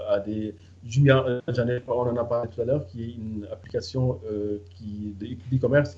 à 0.09 0.19
des 0.19 0.55
Julien 0.87 1.23
euh, 1.27 1.41
on 1.87 1.91
en 1.91 2.17
a 2.17 2.23
parlé 2.25 2.49
tout 2.49 2.61
à 2.61 2.65
l'heure, 2.65 2.85
qui 2.87 3.03
est 3.03 3.13
une 3.13 3.47
application 3.51 4.19
euh, 4.29 4.57
d'e-commerce 5.51 5.97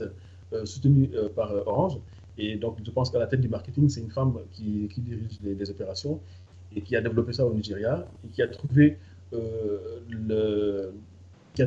euh, 0.53 0.65
soutenue 0.65 1.09
par 1.35 1.53
Orange. 1.67 1.99
Et 2.37 2.55
donc, 2.55 2.77
je 2.83 2.91
pense 2.91 3.09
qu'à 3.11 3.19
la 3.19 3.27
tête 3.27 3.41
du 3.41 3.47
marketing, 3.47 3.89
c'est 3.89 4.01
une 4.01 4.09
femme 4.09 4.37
qui, 4.51 4.89
dirige 4.97 5.39
les, 5.43 5.69
opérations 5.69 6.19
et 6.75 6.81
qui 6.81 6.95
a 6.95 7.01
développé 7.01 7.33
ça 7.33 7.45
au 7.45 7.53
Nigeria 7.53 8.07
et 8.25 8.27
qui 8.29 8.41
a 8.41 8.47
trouvé 8.47 8.97
le, 9.31 10.91
qui 11.53 11.63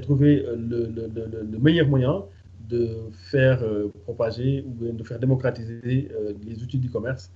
meilleur 1.60 1.88
moyen 1.88 2.24
de 2.68 2.88
faire 3.30 3.62
propager 4.04 4.64
ou 4.66 4.92
de 4.92 5.04
faire 5.04 5.20
démocratiser 5.20 6.08
les 6.44 6.62
outils 6.64 6.78
d'e-commerce 6.78 7.30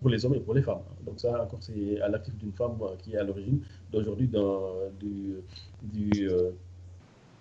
pour 0.00 0.10
les 0.10 0.24
hommes 0.26 0.34
et 0.34 0.40
pour 0.40 0.54
les 0.54 0.62
femmes. 0.62 0.82
Donc 1.06 1.20
ça, 1.20 1.42
encore, 1.42 1.60
c'est 1.62 2.00
à 2.00 2.08
l'actif 2.08 2.36
d'une 2.36 2.52
femme 2.52 2.78
qui 2.98 3.14
est 3.14 3.18
à 3.18 3.24
l'origine 3.24 3.60
d'aujourd'hui 3.92 4.28
du, 5.00 5.36
du 5.82 6.28
euh, 6.28 6.50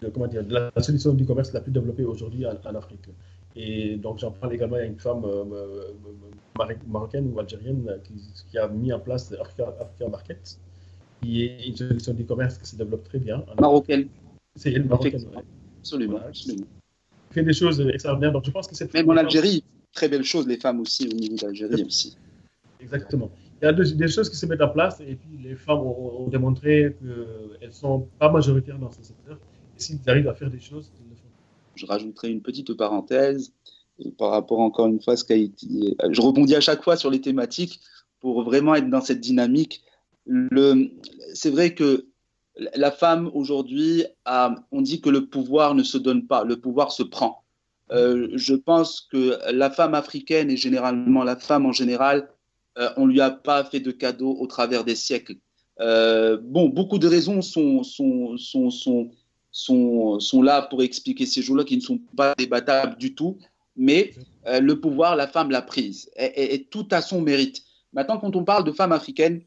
de, 0.01 0.09
comment 0.09 0.27
dire, 0.27 0.43
de 0.43 0.53
la 0.53 0.82
solution 0.82 1.13
du 1.13 1.25
commerce 1.25 1.53
la 1.53 1.61
plus 1.61 1.71
développée 1.71 2.05
aujourd'hui 2.05 2.45
en, 2.45 2.75
Afrique. 2.75 3.07
Et 3.55 3.97
donc 3.97 4.19
j'en 4.19 4.32
parle 4.32 4.53
également 4.53 4.77
à 4.77 4.84
une 4.84 4.97
femme 4.97 5.23
euh, 5.25 5.43
euh, 6.59 6.73
marocaine 6.88 7.32
ou 7.34 7.39
algérienne 7.39 7.99
qui, 8.49 8.57
a 8.57 8.67
mis 8.67 8.91
en 8.93 8.99
place 8.99 9.34
Africa, 9.39 9.73
Market, 10.09 10.57
qui 11.21 11.43
est 11.43 11.67
une 11.67 11.75
solution 11.75 12.13
du 12.13 12.25
commerce 12.25 12.57
qui 12.57 12.67
se 12.67 12.75
développe 12.75 13.03
très 13.03 13.19
bien. 13.19 13.43
Marocaine. 13.59 14.07
C'est 14.55 14.71
elle, 14.71 14.86
marocaine. 14.86 15.25
Absolument, 15.79 16.19
absolument. 16.27 16.65
fait 17.32 17.43
des 17.43 17.53
choses 17.53 17.82
extraordinaires. 17.82 18.32
Donc 18.32 18.45
je 18.45 18.51
pense 18.51 18.67
que 18.67 18.75
c'est 18.75 18.91
même 18.93 19.09
en 19.09 19.17
Algérie, 19.17 19.63
très 19.93 20.07
belle 20.09 20.23
chose 20.23 20.47
les 20.47 20.57
femmes 20.57 20.79
aussi 20.79 21.07
au 21.07 21.13
niveau 21.13 21.35
d'Algérie 21.35 21.83
aussi. 21.83 22.17
Exactement. 22.79 23.29
Il 23.61 23.65
y 23.65 23.67
a 23.67 23.73
des, 23.73 24.07
choses 24.07 24.29
qui 24.29 24.35
se 24.35 24.45
mettent 24.47 24.61
en 24.61 24.69
place 24.69 24.99
et 25.01 25.15
puis 25.15 25.37
les 25.43 25.55
femmes 25.55 25.81
ont, 25.81 26.27
démontré 26.27 26.95
qu'elles 26.99 27.69
ne 27.69 27.73
sont 27.73 28.07
pas 28.17 28.31
majoritaires 28.31 28.79
dans 28.79 28.89
ce 28.89 29.03
secteur. 29.03 29.37
Et 29.77 29.81
s'ils 29.81 29.99
arrivent 30.07 30.27
à 30.27 30.33
faire 30.33 30.49
des 30.49 30.59
choses, 30.59 30.91
ils 30.99 31.09
le 31.09 31.15
font. 31.15 31.21
Je 31.75 31.85
rajouterai 31.85 32.31
une 32.31 32.41
petite 32.41 32.73
parenthèse. 32.73 33.53
par 34.17 34.31
rapport 34.31 34.59
encore 34.61 34.87
une 34.87 34.99
fois 34.99 35.13
à 35.13 35.15
ce 35.15 35.23
qu'a 35.23 35.35
été. 35.35 35.95
Je 36.09 36.21
rebondis 36.21 36.55
à 36.55 36.61
chaque 36.61 36.83
fois 36.83 36.95
sur 36.97 37.11
les 37.11 37.21
thématiques 37.21 37.79
pour 38.19 38.41
vraiment 38.43 38.73
être 38.73 38.89
dans 38.89 39.01
cette 39.01 39.19
dynamique. 39.19 39.83
C'est 41.33 41.51
vrai 41.51 41.75
que 41.75 42.07
la 42.75 42.91
femme 42.91 43.29
aujourd'hui, 43.33 44.05
on 44.71 44.81
dit 44.81 45.01
que 45.01 45.09
le 45.09 45.27
pouvoir 45.27 45.75
ne 45.75 45.83
se 45.83 45.99
donne 45.99 46.25
pas, 46.25 46.43
le 46.43 46.59
pouvoir 46.59 46.91
se 46.91 47.03
prend. 47.03 47.40
Euh, 47.91 48.29
je 48.35 48.55
pense 48.55 49.01
que 49.01 49.37
la 49.51 49.69
femme 49.69 49.93
africaine 49.93 50.49
et 50.49 50.57
généralement 50.57 51.23
la 51.23 51.35
femme 51.35 51.65
en 51.65 51.73
général, 51.73 52.29
euh, 52.77 52.89
on 52.95 53.05
ne 53.05 53.11
lui 53.11 53.21
a 53.21 53.31
pas 53.31 53.63
fait 53.65 53.81
de 53.81 53.91
cadeaux 53.91 54.35
au 54.39 54.47
travers 54.47 54.83
des 54.83 54.95
siècles. 54.95 55.35
Euh, 55.81 56.37
bon, 56.41 56.69
beaucoup 56.69 56.99
de 56.99 57.07
raisons 57.07 57.41
sont, 57.41 57.83
sont, 57.83 58.37
sont, 58.37 58.69
sont, 59.51 60.19
sont, 60.19 60.41
là 60.41 60.61
pour 60.61 60.83
expliquer 60.83 61.25
ces 61.25 61.41
jours-là 61.41 61.65
qui 61.65 61.75
ne 61.75 61.81
sont 61.81 61.99
pas 62.15 62.33
débattables 62.37 62.97
du 62.97 63.13
tout, 63.13 63.37
mais 63.75 64.13
le 64.45 64.73
pouvoir, 64.73 65.15
la 65.15 65.27
femme 65.27 65.51
l'a 65.51 65.61
prise 65.61 66.09
et, 66.15 66.53
et, 66.53 66.63
tout 66.65 66.87
à 66.91 67.01
son 67.01 67.21
mérite. 67.21 67.63
Maintenant, 67.93 68.17
quand 68.19 68.35
on 68.35 68.43
parle 68.43 68.63
de 68.63 68.71
femmes 68.71 68.91
africaines, 68.91 69.41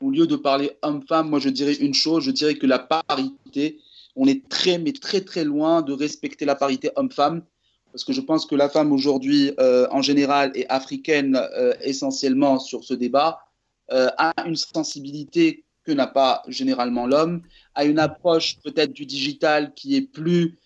au 0.00 0.10
lieu 0.10 0.26
de 0.26 0.36
parler 0.36 0.72
homme-femme, 0.82 1.28
moi 1.28 1.40
je 1.40 1.50
dirais 1.50 1.74
une 1.74 1.94
chose, 1.94 2.24
je 2.24 2.30
dirais 2.30 2.54
que 2.54 2.66
la 2.66 2.78
parité, 2.78 3.78
on 4.16 4.26
est 4.26 4.48
très, 4.48 4.78
mais 4.78 4.92
très, 4.92 5.20
très 5.20 5.44
loin 5.44 5.82
de 5.82 5.92
respecter 5.92 6.44
la 6.44 6.54
parité 6.54 6.90
homme-femme, 6.96 7.42
parce 7.92 8.04
que 8.04 8.12
je 8.12 8.20
pense 8.20 8.46
que 8.46 8.54
la 8.54 8.68
femme 8.68 8.92
aujourd'hui, 8.92 9.52
euh, 9.58 9.86
en 9.90 10.02
général, 10.02 10.52
est 10.54 10.66
africaine 10.68 11.36
euh, 11.36 11.74
essentiellement 11.82 12.58
sur 12.58 12.84
ce 12.84 12.94
débat, 12.94 13.40
euh, 13.92 14.08
a 14.18 14.32
une 14.46 14.56
sensibilité 14.56 15.64
que 15.84 15.92
n'a 15.92 16.06
pas 16.06 16.42
généralement 16.46 17.06
l'homme, 17.06 17.42
a 17.74 17.84
une 17.84 17.98
approche 17.98 18.58
peut-être 18.62 18.92
du 18.92 19.06
digital 19.06 19.72
qui 19.74 19.96
est 19.96 20.02
plus, 20.02 20.58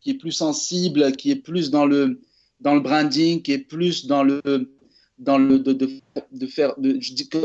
qui 0.00 0.10
est 0.10 0.18
plus 0.18 0.32
sensible, 0.32 1.12
qui 1.12 1.30
est 1.30 1.36
plus 1.36 1.70
dans 1.70 1.86
le, 1.86 2.20
dans 2.60 2.74
le 2.74 2.80
branding, 2.80 3.42
qui 3.42 3.52
est 3.52 3.58
plus 3.58 4.06
dans 4.06 4.22
le 4.22 4.40
dans 5.18 5.36
le, 5.36 5.58
de, 5.58 5.72
de, 5.72 6.46
faire, 6.46 6.78
de, 6.78 7.00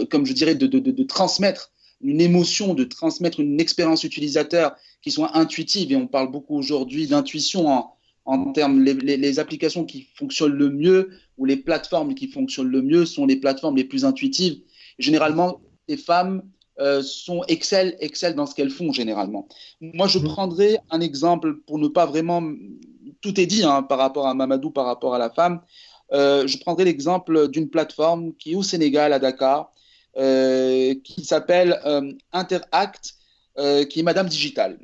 comme 0.06 0.28
je 0.28 0.34
dirais, 0.34 0.54
de, 0.54 1.04
transmettre 1.04 1.72
une 2.02 2.22
émotion, 2.22 2.76
de 2.76 2.84
transmettre 2.84 3.40
une 3.40 3.60
expérience 3.60 4.04
utilisateur 4.04 4.76
qui 5.02 5.10
soit 5.10 5.36
intuitive. 5.36 5.92
Et 5.92 5.96
on 5.96 6.06
parle 6.06 6.30
beaucoup 6.30 6.56
aujourd'hui 6.56 7.08
d'intuition 7.08 7.68
en, 7.68 7.96
en 8.26 8.52
termes, 8.54 8.82
les, 8.82 8.94
les, 8.94 9.40
applications 9.40 9.86
qui 9.86 10.08
fonctionnent 10.16 10.54
le 10.54 10.70
mieux 10.70 11.10
ou 11.38 11.46
les 11.46 11.58
plateformes 11.58 12.16
qui 12.16 12.28
fonctionnent 12.28 12.70
le 12.70 12.82
mieux 12.82 13.06
sont 13.06 13.26
les 13.26 13.36
plateformes 13.36 13.76
les 13.76 13.84
plus 13.84 14.06
intuitives. 14.06 14.62
Généralement, 14.98 15.60
les 15.88 15.98
femmes 15.98 16.44
euh, 16.80 17.02
sont 17.04 17.44
excellent, 17.48 17.92
excellent 18.00 18.36
dans 18.36 18.46
ce 18.46 18.56
qu'elles 18.56 18.70
font 18.70 18.92
généralement. 18.92 19.48
Moi, 19.82 20.08
je 20.08 20.20
mmh. 20.20 20.24
prendrai 20.24 20.78
un 20.90 21.02
exemple 21.02 21.58
pour 21.68 21.78
ne 21.80 21.88
pas 21.88 22.06
vraiment. 22.06 22.42
Tout 23.22 23.40
est 23.40 23.46
dit 23.46 23.64
hein, 23.64 23.84
par 23.84 24.00
rapport 24.00 24.28
à 24.28 24.34
Mamadou, 24.34 24.72
par 24.72 24.86
rapport 24.86 25.14
à 25.14 25.18
la 25.18 25.30
femme. 25.30 25.62
Euh, 26.14 26.48
je 26.48 26.58
prendrai 26.58 26.86
l'exemple 26.86 27.48
d'une 27.50 27.70
plateforme 27.70 28.34
qui 28.36 28.54
est 28.54 28.56
au 28.56 28.64
Sénégal, 28.64 29.14
à 29.14 29.20
Dakar, 29.20 29.72
euh, 30.18 30.94
qui 31.04 31.26
s'appelle 31.26 31.80
euh, 31.86 32.12
Interact, 32.32 33.16
qui 33.90 34.00
est 34.00 34.04
Madame 34.04 34.28
Digital. 34.28 34.80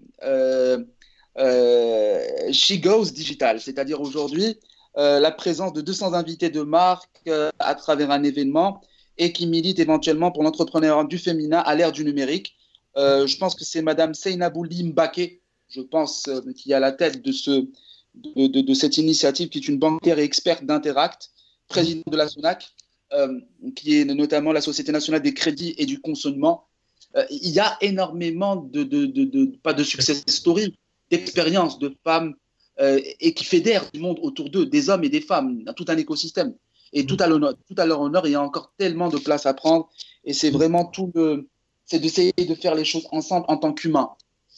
She 1.40 2.82
Goes 2.82 3.12
Digital, 3.14 3.62
c'est-à-dire 3.62 4.02
aujourd'hui 4.02 4.58
la 4.96 5.32
présence 5.32 5.72
de 5.74 5.82
200 5.82 6.14
invités 6.14 6.50
de 6.50 6.62
marque 6.62 7.30
à 7.60 7.76
travers 7.76 8.12
un 8.12 8.24
événement 8.24 8.82
et 9.18 9.32
qui 9.32 9.48
milite 9.48 9.80
éventuellement 9.80 10.32
pour 10.32 10.44
l'entrepreneuriat 10.44 11.06
du 11.06 11.18
féminin 11.18 11.60
à 11.60 11.76
l'ère 11.76 11.94
du 11.94 12.04
numérique. 12.04 12.58
je 12.98 13.38
pense 13.38 13.56
que 13.56 13.64
c'est 13.64 13.82
Madame 13.82 14.14
Seynabou 14.14 14.66
Limbake, 14.66 15.42
je 15.70 15.82
pense, 15.82 16.30
qui 16.58 16.72
est 16.72 16.76
à 16.76 16.82
la 16.82 16.92
tête 16.92 17.22
de 17.22 17.32
ce, 17.32 17.70
de, 18.16 18.74
cette 18.74 18.98
initiative 18.98 19.50
qui 19.50 19.60
est 19.60 19.68
une 19.68 19.80
banquière 19.80 20.20
et 20.20 20.24
experte 20.24 20.66
d'Interact, 20.66 21.32
présidente 21.68 22.12
de 22.12 22.18
la 22.18 22.28
SONAC, 22.28 22.68
euh, 23.14 23.40
qui 23.76 24.00
est 24.00 24.06
notamment 24.06 24.52
la 24.52 24.62
Société 24.62 24.92
nationale 24.92 25.22
des 25.22 25.34
crédits 25.34 25.76
et 25.78 25.86
du 25.86 26.00
consommement. 26.00 26.66
Euh, 27.16 27.26
il 27.30 27.50
y 27.50 27.60
a 27.60 27.78
énormément 27.82 28.56
de, 28.56 28.84
de 28.84 29.58
pas 29.64 29.74
de 29.74 29.84
success 29.84 30.24
story, 30.28 30.76
d'expériences 31.12 31.80
de 31.80 31.96
femmes 32.04 32.36
euh, 32.80 33.00
et 33.20 33.34
qui 33.34 33.46
fédèrent 33.46 33.90
du 33.92 34.00
monde 34.00 34.20
autour 34.22 34.50
d'eux, 34.50 34.66
des 34.66 34.90
hommes 34.90 35.04
et 35.04 35.10
des 35.10 35.22
femmes, 35.22 35.64
dans 35.64 35.74
tout 35.74 35.86
un 35.88 35.98
écosystème. 35.98 36.56
Et 36.94 37.06
tout 37.06 37.18
à, 37.20 37.28
tout 37.28 37.76
à 37.78 37.86
leur 37.86 38.02
honneur, 38.02 38.26
il 38.26 38.32
y 38.32 38.36
a 38.36 38.42
encore 38.42 38.74
tellement 38.78 39.10
de 39.10 39.18
place 39.18 39.46
à 39.46 39.54
prendre. 39.54 39.90
Et 40.24 40.34
c'est 40.34 40.50
vraiment 40.50 40.86
tout 40.86 41.12
le. 41.14 41.48
C'est 41.86 42.00
d'essayer 42.00 42.34
de 42.34 42.56
faire 42.56 42.76
les 42.76 42.86
choses 42.86 43.08
ensemble 43.12 43.46
en 43.48 43.58
tant 43.58 43.74
qu'humains 43.74 44.12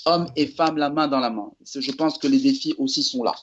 hommes 0.05 0.27
et 0.35 0.47
femmes 0.47 0.77
la 0.77 0.89
main 0.89 1.07
dans 1.07 1.19
la 1.19 1.29
main. 1.29 1.51
Je 1.63 1.91
pense 1.91 2.17
que 2.17 2.27
les 2.27 2.39
défis 2.39 2.73
aussi 2.77 3.03
sont 3.03 3.23
là. 3.23 3.33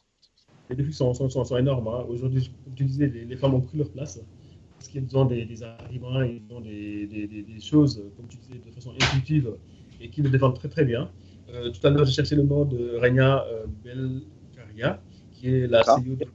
Les 0.71 0.77
défis 0.77 0.93
sont, 0.93 1.15
sont, 1.15 1.57
énormes. 1.57 1.89
Hein. 1.89 2.05
Aujourd'hui, 2.09 2.51
tu 2.77 2.85
disais, 2.85 3.07
les, 3.07 3.37
femmes 3.37 3.55
ont 3.55 3.61
pris 3.61 3.79
leur 3.79 3.91
place 3.91 4.21
parce 4.79 4.89
qu'elles 4.89 5.17
ont 5.17 5.25
des, 5.25 5.45
des, 5.45 5.63
arguments, 5.63 6.23
ils 6.23 6.43
ont 6.51 6.61
des, 6.61 7.07
des, 7.07 7.61
choses, 7.61 8.03
comme 8.17 8.29
tu 8.29 8.37
disais, 8.37 8.61
de 8.65 8.71
façon 8.73 8.93
intuitive 8.93 9.55
et 10.01 10.11
qui 10.11 10.23
le 10.23 10.31
défendent 10.31 10.59
très 10.59 10.69
très 10.69 10.85
bien. 10.85 11.11
Euh, 11.51 11.71
tout 11.71 11.87
à 11.87 11.91
l'heure, 11.91 12.05
j'ai 12.05 12.13
cherché 12.13 12.37
le 12.37 12.43
nom 12.43 12.65
de 12.65 12.99
Regna 13.01 13.45
euh, 13.45 13.65
Belcaria, 13.85 15.01
qui 15.33 15.49
est 15.49 15.67
la 15.67 15.83
CEO 15.83 16.17
de 16.17 16.27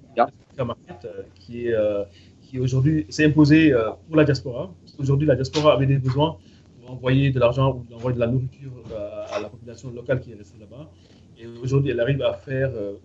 la 0.58 0.66
Market, 0.66 1.06
euh, 1.06 1.24
qui, 1.36 1.68
est, 1.68 1.76
qui 2.42 2.60
aujourd'hui 2.60 3.06
s'est 3.10 3.26
imposée 3.26 3.74
pour 4.08 4.16
la 4.16 4.24
diaspora. 4.24 4.74
Aujourd'hui, 4.98 5.28
la 5.28 5.36
diaspora 5.36 5.74
avait 5.74 5.88
des 5.88 5.98
besoins 5.98 6.38
envoyer 6.88 7.32
de 7.32 7.40
l'argent 7.40 7.76
ou 7.76 7.86
d'envoyer 7.90 8.16
de 8.16 8.20
la 8.20 8.28
nourriture 8.28 8.72
euh, 8.92 9.26
à, 9.32 9.40
la 9.40 9.50
population 9.50 9.92
locale 9.92 10.20
qui 10.20 10.32
est 10.32 10.36
restée 10.36 10.60
là-bas. 10.60 10.90
Et 11.38 11.48
aujourd'hui, 11.48 11.92
elle 11.92 12.00
arrive 12.00 12.22
à 12.22 12.34
faire 12.34 12.72
euh, 12.74 12.96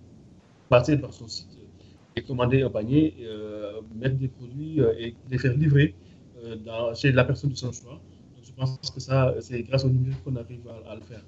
passer 0.69 0.97
par 0.99 1.13
son 1.13 1.29
site 1.29 1.49
et 2.17 2.23
commander 2.23 2.63
un 2.63 2.71
panier, 2.71 3.15
euh, 3.23 3.81
mettre 3.95 4.17
des 4.17 4.29
produits 4.29 4.81
et 4.99 5.15
les 5.31 5.39
faire 5.39 5.55
livrer 5.55 5.95
dans, 6.65 6.95
chez 6.95 7.13
la 7.13 7.25
personne 7.25 7.51
de 7.51 7.57
son 7.57 7.73
choix. 7.73 7.93
Donc, 7.93 8.45
je 8.45 8.53
pense 8.53 8.79
que 8.91 9.01
ça, 9.01 9.35
c'est 9.41 9.63
grâce 9.63 9.85
au 9.85 9.89
numérique 9.89 10.23
qu'on 10.25 10.37
arrive 10.37 10.63
à, 10.89 10.95
le 10.95 11.01
faire. 11.03 11.23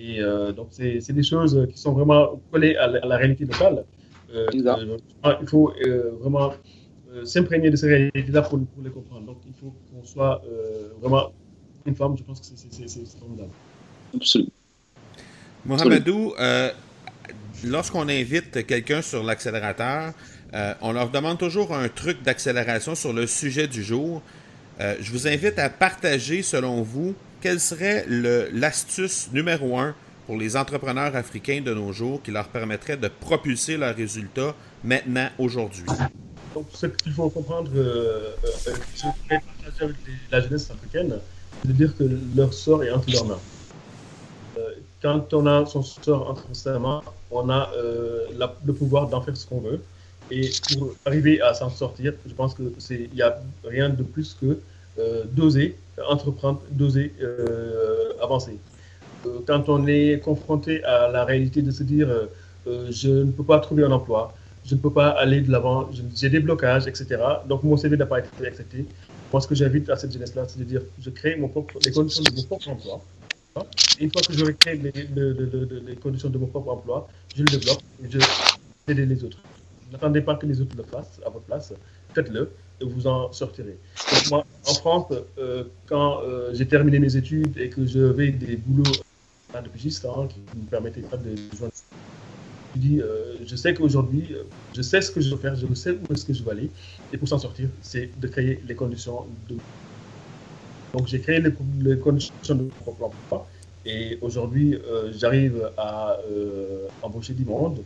Et 0.00 0.20
donc, 0.56 0.68
c'est 0.70 1.12
des 1.12 1.22
choses 1.22 1.66
qui 1.70 1.78
sont 1.78 1.92
vraiment 1.92 2.40
collées 2.50 2.76
à 2.76 2.86
la, 2.86 3.16
réalité 3.16 3.44
locale. 3.44 3.84
il 4.52 5.48
faut 5.48 5.72
vraiment 6.20 6.52
s'imprégner 7.24 7.70
de 7.70 7.76
ces 7.76 7.88
réalités-là 7.88 8.42
pour, 8.42 8.58
pour, 8.58 8.82
les 8.82 8.90
comprendre. 8.90 9.26
Donc, 9.26 9.38
il 9.46 9.54
faut 9.54 9.72
qu'on 9.90 10.04
soit 10.04 10.42
vraiment 11.00 11.32
une 11.86 11.94
femme, 11.94 12.16
je 12.16 12.22
pense 12.22 12.40
que 12.40 12.46
c'est 12.46 13.18
formidable. 13.18 13.50
Absolument. 14.14 14.50
Mohamedou, 15.64 16.34
euh, 16.38 16.70
lorsqu'on 17.64 18.08
invite 18.08 18.66
quelqu'un 18.66 19.02
sur 19.02 19.22
l'accélérateur, 19.22 20.12
euh, 20.54 20.74
on 20.80 20.92
leur 20.92 21.10
demande 21.10 21.38
toujours 21.38 21.74
un 21.74 21.88
truc 21.88 22.22
d'accélération 22.22 22.94
sur 22.94 23.12
le 23.12 23.26
sujet 23.26 23.66
du 23.66 23.82
jour. 23.82 24.22
Euh, 24.80 24.94
je 25.00 25.10
vous 25.10 25.26
invite 25.26 25.58
à 25.58 25.68
partager, 25.68 26.42
selon 26.42 26.82
vous, 26.82 27.14
quelle 27.40 27.60
serait 27.60 28.06
l'astuce 28.52 29.28
numéro 29.32 29.78
un 29.78 29.94
pour 30.26 30.36
les 30.36 30.56
entrepreneurs 30.56 31.14
africains 31.16 31.60
de 31.60 31.72
nos 31.72 31.92
jours 31.92 32.22
qui 32.22 32.30
leur 32.30 32.48
permettrait 32.48 32.96
de 32.96 33.08
propulser 33.08 33.76
leurs 33.76 33.96
résultats 33.96 34.54
maintenant, 34.84 35.28
aujourd'hui? 35.38 35.86
Donc, 36.54 36.66
ce 36.74 36.86
qu'il 36.86 37.12
faut 37.12 37.30
comprendre, 37.30 37.70
euh, 37.74 38.32
avec 39.80 39.96
la 40.30 40.40
jeunesse 40.40 40.70
africaine, 40.70 41.14
de 41.64 41.72
dire 41.72 41.96
que 41.96 42.04
leur 42.36 42.52
sort 42.52 42.84
est 42.84 42.90
entre 42.90 43.10
leurs 43.10 43.26
mains. 43.26 43.40
Euh, 44.58 44.70
quand 45.00 45.32
on 45.34 45.46
a 45.46 45.64
son 45.66 45.82
sort 45.82 46.28
entre 46.30 46.44
ses 46.52 46.78
mains, 46.78 47.02
on 47.30 47.48
a 47.48 47.70
euh, 47.76 48.26
le 48.64 48.72
pouvoir 48.72 49.08
d'en 49.08 49.22
faire 49.22 49.36
ce 49.36 49.46
qu'on 49.46 49.60
veut. 49.60 49.80
Et 50.30 50.50
pour 50.76 50.94
arriver 51.06 51.40
à 51.40 51.54
s'en 51.54 51.70
sortir, 51.70 52.12
je 52.26 52.34
pense 52.34 52.54
qu'il 52.54 53.08
n'y 53.14 53.22
a 53.22 53.38
rien 53.64 53.88
de 53.88 54.02
plus 54.02 54.36
que 54.38 54.46
euh, 54.46 54.60
d'oser 55.32 55.76
entreprendre, 56.08 56.60
d'oser 56.70 57.12
avancer. 58.22 58.58
quand 59.46 59.68
on 59.68 59.86
est 59.86 60.20
confronté 60.22 60.82
à 60.84 61.08
la 61.08 61.24
réalité 61.24 61.62
de 61.62 61.70
se 61.70 61.82
dire 61.82 62.08
je 62.66 63.08
ne 63.08 63.30
peux 63.30 63.44
pas 63.44 63.58
trouver 63.60 63.84
un 63.84 63.92
emploi, 63.92 64.34
je 64.68 64.74
ne 64.74 64.80
peux 64.80 64.92
pas 64.92 65.08
aller 65.08 65.40
de 65.40 65.50
l'avant, 65.50 65.88
j'ai 66.14 66.28
des 66.28 66.40
blocages, 66.40 66.86
etc. 66.86 67.06
Donc 67.48 67.62
mon 67.62 67.76
CV 67.76 67.96
n'a 67.96 68.06
pas 68.06 68.18
été 68.18 68.46
accepté. 68.46 68.84
Moi, 69.32 69.40
ce 69.40 69.48
que 69.48 69.54
j'invite 69.54 69.88
à 69.88 69.96
cette 69.96 70.12
jeunesse-là, 70.12 70.44
c'est 70.46 70.58
de 70.58 70.64
dire 70.64 70.82
je 71.00 71.10
crée 71.10 71.36
mon 71.36 71.48
propre, 71.48 71.78
les 71.84 71.92
conditions 71.92 72.22
de 72.22 72.36
mon 72.36 72.42
propre 72.44 72.68
emploi. 72.68 73.00
Une 73.98 74.10
fois 74.12 74.22
que 74.22 74.32
j'aurai 74.34 74.54
créé 74.54 74.76
les, 74.76 74.92
les, 74.92 75.96
conditions 75.96 76.28
de 76.28 76.38
mon 76.38 76.46
propre 76.46 76.70
emploi, 76.70 77.08
je 77.34 77.42
le 77.42 77.48
développe 77.48 77.82
et 78.04 78.10
je 78.10 78.18
aide 78.88 79.08
les 79.08 79.24
autres. 79.24 79.38
N'attendez 79.90 80.20
pas 80.20 80.36
que 80.36 80.46
les 80.46 80.60
autres 80.60 80.76
le 80.76 80.84
fassent 80.84 81.20
à 81.26 81.30
votre 81.30 81.44
place. 81.44 81.72
Faites-le 82.14 82.50
vous 82.80 83.06
en 83.06 83.32
sortirez. 83.32 83.78
Moi, 84.30 84.44
en 84.66 84.74
France, 84.74 85.12
euh, 85.38 85.64
quand 85.86 86.22
euh, 86.22 86.50
j'ai 86.54 86.66
terminé 86.66 86.98
mes 86.98 87.16
études 87.16 87.56
et 87.58 87.68
que 87.68 87.84
j'avais 87.86 88.30
des 88.30 88.56
boulots 88.56 88.90
de 89.54 89.68
pigiste 89.68 90.04
hein, 90.04 90.28
qui 90.28 90.40
ne 90.56 90.62
me 90.62 90.66
permettaient 90.68 91.00
pas 91.00 91.16
de 91.16 91.34
joindre 91.56 91.72
je 92.74 92.80
dis, 92.80 93.00
euh, 93.00 93.34
je 93.46 93.56
sais 93.56 93.74
qu'aujourd'hui, 93.74 94.28
euh, 94.32 94.42
je 94.76 94.82
sais 94.82 95.00
ce 95.00 95.10
que 95.10 95.20
je 95.20 95.30
veux 95.30 95.36
faire, 95.36 95.56
je 95.56 95.66
sais 95.74 95.92
où 95.92 96.12
est-ce 96.12 96.24
que 96.24 96.34
je 96.34 96.42
vais 96.42 96.50
aller. 96.50 96.70
Et 97.12 97.16
pour 97.16 97.26
s'en 97.26 97.38
sortir, 97.38 97.68
c'est 97.80 98.10
de 98.20 98.28
créer 98.28 98.60
les 98.66 98.74
conditions 98.74 99.26
de. 99.48 99.56
Donc 100.92 101.06
j'ai 101.06 101.20
créé 101.20 101.40
les, 101.40 101.98
conditions 101.98 102.54
de 102.54 102.68
mon 102.86 103.06
emploi. 103.06 103.48
Et 103.86 104.18
aujourd'hui, 104.20 104.78
j'arrive 105.12 105.70
à 105.76 106.18
embaucher 107.02 107.34
du 107.34 107.44
monde. 107.44 107.80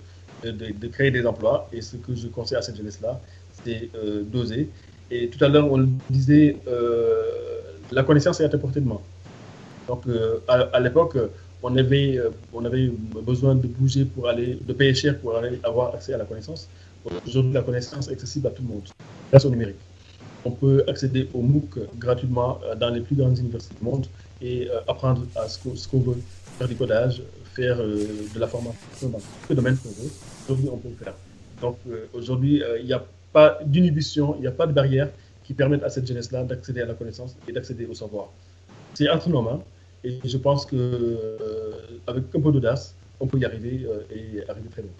de, 0.45 0.89
créer 0.89 1.11
des 1.11 1.25
emplois. 1.27 1.69
Et 1.73 1.81
ce 1.81 1.97
que 1.97 2.15
je 2.15 2.29
conseille 2.29 2.59
à 2.59 2.63
cette 2.63 2.77
jeunesse-là, 2.77 3.21
c'est 3.65 3.91
d'oser. 4.31 4.69
Et 5.11 5.29
tout 5.29 5.43
à 5.45 5.49
l'heure, 5.49 5.71
on 5.71 5.89
disait, 6.11 6.57
la 7.91 8.03
connaissance 8.03 8.41
est 8.41 8.45
à 8.45 8.49
ta 8.49 8.59
portée 8.59 8.81
de 8.81 8.89
main. 8.89 9.01
Donc, 9.89 10.05
à, 10.49 10.81
l'époque, 10.81 11.17
on 11.63 11.77
avait, 11.77 12.19
on 12.53 12.65
avait 12.65 12.91
besoin 13.25 13.55
de 13.55 13.67
bouger 13.67 14.05
pour 14.05 14.29
aller, 14.29 14.59
de 14.61 14.73
payer 14.73 14.95
cher 14.95 15.19
pour 15.19 15.37
aller 15.37 15.61
avoir 15.63 15.95
accès 15.95 16.15
à 16.15 16.19
la 16.19 16.25
connaissance. 16.25 16.69
Aujourd'hui, 17.27 17.53
la 17.53 17.63
connaissance 17.63 18.09
est 18.09 18.13
accessible 18.13 18.47
à 18.47 18.51
tout 18.51 18.63
le 18.63 18.69
monde, 18.69 18.89
grâce 19.31 19.45
au 19.45 19.51
numérique. 19.51 19.77
On 20.45 20.51
peut 20.51 20.83
accéder 20.89 21.29
au 21.35 21.43
MOOC 21.43 21.79
gratuitement 21.99 22.59
dans 22.79 22.91
les 22.91 23.01
plus 23.01 23.15
grandes 23.15 23.39
universités 23.39 23.75
du 23.79 23.85
monde 23.85 24.07
et 24.41 24.69
apprendre 24.89 25.23
à 25.37 25.49
ce 25.49 25.89
qu'on 25.89 26.01
veut, 26.01 26.19
faire 26.59 26.69
du 26.69 26.75
codage, 26.75 27.23
faire 27.55 27.81
euh, 27.81 28.07
de 28.35 28.41
la 28.41 28.47
formation 28.47 29.09
dans 29.09 29.21
le 29.49 29.55
domaine 29.55 29.77
qu'on 29.77 29.91
veut. 29.91 30.11
Aujourd'hui, 30.45 30.69
on 30.73 30.77
peut 30.79 30.89
le 30.89 31.05
faire. 31.05 31.15
Donc, 31.61 31.77
euh, 31.89 32.07
aujourd'hui, 32.13 32.63
euh, 32.63 32.79
il 32.81 32.87
n'y 32.87 32.93
a 32.93 33.05
pas 33.33 33.59
d'inhibition, 33.65 34.35
il 34.37 34.43
n'y 34.43 34.47
a 34.47 34.53
pas 34.53 34.67
de 34.67 34.73
barrière 34.73 35.09
qui 35.45 35.55
permettent 35.55 35.83
à 35.83 35.91
cette 35.91 36.07
jeunesse-là 36.07 36.45
d'accéder 36.45 36.83
à 36.83 36.87
la 36.87 36.95
connaissance 36.95 37.37
et 37.49 37.53
d'accéder 37.53 37.87
au 37.87 37.95
savoir. 37.95 38.29
C'est 38.95 39.09
entre 39.09 39.29
nos 39.29 39.43
mains 39.43 39.61
et 40.05 40.19
je 40.25 40.37
pense 40.37 40.67
qu'avec 40.67 42.25
un 42.35 42.41
peu 42.41 42.53
d'audace, 42.53 42.95
on 43.21 43.27
peut 43.27 43.39
y 43.39 43.45
arriver 43.45 43.87
et 44.11 44.49
arriver 44.49 44.69
très 44.69 44.83
loin. 44.83 44.91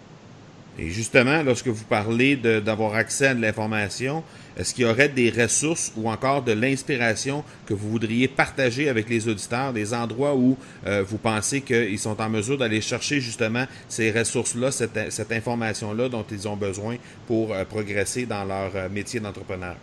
Et 0.79 0.89
justement, 0.89 1.43
lorsque 1.43 1.67
vous 1.67 1.85
parlez 1.85 2.35
d'avoir 2.35 2.95
accès 2.95 3.27
à 3.27 3.35
de 3.35 3.41
l'information, 3.41 4.23
est-ce 4.57 4.73
qu'il 4.73 4.85
y 4.85 4.87
aurait 4.87 5.09
des 5.09 5.29
ressources 5.29 5.93
ou 5.95 6.09
encore 6.09 6.43
de 6.43 6.51
l'inspiration 6.51 7.43
que 7.67 7.75
vous 7.75 7.89
voudriez 7.89 8.27
partager 8.27 8.89
avec 8.89 9.07
les 9.07 9.27
auditeurs, 9.27 9.71
des 9.71 9.93
endroits 9.93 10.35
où 10.35 10.57
euh, 10.87 11.03
vous 11.05 11.17
pensez 11.17 11.61
qu'ils 11.61 11.99
sont 11.99 12.19
en 12.19 12.29
mesure 12.29 12.57
d'aller 12.57 12.81
chercher 12.81 13.19
justement 13.19 13.65
ces 13.87 14.11
ressources-là, 14.11 14.71
cette, 14.71 15.31
information-là 15.31 16.09
dont 16.09 16.25
ils 16.31 16.47
ont 16.47 16.55
besoin 16.55 16.97
pour 17.27 17.53
euh, 17.53 17.65
progresser 17.65 18.25
dans 18.25 18.43
leur 18.43 18.75
euh, 18.75 18.89
métier 18.89 19.19
d'entrepreneur? 19.19 19.75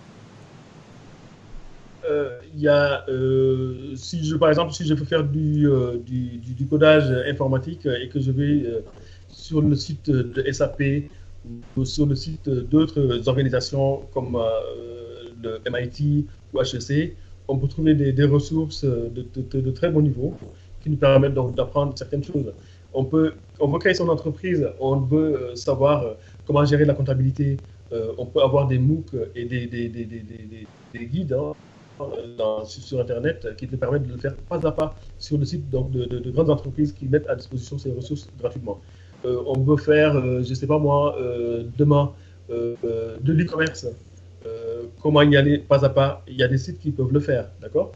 Il 2.56 2.60
y 2.60 2.66
a, 2.66 3.04
si 3.94 4.24
je, 4.24 4.34
par 4.34 4.48
exemple, 4.48 4.72
si 4.72 4.84
je 4.84 4.94
veux 4.94 5.04
faire 5.04 5.22
du, 5.22 5.68
du, 6.04 6.38
du 6.38 6.66
codage 6.66 7.04
informatique 7.28 7.86
et 7.86 8.08
que 8.08 8.18
je 8.18 8.32
vais 8.32 8.64
sur 9.32 9.60
le 9.60 9.74
site 9.74 10.10
de 10.10 10.52
SAP 10.52 10.82
ou 11.76 11.84
sur 11.84 12.06
le 12.06 12.14
site 12.14 12.48
d'autres 12.48 13.28
organisations 13.28 14.02
comme 14.12 14.36
euh, 14.36 15.30
le 15.42 15.60
MIT 15.70 16.26
ou 16.52 16.60
HEC, 16.60 17.16
on 17.48 17.56
peut 17.58 17.68
trouver 17.68 17.94
des, 17.94 18.24
ressources 18.24 18.84
de, 18.84 19.70
très 19.70 19.90
bon 19.90 20.02
niveau 20.02 20.34
qui 20.82 20.90
nous 20.90 20.96
permettent 20.96 21.34
d'apprendre 21.34 21.92
certaines 21.96 22.22
choses. 22.22 22.52
On 22.92 23.04
peut, 23.04 23.32
on 23.58 23.68
veut 23.68 23.78
créer 23.78 23.94
son 23.94 24.08
entreprise, 24.08 24.68
on 24.80 24.96
veut 24.96 25.36
euh, 25.36 25.54
savoir 25.54 26.02
euh, 26.02 26.14
comment 26.46 26.64
gérer 26.64 26.84
la 26.84 26.94
comptabilité, 26.94 27.56
on 28.18 28.24
peut 28.24 28.40
avoir 28.40 28.68
des 28.68 28.78
MOOC 28.78 29.06
et 29.34 29.46
des, 29.46 29.66
des, 29.66 31.06
guides 31.06 31.32
hein, 31.32 31.54
sur 32.64 33.00
Internet 33.00 33.48
qui 33.56 33.66
te 33.66 33.74
permettent 33.74 34.06
de 34.06 34.12
le 34.12 34.18
faire 34.18 34.36
pas 34.48 34.64
à 34.64 34.70
pas 34.70 34.94
sur 35.18 35.36
le 35.36 35.44
site 35.44 35.68
donc, 35.70 35.90
de, 35.90 36.30
grandes 36.30 36.50
entreprises 36.50 36.92
qui 36.92 37.06
mettent 37.06 37.28
à 37.28 37.34
disposition 37.34 37.78
ces 37.78 37.90
ressources 37.90 38.28
gratuitement. 38.38 38.80
Euh, 39.24 39.42
on 39.46 39.58
veut 39.60 39.76
faire, 39.76 40.16
euh, 40.16 40.42
je 40.42 40.50
ne 40.50 40.54
sais 40.54 40.66
pas 40.66 40.78
moi, 40.78 41.16
euh, 41.18 41.64
demain, 41.78 42.12
de 42.48 43.32
l'e-commerce. 43.32 43.86
comment 45.00 45.22
y 45.22 45.36
aller 45.36 45.58
pas 45.58 45.84
à 45.84 45.88
pas? 45.88 46.24
Il 46.26 46.34
y 46.34 46.42
a 46.42 46.48
des 46.48 46.58
sites 46.58 46.80
qui 46.80 46.90
peuvent 46.90 47.12
le 47.12 47.20
faire, 47.20 47.46
d'accord? 47.62 47.92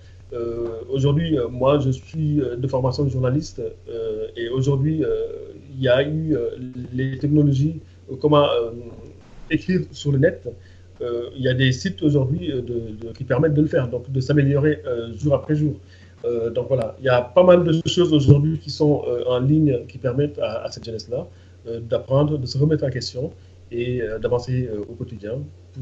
Aujourd'hui, 0.88 1.36
moi, 1.50 1.80
je 1.80 1.90
suis 1.90 2.36
de 2.36 2.68
formation 2.68 3.08
journaliste 3.08 3.60
et 4.36 4.48
aujourd'hui, 4.48 5.02
il 5.74 5.82
y 5.82 5.88
a 5.88 6.08
eu 6.08 6.36
les 6.92 7.18
technologies, 7.18 7.80
comment 8.20 8.46
écrire 9.50 9.80
sur 9.90 10.12
le 10.12 10.18
net. 10.18 10.48
il 11.00 11.42
y 11.42 11.48
a 11.48 11.54
des 11.54 11.72
sites 11.72 12.00
aujourd'hui 12.00 12.52
qui 13.16 13.24
permettent 13.24 13.54
de 13.54 13.62
le 13.62 13.68
faire, 13.68 13.88
donc 13.88 14.08
de 14.08 14.20
s'améliorer 14.20 14.82
jour 15.16 15.34
après 15.34 15.56
jour. 15.56 15.74
Euh, 16.24 16.50
donc 16.50 16.68
voilà, 16.68 16.96
il 16.98 17.04
y 17.04 17.08
a 17.08 17.20
pas 17.20 17.42
mal 17.42 17.64
de 17.64 17.80
choses 17.86 18.12
aujourd'hui 18.12 18.58
qui 18.58 18.70
sont 18.70 19.02
euh, 19.06 19.24
en 19.26 19.40
ligne 19.40 19.84
qui 19.86 19.98
permettent 19.98 20.38
à, 20.38 20.70
cette 20.70 20.84
jeunesse-là 20.84 21.26
euh, 21.66 21.80
d'apprendre, 21.80 22.38
de 22.38 22.46
se 22.46 22.56
remettre 22.56 22.84
en 22.84 22.90
question 22.90 23.32
et 23.70 24.02
d'avancer 24.20 24.70
au 24.88 24.92
quotidien 24.92 25.38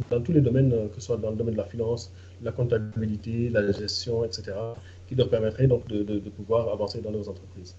dans 0.08 0.20
tous 0.22 0.32
les 0.32 0.40
domaines, 0.40 0.70
que 0.70 0.94
ce 0.94 1.02
soit 1.02 1.18
dans 1.18 1.30
le 1.30 1.36
domaine 1.36 1.54
de 1.54 1.58
la 1.58 1.66
finance, 1.66 2.10
la 2.42 2.50
comptabilité, 2.50 3.50
la 3.50 3.70
gestion, 3.70 4.24
etc., 4.24 4.52
qui 5.06 5.14
leur 5.14 5.28
permettraient 5.28 5.66
donc 5.66 5.86
de, 5.88 6.18
pouvoir 6.30 6.72
avancer 6.72 7.02
dans 7.02 7.10
leurs 7.10 7.28
entreprises. 7.28 7.76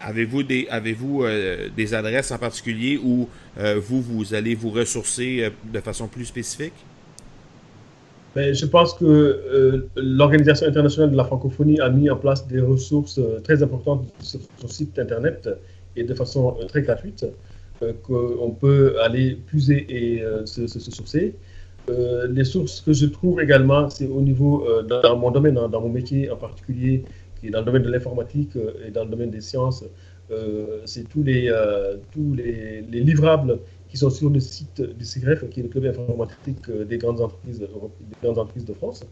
Avez-vous 0.00 0.42
des, 0.42 0.66
avez 0.70 0.94
-vous, 0.94 1.70
des 1.76 1.94
adresses 1.94 2.32
en 2.32 2.38
particulier 2.38 2.98
où 2.98 3.28
vous, 3.56 4.02
vous 4.02 4.34
allez 4.34 4.56
vous 4.56 4.70
ressourcer 4.70 5.52
de 5.72 5.80
façon 5.80 6.08
plus 6.08 6.24
spécifique? 6.24 6.72
Je 8.36 8.66
pense 8.66 8.94
que 8.94 9.04
euh, 9.04 9.88
l'Organisation 9.96 10.66
internationale 10.66 11.10
de 11.10 11.16
la 11.16 11.24
francophonie 11.24 11.80
a 11.80 11.90
mis 11.90 12.08
en 12.10 12.16
place 12.16 12.46
des 12.46 12.60
ressources 12.60 13.18
euh, 13.18 13.40
très 13.40 13.62
importantes 13.62 14.06
sur 14.20 14.38
son 14.60 14.68
site 14.68 14.98
internet 14.98 15.48
et 15.96 16.04
de 16.04 16.14
façon 16.14 16.56
euh, 16.60 16.66
très 16.66 16.82
gratuite, 16.82 17.26
qu'on 18.02 18.50
peut 18.60 19.00
aller 19.00 19.38
puiser 19.46 19.86
et 19.88 20.22
se, 20.44 20.66
sourcer. 20.66 21.34
les 21.88 22.44
sources 22.44 22.82
que 22.82 22.92
je 22.92 23.06
trouve 23.06 23.40
également, 23.40 23.88
c'est 23.88 24.06
au 24.06 24.20
niveau, 24.20 24.68
dans 24.82 25.16
mon 25.16 25.30
domaine, 25.30 25.56
hein, 25.56 25.66
dans 25.66 25.80
mon 25.80 25.88
métier 25.88 26.30
en 26.30 26.36
particulier, 26.36 27.04
qui 27.40 27.46
est 27.46 27.50
dans 27.50 27.60
le 27.60 27.64
domaine 27.64 27.82
de 27.82 27.90
l'informatique 27.90 28.50
et 28.86 28.90
dans 28.90 29.04
le 29.04 29.10
domaine 29.10 29.30
des 29.30 29.40
sciences, 29.40 29.82
c'est 30.84 31.08
tous, 31.08 31.22
les, 31.22 31.50
tous 32.12 32.34
les, 32.34 32.82
les 32.82 33.00
livrables 33.00 33.58
qui 33.90 33.96
sont 33.96 34.10
sur 34.10 34.30
le 34.30 34.40
site 34.40 34.80
du 34.80 35.04
CIGREF, 35.04 35.48
qui 35.50 35.60
est 35.60 35.62
le 35.64 35.68
club 35.68 35.84
informatique 35.86 36.68
euh, 36.68 36.84
des 36.84 36.96
grandes 36.96 37.20
entreprises, 37.20 37.60
de 37.60 38.72
France. 38.72 39.02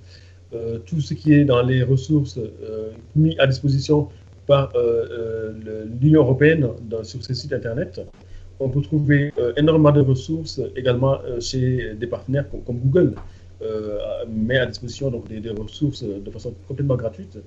Euh, 0.54 0.78
tout 0.78 1.00
ce 1.00 1.14
qui 1.14 1.34
est 1.34 1.44
dans 1.44 1.62
les 1.62 1.82
ressources 1.82 2.38
euh, 2.38 2.90
mis 3.16 3.38
à 3.38 3.46
disposition 3.46 4.08
par 4.46 4.72
l'Union 6.00 6.22
européenne 6.22 6.68
sur 7.02 7.22
ces 7.22 7.34
sites 7.34 7.52
Internet. 7.52 8.00
On 8.60 8.70
peut 8.70 8.80
trouver 8.80 9.30
énormément 9.58 9.92
de 9.92 10.00
ressources 10.00 10.58
également 10.74 11.18
chez 11.38 11.94
des 11.94 12.06
partenaires 12.06 12.46
comme, 12.64 12.78
Google, 12.78 13.12
met 14.26 14.56
à 14.56 14.64
disposition 14.64 15.10
donc, 15.10 15.28
des, 15.28 15.50
ressources 15.50 16.02
de 16.02 16.30
façon 16.30 16.54
complètement 16.66 16.96
gratuite. 16.96 17.38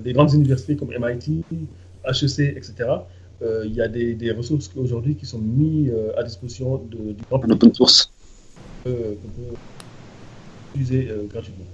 des 0.00 0.12
grandes 0.12 0.34
universités 0.34 0.74
comme 0.74 0.88
MIT, 0.88 1.44
HEC, 2.04 2.40
etc. 2.56 2.72
Euh, 3.42 3.62
il 3.64 3.74
y 3.74 3.80
a 3.80 3.88
des, 3.88 4.32
ressources 4.32 4.70
aujourd'hui 4.76 5.14
qui 5.14 5.24
sont 5.24 5.38
mises 5.38 5.90
euh, 5.90 6.12
à 6.18 6.22
disposition 6.22 6.76
de, 6.76 7.12
du 7.12 7.22
grand 7.30 7.42
open 7.50 7.74
source. 7.74 8.12
Euh, 8.86 9.14
qu'on 9.14 9.28
peut 9.28 9.56
utiliser 10.74 11.10
gratuitement. 11.28 11.64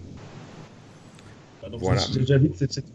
donc 1.70 1.80
voilà. 1.80 2.00
j'invite 2.26 2.56
cette, 2.56 2.72
cette, 2.72 2.86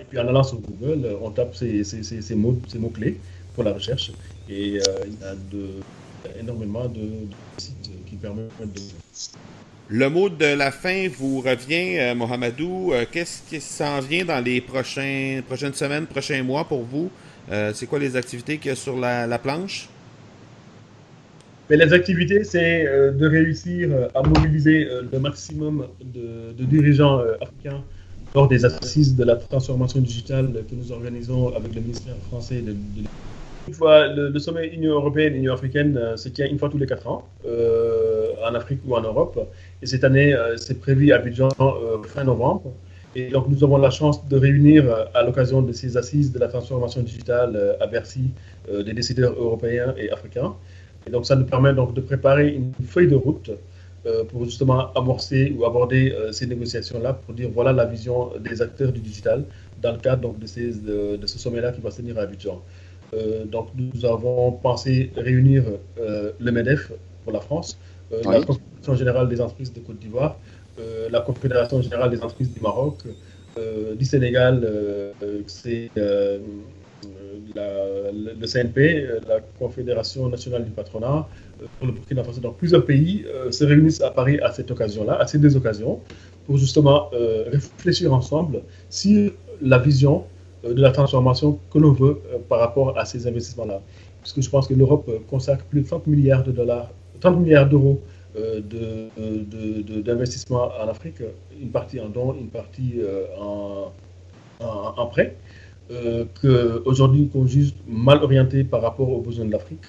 et 0.00 0.04
puis 0.08 0.18
en 0.18 0.28
allant 0.28 0.42
sur 0.42 0.60
Google, 0.60 1.18
on 1.20 1.30
tape 1.30 1.54
ces, 1.54 1.82
ces, 1.84 2.02
ces, 2.02 2.34
mots, 2.34 2.58
ces 2.68 2.78
mots 2.78 2.88
clés 2.88 3.18
pour 3.54 3.64
la 3.64 3.72
recherche 3.72 4.12
et 4.48 4.66
il 4.68 4.74
y 4.74 4.78
a 5.24 5.34
de, 5.34 6.38
énormément 6.38 6.88
de, 6.88 7.26
sites 7.58 7.90
qui 8.06 8.16
permettent 8.16 8.50
de 8.60 8.80
le 9.88 10.08
mot 10.08 10.28
de 10.28 10.44
la 10.44 10.70
fin 10.70 11.08
vous 11.08 11.40
revient, 11.40 12.14
Mohamedou. 12.14 12.92
Qu'est-ce 13.10 13.42
qui 13.42 13.60
s'en 13.60 13.98
vient 13.98 14.24
dans 14.24 14.38
les 14.38 14.60
prochains, 14.60 15.42
prochaines 15.44 15.74
semaines, 15.74 16.06
prochains 16.06 16.44
mois 16.44 16.64
pour 16.64 16.84
vous? 16.84 17.10
Euh, 17.50 17.72
c'est 17.74 17.86
quoi 17.86 17.98
les 17.98 18.16
activités 18.16 18.58
qu'il 18.58 18.68
y 18.68 18.72
a 18.72 18.76
sur 18.76 18.96
la, 18.96 19.38
planche? 19.38 19.88
Mais 21.68 21.76
les 21.76 21.92
activités, 21.92 22.44
c'est 22.44 22.86
euh, 22.86 23.10
de 23.12 23.26
réussir 23.26 23.88
euh, 23.90 24.08
à 24.14 24.22
mobiliser 24.22 24.88
le 25.12 25.18
maximum 25.18 25.86
de, 26.00 26.64
dirigeants 26.64 27.20
africains 27.40 27.82
lors 28.34 28.46
des 28.46 28.64
assises 28.64 29.16
de 29.16 29.24
la 29.24 29.36
transformation 29.36 30.00
digitale 30.00 30.52
que 30.68 30.74
nous 30.74 30.92
organisons 30.92 31.54
avec 31.56 31.74
le 31.74 31.80
ministère 31.80 32.14
français 32.28 32.60
de, 32.60 32.74
une 33.68 33.74
fois, 33.74 34.06
le, 34.06 34.38
sommet 34.38 34.68
Union 34.68 34.94
européenne, 34.94 35.34
Union 35.34 35.52
africaine 35.52 35.98
se 36.16 36.28
tient 36.28 36.46
une 36.46 36.58
fois 36.58 36.70
tous 36.70 36.78
les 36.78 36.86
quatre 36.86 37.06
ans, 37.08 37.28
en 37.44 38.54
Afrique 38.54 38.80
ou 38.86 38.94
en 38.94 39.02
Europe. 39.02 39.38
Et 39.82 39.86
cette 39.86 40.02
année, 40.02 40.34
c'est 40.56 40.80
prévu 40.80 41.12
à 41.12 41.16
Abidjan 41.16 41.48
fin 42.06 42.24
novembre. 42.24 42.72
Et 43.16 43.28
donc, 43.28 43.48
nous 43.48 43.64
avons 43.64 43.76
la 43.76 43.90
chance 43.90 44.26
de 44.28 44.36
réunir, 44.36 44.84
euh, 44.86 45.04
à 45.14 45.22
l'occasion 45.24 45.62
de 45.62 45.72
ces 45.72 45.96
assises 45.96 46.32
de 46.32 46.38
la 46.38 46.46
transformation 46.46 47.02
digitale 47.02 47.56
euh, 47.56 47.74
à 47.80 47.86
Bercy, 47.88 48.30
euh, 48.70 48.84
des 48.84 48.92
décideurs 48.92 49.32
européens 49.32 49.94
et 49.96 50.10
africains. 50.10 50.54
Et 51.06 51.10
donc, 51.10 51.26
ça 51.26 51.34
nous 51.34 51.44
permet 51.44 51.74
donc 51.74 51.92
de 51.94 52.00
préparer 52.00 52.54
une 52.54 52.72
feuille 52.86 53.08
de 53.08 53.16
route 53.16 53.50
pour 54.30 54.46
justement 54.46 54.90
amorcer 54.94 55.54
ou 55.54 55.66
aborder 55.66 56.14
ces 56.32 56.46
négociations-là, 56.46 57.12
pour 57.12 57.34
dire 57.34 57.50
voilà 57.52 57.70
la 57.74 57.84
vision 57.84 58.30
des 58.38 58.62
acteurs 58.62 58.92
du 58.92 59.00
digital 59.00 59.44
dans 59.82 59.92
le 59.92 59.98
cadre 59.98 60.22
donc, 60.22 60.38
de, 60.38 60.46
ces, 60.46 60.72
de, 60.72 61.26
ce 61.26 61.38
sommet-là 61.38 61.70
qui 61.72 61.82
va 61.82 61.90
se 61.90 61.98
tenir 61.98 62.18
à 62.18 62.22
Abidjan. 62.22 62.62
donc, 63.44 63.68
nous 63.76 64.06
avons 64.06 64.52
pensé 64.52 65.10
réunir 65.16 65.64
le 65.98 66.50
MEDEF 66.50 66.92
pour 67.24 67.34
la 67.34 67.40
France, 67.40 67.78
la 68.10 68.40
Confédération 68.40 68.94
générale 68.94 69.28
des 69.28 69.38
entreprises 69.38 69.72
de 69.74 69.80
Côte 69.80 69.98
d'Ivoire, 69.98 70.38
la 71.10 71.20
Confédération 71.20 71.82
générale 71.82 72.10
des 72.10 72.18
entreprises 72.18 72.52
du 72.52 72.60
Maroc, 72.60 72.98
euh, 73.58 73.96
du 73.96 74.04
Sénégal, 74.04 74.60
euh, 74.64 75.10
c'est 75.46 75.90
le 75.96 76.40
CNP, 78.46 79.08
la 79.28 79.40
Confédération 79.58 80.28
nationale 80.28 80.64
du 80.64 80.70
patronat, 80.70 81.26
pour 81.78 81.86
le 81.86 81.92
Burkina 81.92 82.22
Faso, 82.22 82.40
dans 82.40 82.52
plusieurs 82.52 82.84
pays, 82.84 83.24
se 83.50 83.64
réunissent 83.64 84.02
à 84.02 84.10
Paris 84.10 84.38
à 84.40 84.52
cette 84.52 84.70
occasion-là, 84.70 85.18
à 85.20 85.26
ces 85.26 85.38
deux 85.38 85.56
occasions, 85.56 85.98
pour 86.46 86.58
justement 86.58 87.10
réfléchir 87.50 88.14
ensemble 88.14 88.62
sur 88.88 89.32
la 89.60 89.78
vision 89.78 90.24
de 90.64 90.80
la 90.80 90.92
transformation 90.92 91.58
que 91.72 91.78
l'on 91.78 91.92
veut 91.92 92.20
par 92.48 92.60
rapport 92.60 92.96
à 92.98 93.04
ces 93.04 93.26
investissements-là. 93.26 93.82
Parce 94.20 94.32
que 94.32 94.42
je 94.42 94.50
pense 94.50 94.68
que 94.68 94.74
l'Europe 94.74 95.10
consacre 95.28 95.64
plus 95.64 95.80
de 95.82 95.86
30 95.86 96.06
milliards 96.06 96.44
de 96.44 96.52
dollars, 96.52 96.90
30 97.20 97.40
milliards 97.40 97.68
d'euros 97.68 98.00
d'investissement 98.34 100.70
en 100.80 100.88
Afrique, 100.88 101.22
une 101.60 101.70
partie 101.70 102.00
en 102.00 102.08
dons, 102.08 102.34
une 102.34 102.48
partie 102.48 102.94
en, 103.38 103.92
en, 104.60 105.06
prêt, 105.06 105.36
euh, 105.90 106.24
qu'aujourd'hui 106.40 107.28
qu'on 107.28 107.48
juge 107.48 107.74
mal 107.88 108.22
orienté 108.22 108.62
par 108.62 108.80
rapport 108.80 109.10
aux 109.10 109.20
besoins 109.20 109.46
de 109.46 109.50
l'Afrique. 109.50 109.80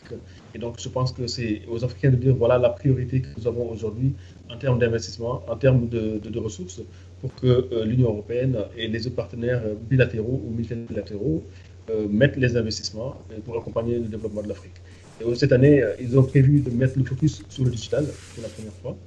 Et 0.55 0.57
donc 0.57 0.79
je 0.79 0.89
pense 0.89 1.11
que 1.11 1.27
c'est 1.27 1.61
aux 1.69 1.83
Africains 1.83 2.09
de 2.09 2.15
dire 2.15 2.33
voilà 2.33 2.57
la 2.57 2.69
priorité 2.69 3.21
que 3.21 3.27
nous 3.37 3.47
avons 3.47 3.69
aujourd'hui 3.69 4.13
en 4.49 4.57
termes 4.57 4.79
d'investissement, 4.79 5.43
en 5.47 5.55
termes 5.55 5.87
de, 5.89 6.39
ressources, 6.39 6.81
pour 7.19 7.35
que 7.35 7.67
euh, 7.71 7.85
l'Union 7.85 8.09
européenne 8.09 8.57
et 8.75 8.87
les 8.87 9.05
autres 9.05 9.15
partenaires 9.15 9.61
bilatéraux 9.89 10.41
ou 10.43 10.49
multilatéraux 10.49 11.43
euh, 11.91 12.07
mettent 12.09 12.37
les 12.37 12.57
investissements 12.57 13.15
pour 13.45 13.59
accompagner 13.59 13.99
le 13.99 14.07
développement 14.07 14.41
de 14.41 14.47
l'Afrique. 14.47 14.81
Et 15.25 15.35
cette 15.35 15.51
année, 15.51 15.83
ils 15.99 16.17
ont 16.17 16.23
prévu 16.23 16.61
de 16.61 16.69
mettre 16.71 16.97
le 16.97 17.03
focus 17.03 17.43
sur 17.49 17.63
le 17.63 17.71
digital 17.71 18.05
pour 18.33 18.43
la 18.43 18.49
première 18.49 18.73
fois. 18.73 18.97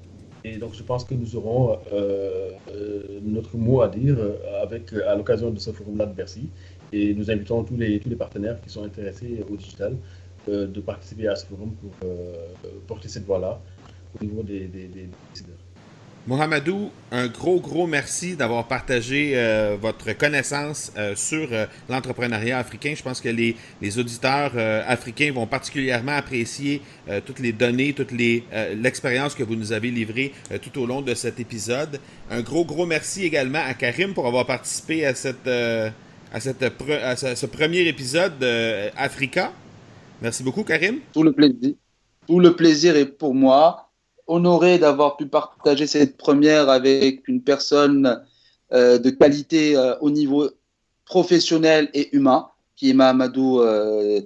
Et 0.44 0.58
donc, 0.58 0.74
je 0.74 0.82
pense 0.82 1.04
que 1.04 1.14
nous 1.14 1.36
aurons 1.36 1.78
euh, 1.92 2.50
euh, 2.70 3.20
notre 3.22 3.56
mot 3.56 3.80
à 3.80 3.88
dire 3.88 4.16
euh, 4.18 5.06
à 5.06 5.16
l'occasion 5.16 5.50
de 5.50 5.58
ce 5.58 5.70
forum-là 5.70 6.04
de 6.04 6.12
Bercy. 6.12 6.50
Et 6.92 7.14
nous 7.14 7.30
invitons 7.30 7.64
tous 7.64 7.76
les, 7.76 7.98
partenaires 8.16 8.60
qui 8.60 8.68
sont 8.68 8.84
intéressés 8.84 9.42
au 9.50 9.56
digital 9.56 9.96
de 10.46 10.80
participer 10.80 11.26
à 11.26 11.36
ce 11.36 11.46
forum 11.46 11.72
pour 11.80 11.90
porter 12.86 13.08
cette 13.08 13.24
voix-là 13.24 13.60
au 14.20 14.24
niveau 14.24 14.42
des 14.42 14.68
décideurs. 14.68 15.63
Mohamedou, 16.26 16.90
un 17.12 17.26
gros, 17.26 17.60
gros 17.60 17.86
merci 17.86 18.34
d'avoir 18.34 18.66
partagé 18.66 19.32
euh, 19.34 19.76
votre 19.78 20.16
connaissance 20.16 20.90
euh, 20.96 21.14
sur 21.14 21.48
euh, 21.52 21.66
l'entrepreneuriat 21.90 22.56
africain. 22.56 22.94
Je 22.96 23.02
pense 23.02 23.20
que 23.20 23.28
les, 23.28 23.56
les 23.82 23.98
auditeurs 23.98 24.56
africains 24.88 25.32
vont 25.32 25.46
particulièrement 25.46 26.12
apprécier 26.12 26.80
toutes 27.26 27.40
les 27.40 27.52
données, 27.52 27.92
toute 27.92 28.12
l'expérience 28.12 29.34
que 29.34 29.42
vous 29.42 29.56
nous 29.56 29.72
avez 29.72 29.90
livrée 29.90 30.32
tout 30.62 30.80
au 30.80 30.86
long 30.86 31.02
de 31.02 31.14
cet 31.14 31.40
épisode. 31.40 32.00
Un 32.30 32.40
gros, 32.40 32.64
gros 32.64 32.86
merci 32.86 33.24
également 33.24 33.62
à 33.64 33.74
Karim 33.74 34.14
pour 34.14 34.26
avoir 34.26 34.46
participé 34.46 35.04
à, 35.04 35.14
cette, 35.14 35.46
à, 35.46 36.40
cette 36.40 36.62
à 36.62 37.16
ce, 37.16 37.46
premier 37.46 37.86
épisode 37.86 38.42
Africa. 38.96 39.52
Merci 40.22 40.42
beaucoup, 40.42 40.64
Karim. 40.64 41.00
Tout 41.12 41.22
le 41.22 41.32
plaisir. 41.32 41.74
Tout 42.26 42.40
le 42.40 42.54
plaisir 42.56 42.96
est 42.96 43.06
pour 43.06 43.34
moi 43.34 43.83
honoré 44.26 44.78
d'avoir 44.78 45.16
pu 45.16 45.26
partager 45.26 45.86
cette 45.86 46.16
première 46.16 46.68
avec 46.68 47.26
une 47.28 47.42
personne 47.42 48.22
euh, 48.72 48.98
de 48.98 49.10
qualité 49.10 49.76
euh, 49.76 49.94
au 50.00 50.10
niveau 50.10 50.50
professionnel 51.04 51.90
et 51.94 52.14
humain, 52.16 52.48
qui 52.76 52.90
est 52.90 52.94
Mahamadou, 52.94 53.60
euh, 53.60 54.20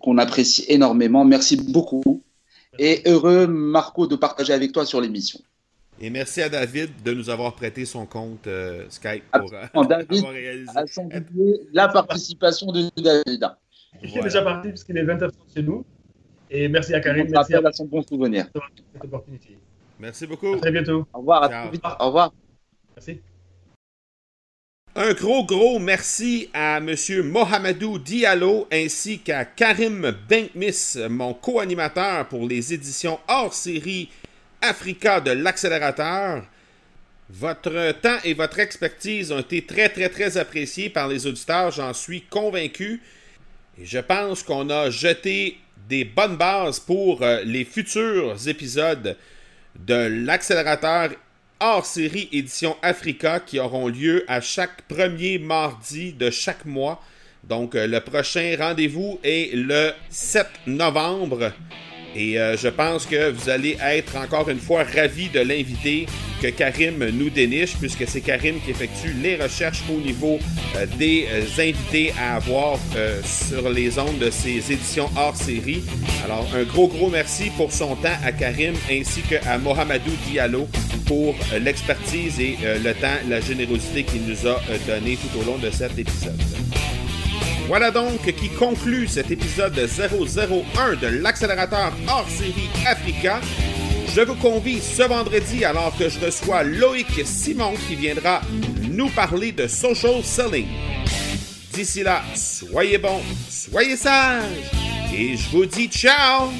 qu'on 0.00 0.18
apprécie 0.18 0.64
énormément. 0.68 1.24
Merci 1.24 1.56
beaucoup. 1.56 2.22
Et 2.78 3.02
heureux, 3.06 3.46
Marco, 3.46 4.06
de 4.06 4.16
partager 4.16 4.52
avec 4.52 4.72
toi 4.72 4.86
sur 4.86 5.00
l'émission. 5.00 5.40
Et 6.00 6.08
merci 6.08 6.40
à 6.40 6.48
David 6.48 6.90
de 7.04 7.12
nous 7.12 7.28
avoir 7.28 7.54
prêté 7.54 7.84
son 7.84 8.06
compte 8.06 8.48
Skype 8.88 9.24
pour 9.74 9.86
David 9.86 10.08
avoir 10.18 10.32
réalisé. 10.32 10.72
la 11.72 11.88
participation 11.88 12.72
de 12.72 12.88
David. 12.96 13.46
Il 14.02 14.16
est 14.16 14.22
déjà 14.22 14.42
parti 14.42 14.68
puisqu'il 14.68 14.96
est 14.96 15.04
20h 15.04 15.30
chez 15.54 15.62
nous. 15.62 15.84
Et 16.54 16.68
merci 16.68 16.92
à 16.94 17.00
Karim. 17.00 17.26
Merci 17.30 17.54
à 17.54 17.72
son 17.72 17.86
bon 17.86 18.02
souvenir. 18.02 18.46
Merci 19.98 20.26
beaucoup. 20.26 20.52
À 20.54 20.58
très 20.58 20.70
bientôt. 20.70 21.06
Au 21.14 21.18
revoir. 21.20 21.44
À 21.44 21.70
vite. 21.70 21.82
Au 21.98 22.06
revoir. 22.06 22.32
Merci. 22.94 23.20
Un 24.94 25.14
gros, 25.14 25.46
gros 25.46 25.78
merci 25.78 26.50
à 26.52 26.76
M. 26.76 26.94
Mohamedou 27.22 27.98
Diallo 27.98 28.68
ainsi 28.70 29.20
qu'à 29.20 29.46
Karim 29.46 30.12
Benkmis, 30.28 30.98
mon 31.08 31.32
co-animateur 31.32 32.28
pour 32.28 32.46
les 32.46 32.74
éditions 32.74 33.18
hors 33.26 33.54
série 33.54 34.10
Africa 34.60 35.22
de 35.22 35.30
l'accélérateur. 35.30 36.44
Votre 37.30 37.92
temps 37.92 38.18
et 38.24 38.34
votre 38.34 38.58
expertise 38.58 39.32
ont 39.32 39.38
été 39.38 39.64
très, 39.64 39.88
très, 39.88 40.10
très 40.10 40.36
appréciés 40.36 40.90
par 40.90 41.08
les 41.08 41.26
auditeurs, 41.26 41.70
j'en 41.70 41.94
suis 41.94 42.20
convaincu. 42.20 43.00
Et 43.80 43.86
je 43.86 43.98
pense 43.98 44.42
qu'on 44.42 44.68
a 44.68 44.90
jeté 44.90 45.56
des 45.88 46.04
bonnes 46.04 46.36
bases 46.36 46.80
pour 46.80 47.22
euh, 47.22 47.42
les 47.44 47.64
futurs 47.64 48.48
épisodes 48.48 49.16
de 49.78 50.24
l'accélérateur 50.24 51.10
hors 51.60 51.86
série 51.86 52.28
édition 52.32 52.76
Africa 52.82 53.40
qui 53.40 53.58
auront 53.58 53.88
lieu 53.88 54.24
à 54.28 54.40
chaque 54.40 54.82
premier 54.82 55.38
mardi 55.38 56.12
de 56.12 56.30
chaque 56.30 56.64
mois. 56.64 57.00
Donc 57.44 57.74
euh, 57.74 57.86
le 57.86 58.00
prochain 58.00 58.56
rendez-vous 58.58 59.18
est 59.22 59.54
le 59.54 59.92
7 60.10 60.46
novembre 60.66 61.52
et 62.14 62.38
euh, 62.38 62.56
je 62.56 62.68
pense 62.68 63.06
que 63.06 63.30
vous 63.30 63.48
allez 63.48 63.76
être 63.82 64.16
encore 64.16 64.48
une 64.48 64.58
fois 64.58 64.84
ravis 64.84 65.28
de 65.28 65.40
l'invité 65.40 66.06
que 66.42 66.48
Karim 66.48 67.08
nous 67.10 67.30
déniche, 67.30 67.76
puisque 67.76 68.06
c'est 68.06 68.20
Karim 68.20 68.56
qui 68.64 68.72
effectue 68.72 69.14
les 69.22 69.36
recherches 69.36 69.82
au 69.90 70.00
niveau 70.00 70.38
euh, 70.76 70.86
des 70.98 71.26
euh, 71.30 71.42
invités 71.58 72.12
à 72.18 72.36
avoir 72.36 72.78
sur 73.24 73.70
les 73.70 73.98
ondes 73.98 74.18
de 74.18 74.30
ces 74.30 74.72
éditions 74.72 75.08
hors 75.16 75.36
série. 75.36 75.82
Alors, 76.24 76.46
un 76.54 76.64
gros, 76.64 76.88
gros 76.88 77.08
merci 77.08 77.50
pour 77.56 77.72
son 77.72 77.94
temps 77.96 78.18
à 78.24 78.32
Karim 78.32 78.74
ainsi 78.90 79.20
qu'à 79.22 79.58
Mohamedou 79.58 80.10
Diallo 80.28 80.68
pour 81.06 81.34
l'expertise 81.60 82.40
et 82.40 82.56
le 82.62 82.92
temps, 82.94 83.18
la 83.28 83.40
générosité 83.40 84.04
qu'il 84.04 84.22
nous 84.22 84.46
a 84.46 84.60
donné 84.86 85.16
tout 85.16 85.40
au 85.40 85.44
long 85.44 85.58
de 85.58 85.70
cet 85.70 85.98
épisode. 85.98 86.40
Voilà 87.68 87.90
donc 87.90 88.20
qui 88.34 88.48
conclut 88.50 89.06
cet 89.08 89.30
épisode 89.30 89.74
001 89.74 90.96
de 90.96 91.06
l'accélérateur 91.06 91.92
hors 92.08 92.28
série 92.28 92.68
Africa. 92.86 93.40
Je 94.14 94.20
vous 94.20 94.34
convie 94.34 94.80
ce 94.80 95.02
vendredi 95.02 95.64
alors 95.64 95.96
que 95.96 96.08
je 96.08 96.20
reçois 96.20 96.64
Loïc 96.64 97.24
Simon 97.24 97.72
qui 97.88 97.94
viendra 97.94 98.42
nous 98.90 99.08
parler 99.08 99.52
de 99.52 99.66
social 99.66 100.22
selling. 100.22 100.66
D'ici 101.72 102.02
là, 102.02 102.22
soyez 102.34 102.98
bons, 102.98 103.22
soyez 103.48 103.96
sages 103.96 104.42
et 105.14 105.36
je 105.36 105.48
vous 105.50 105.64
dis 105.64 105.86
ciao 105.86 106.50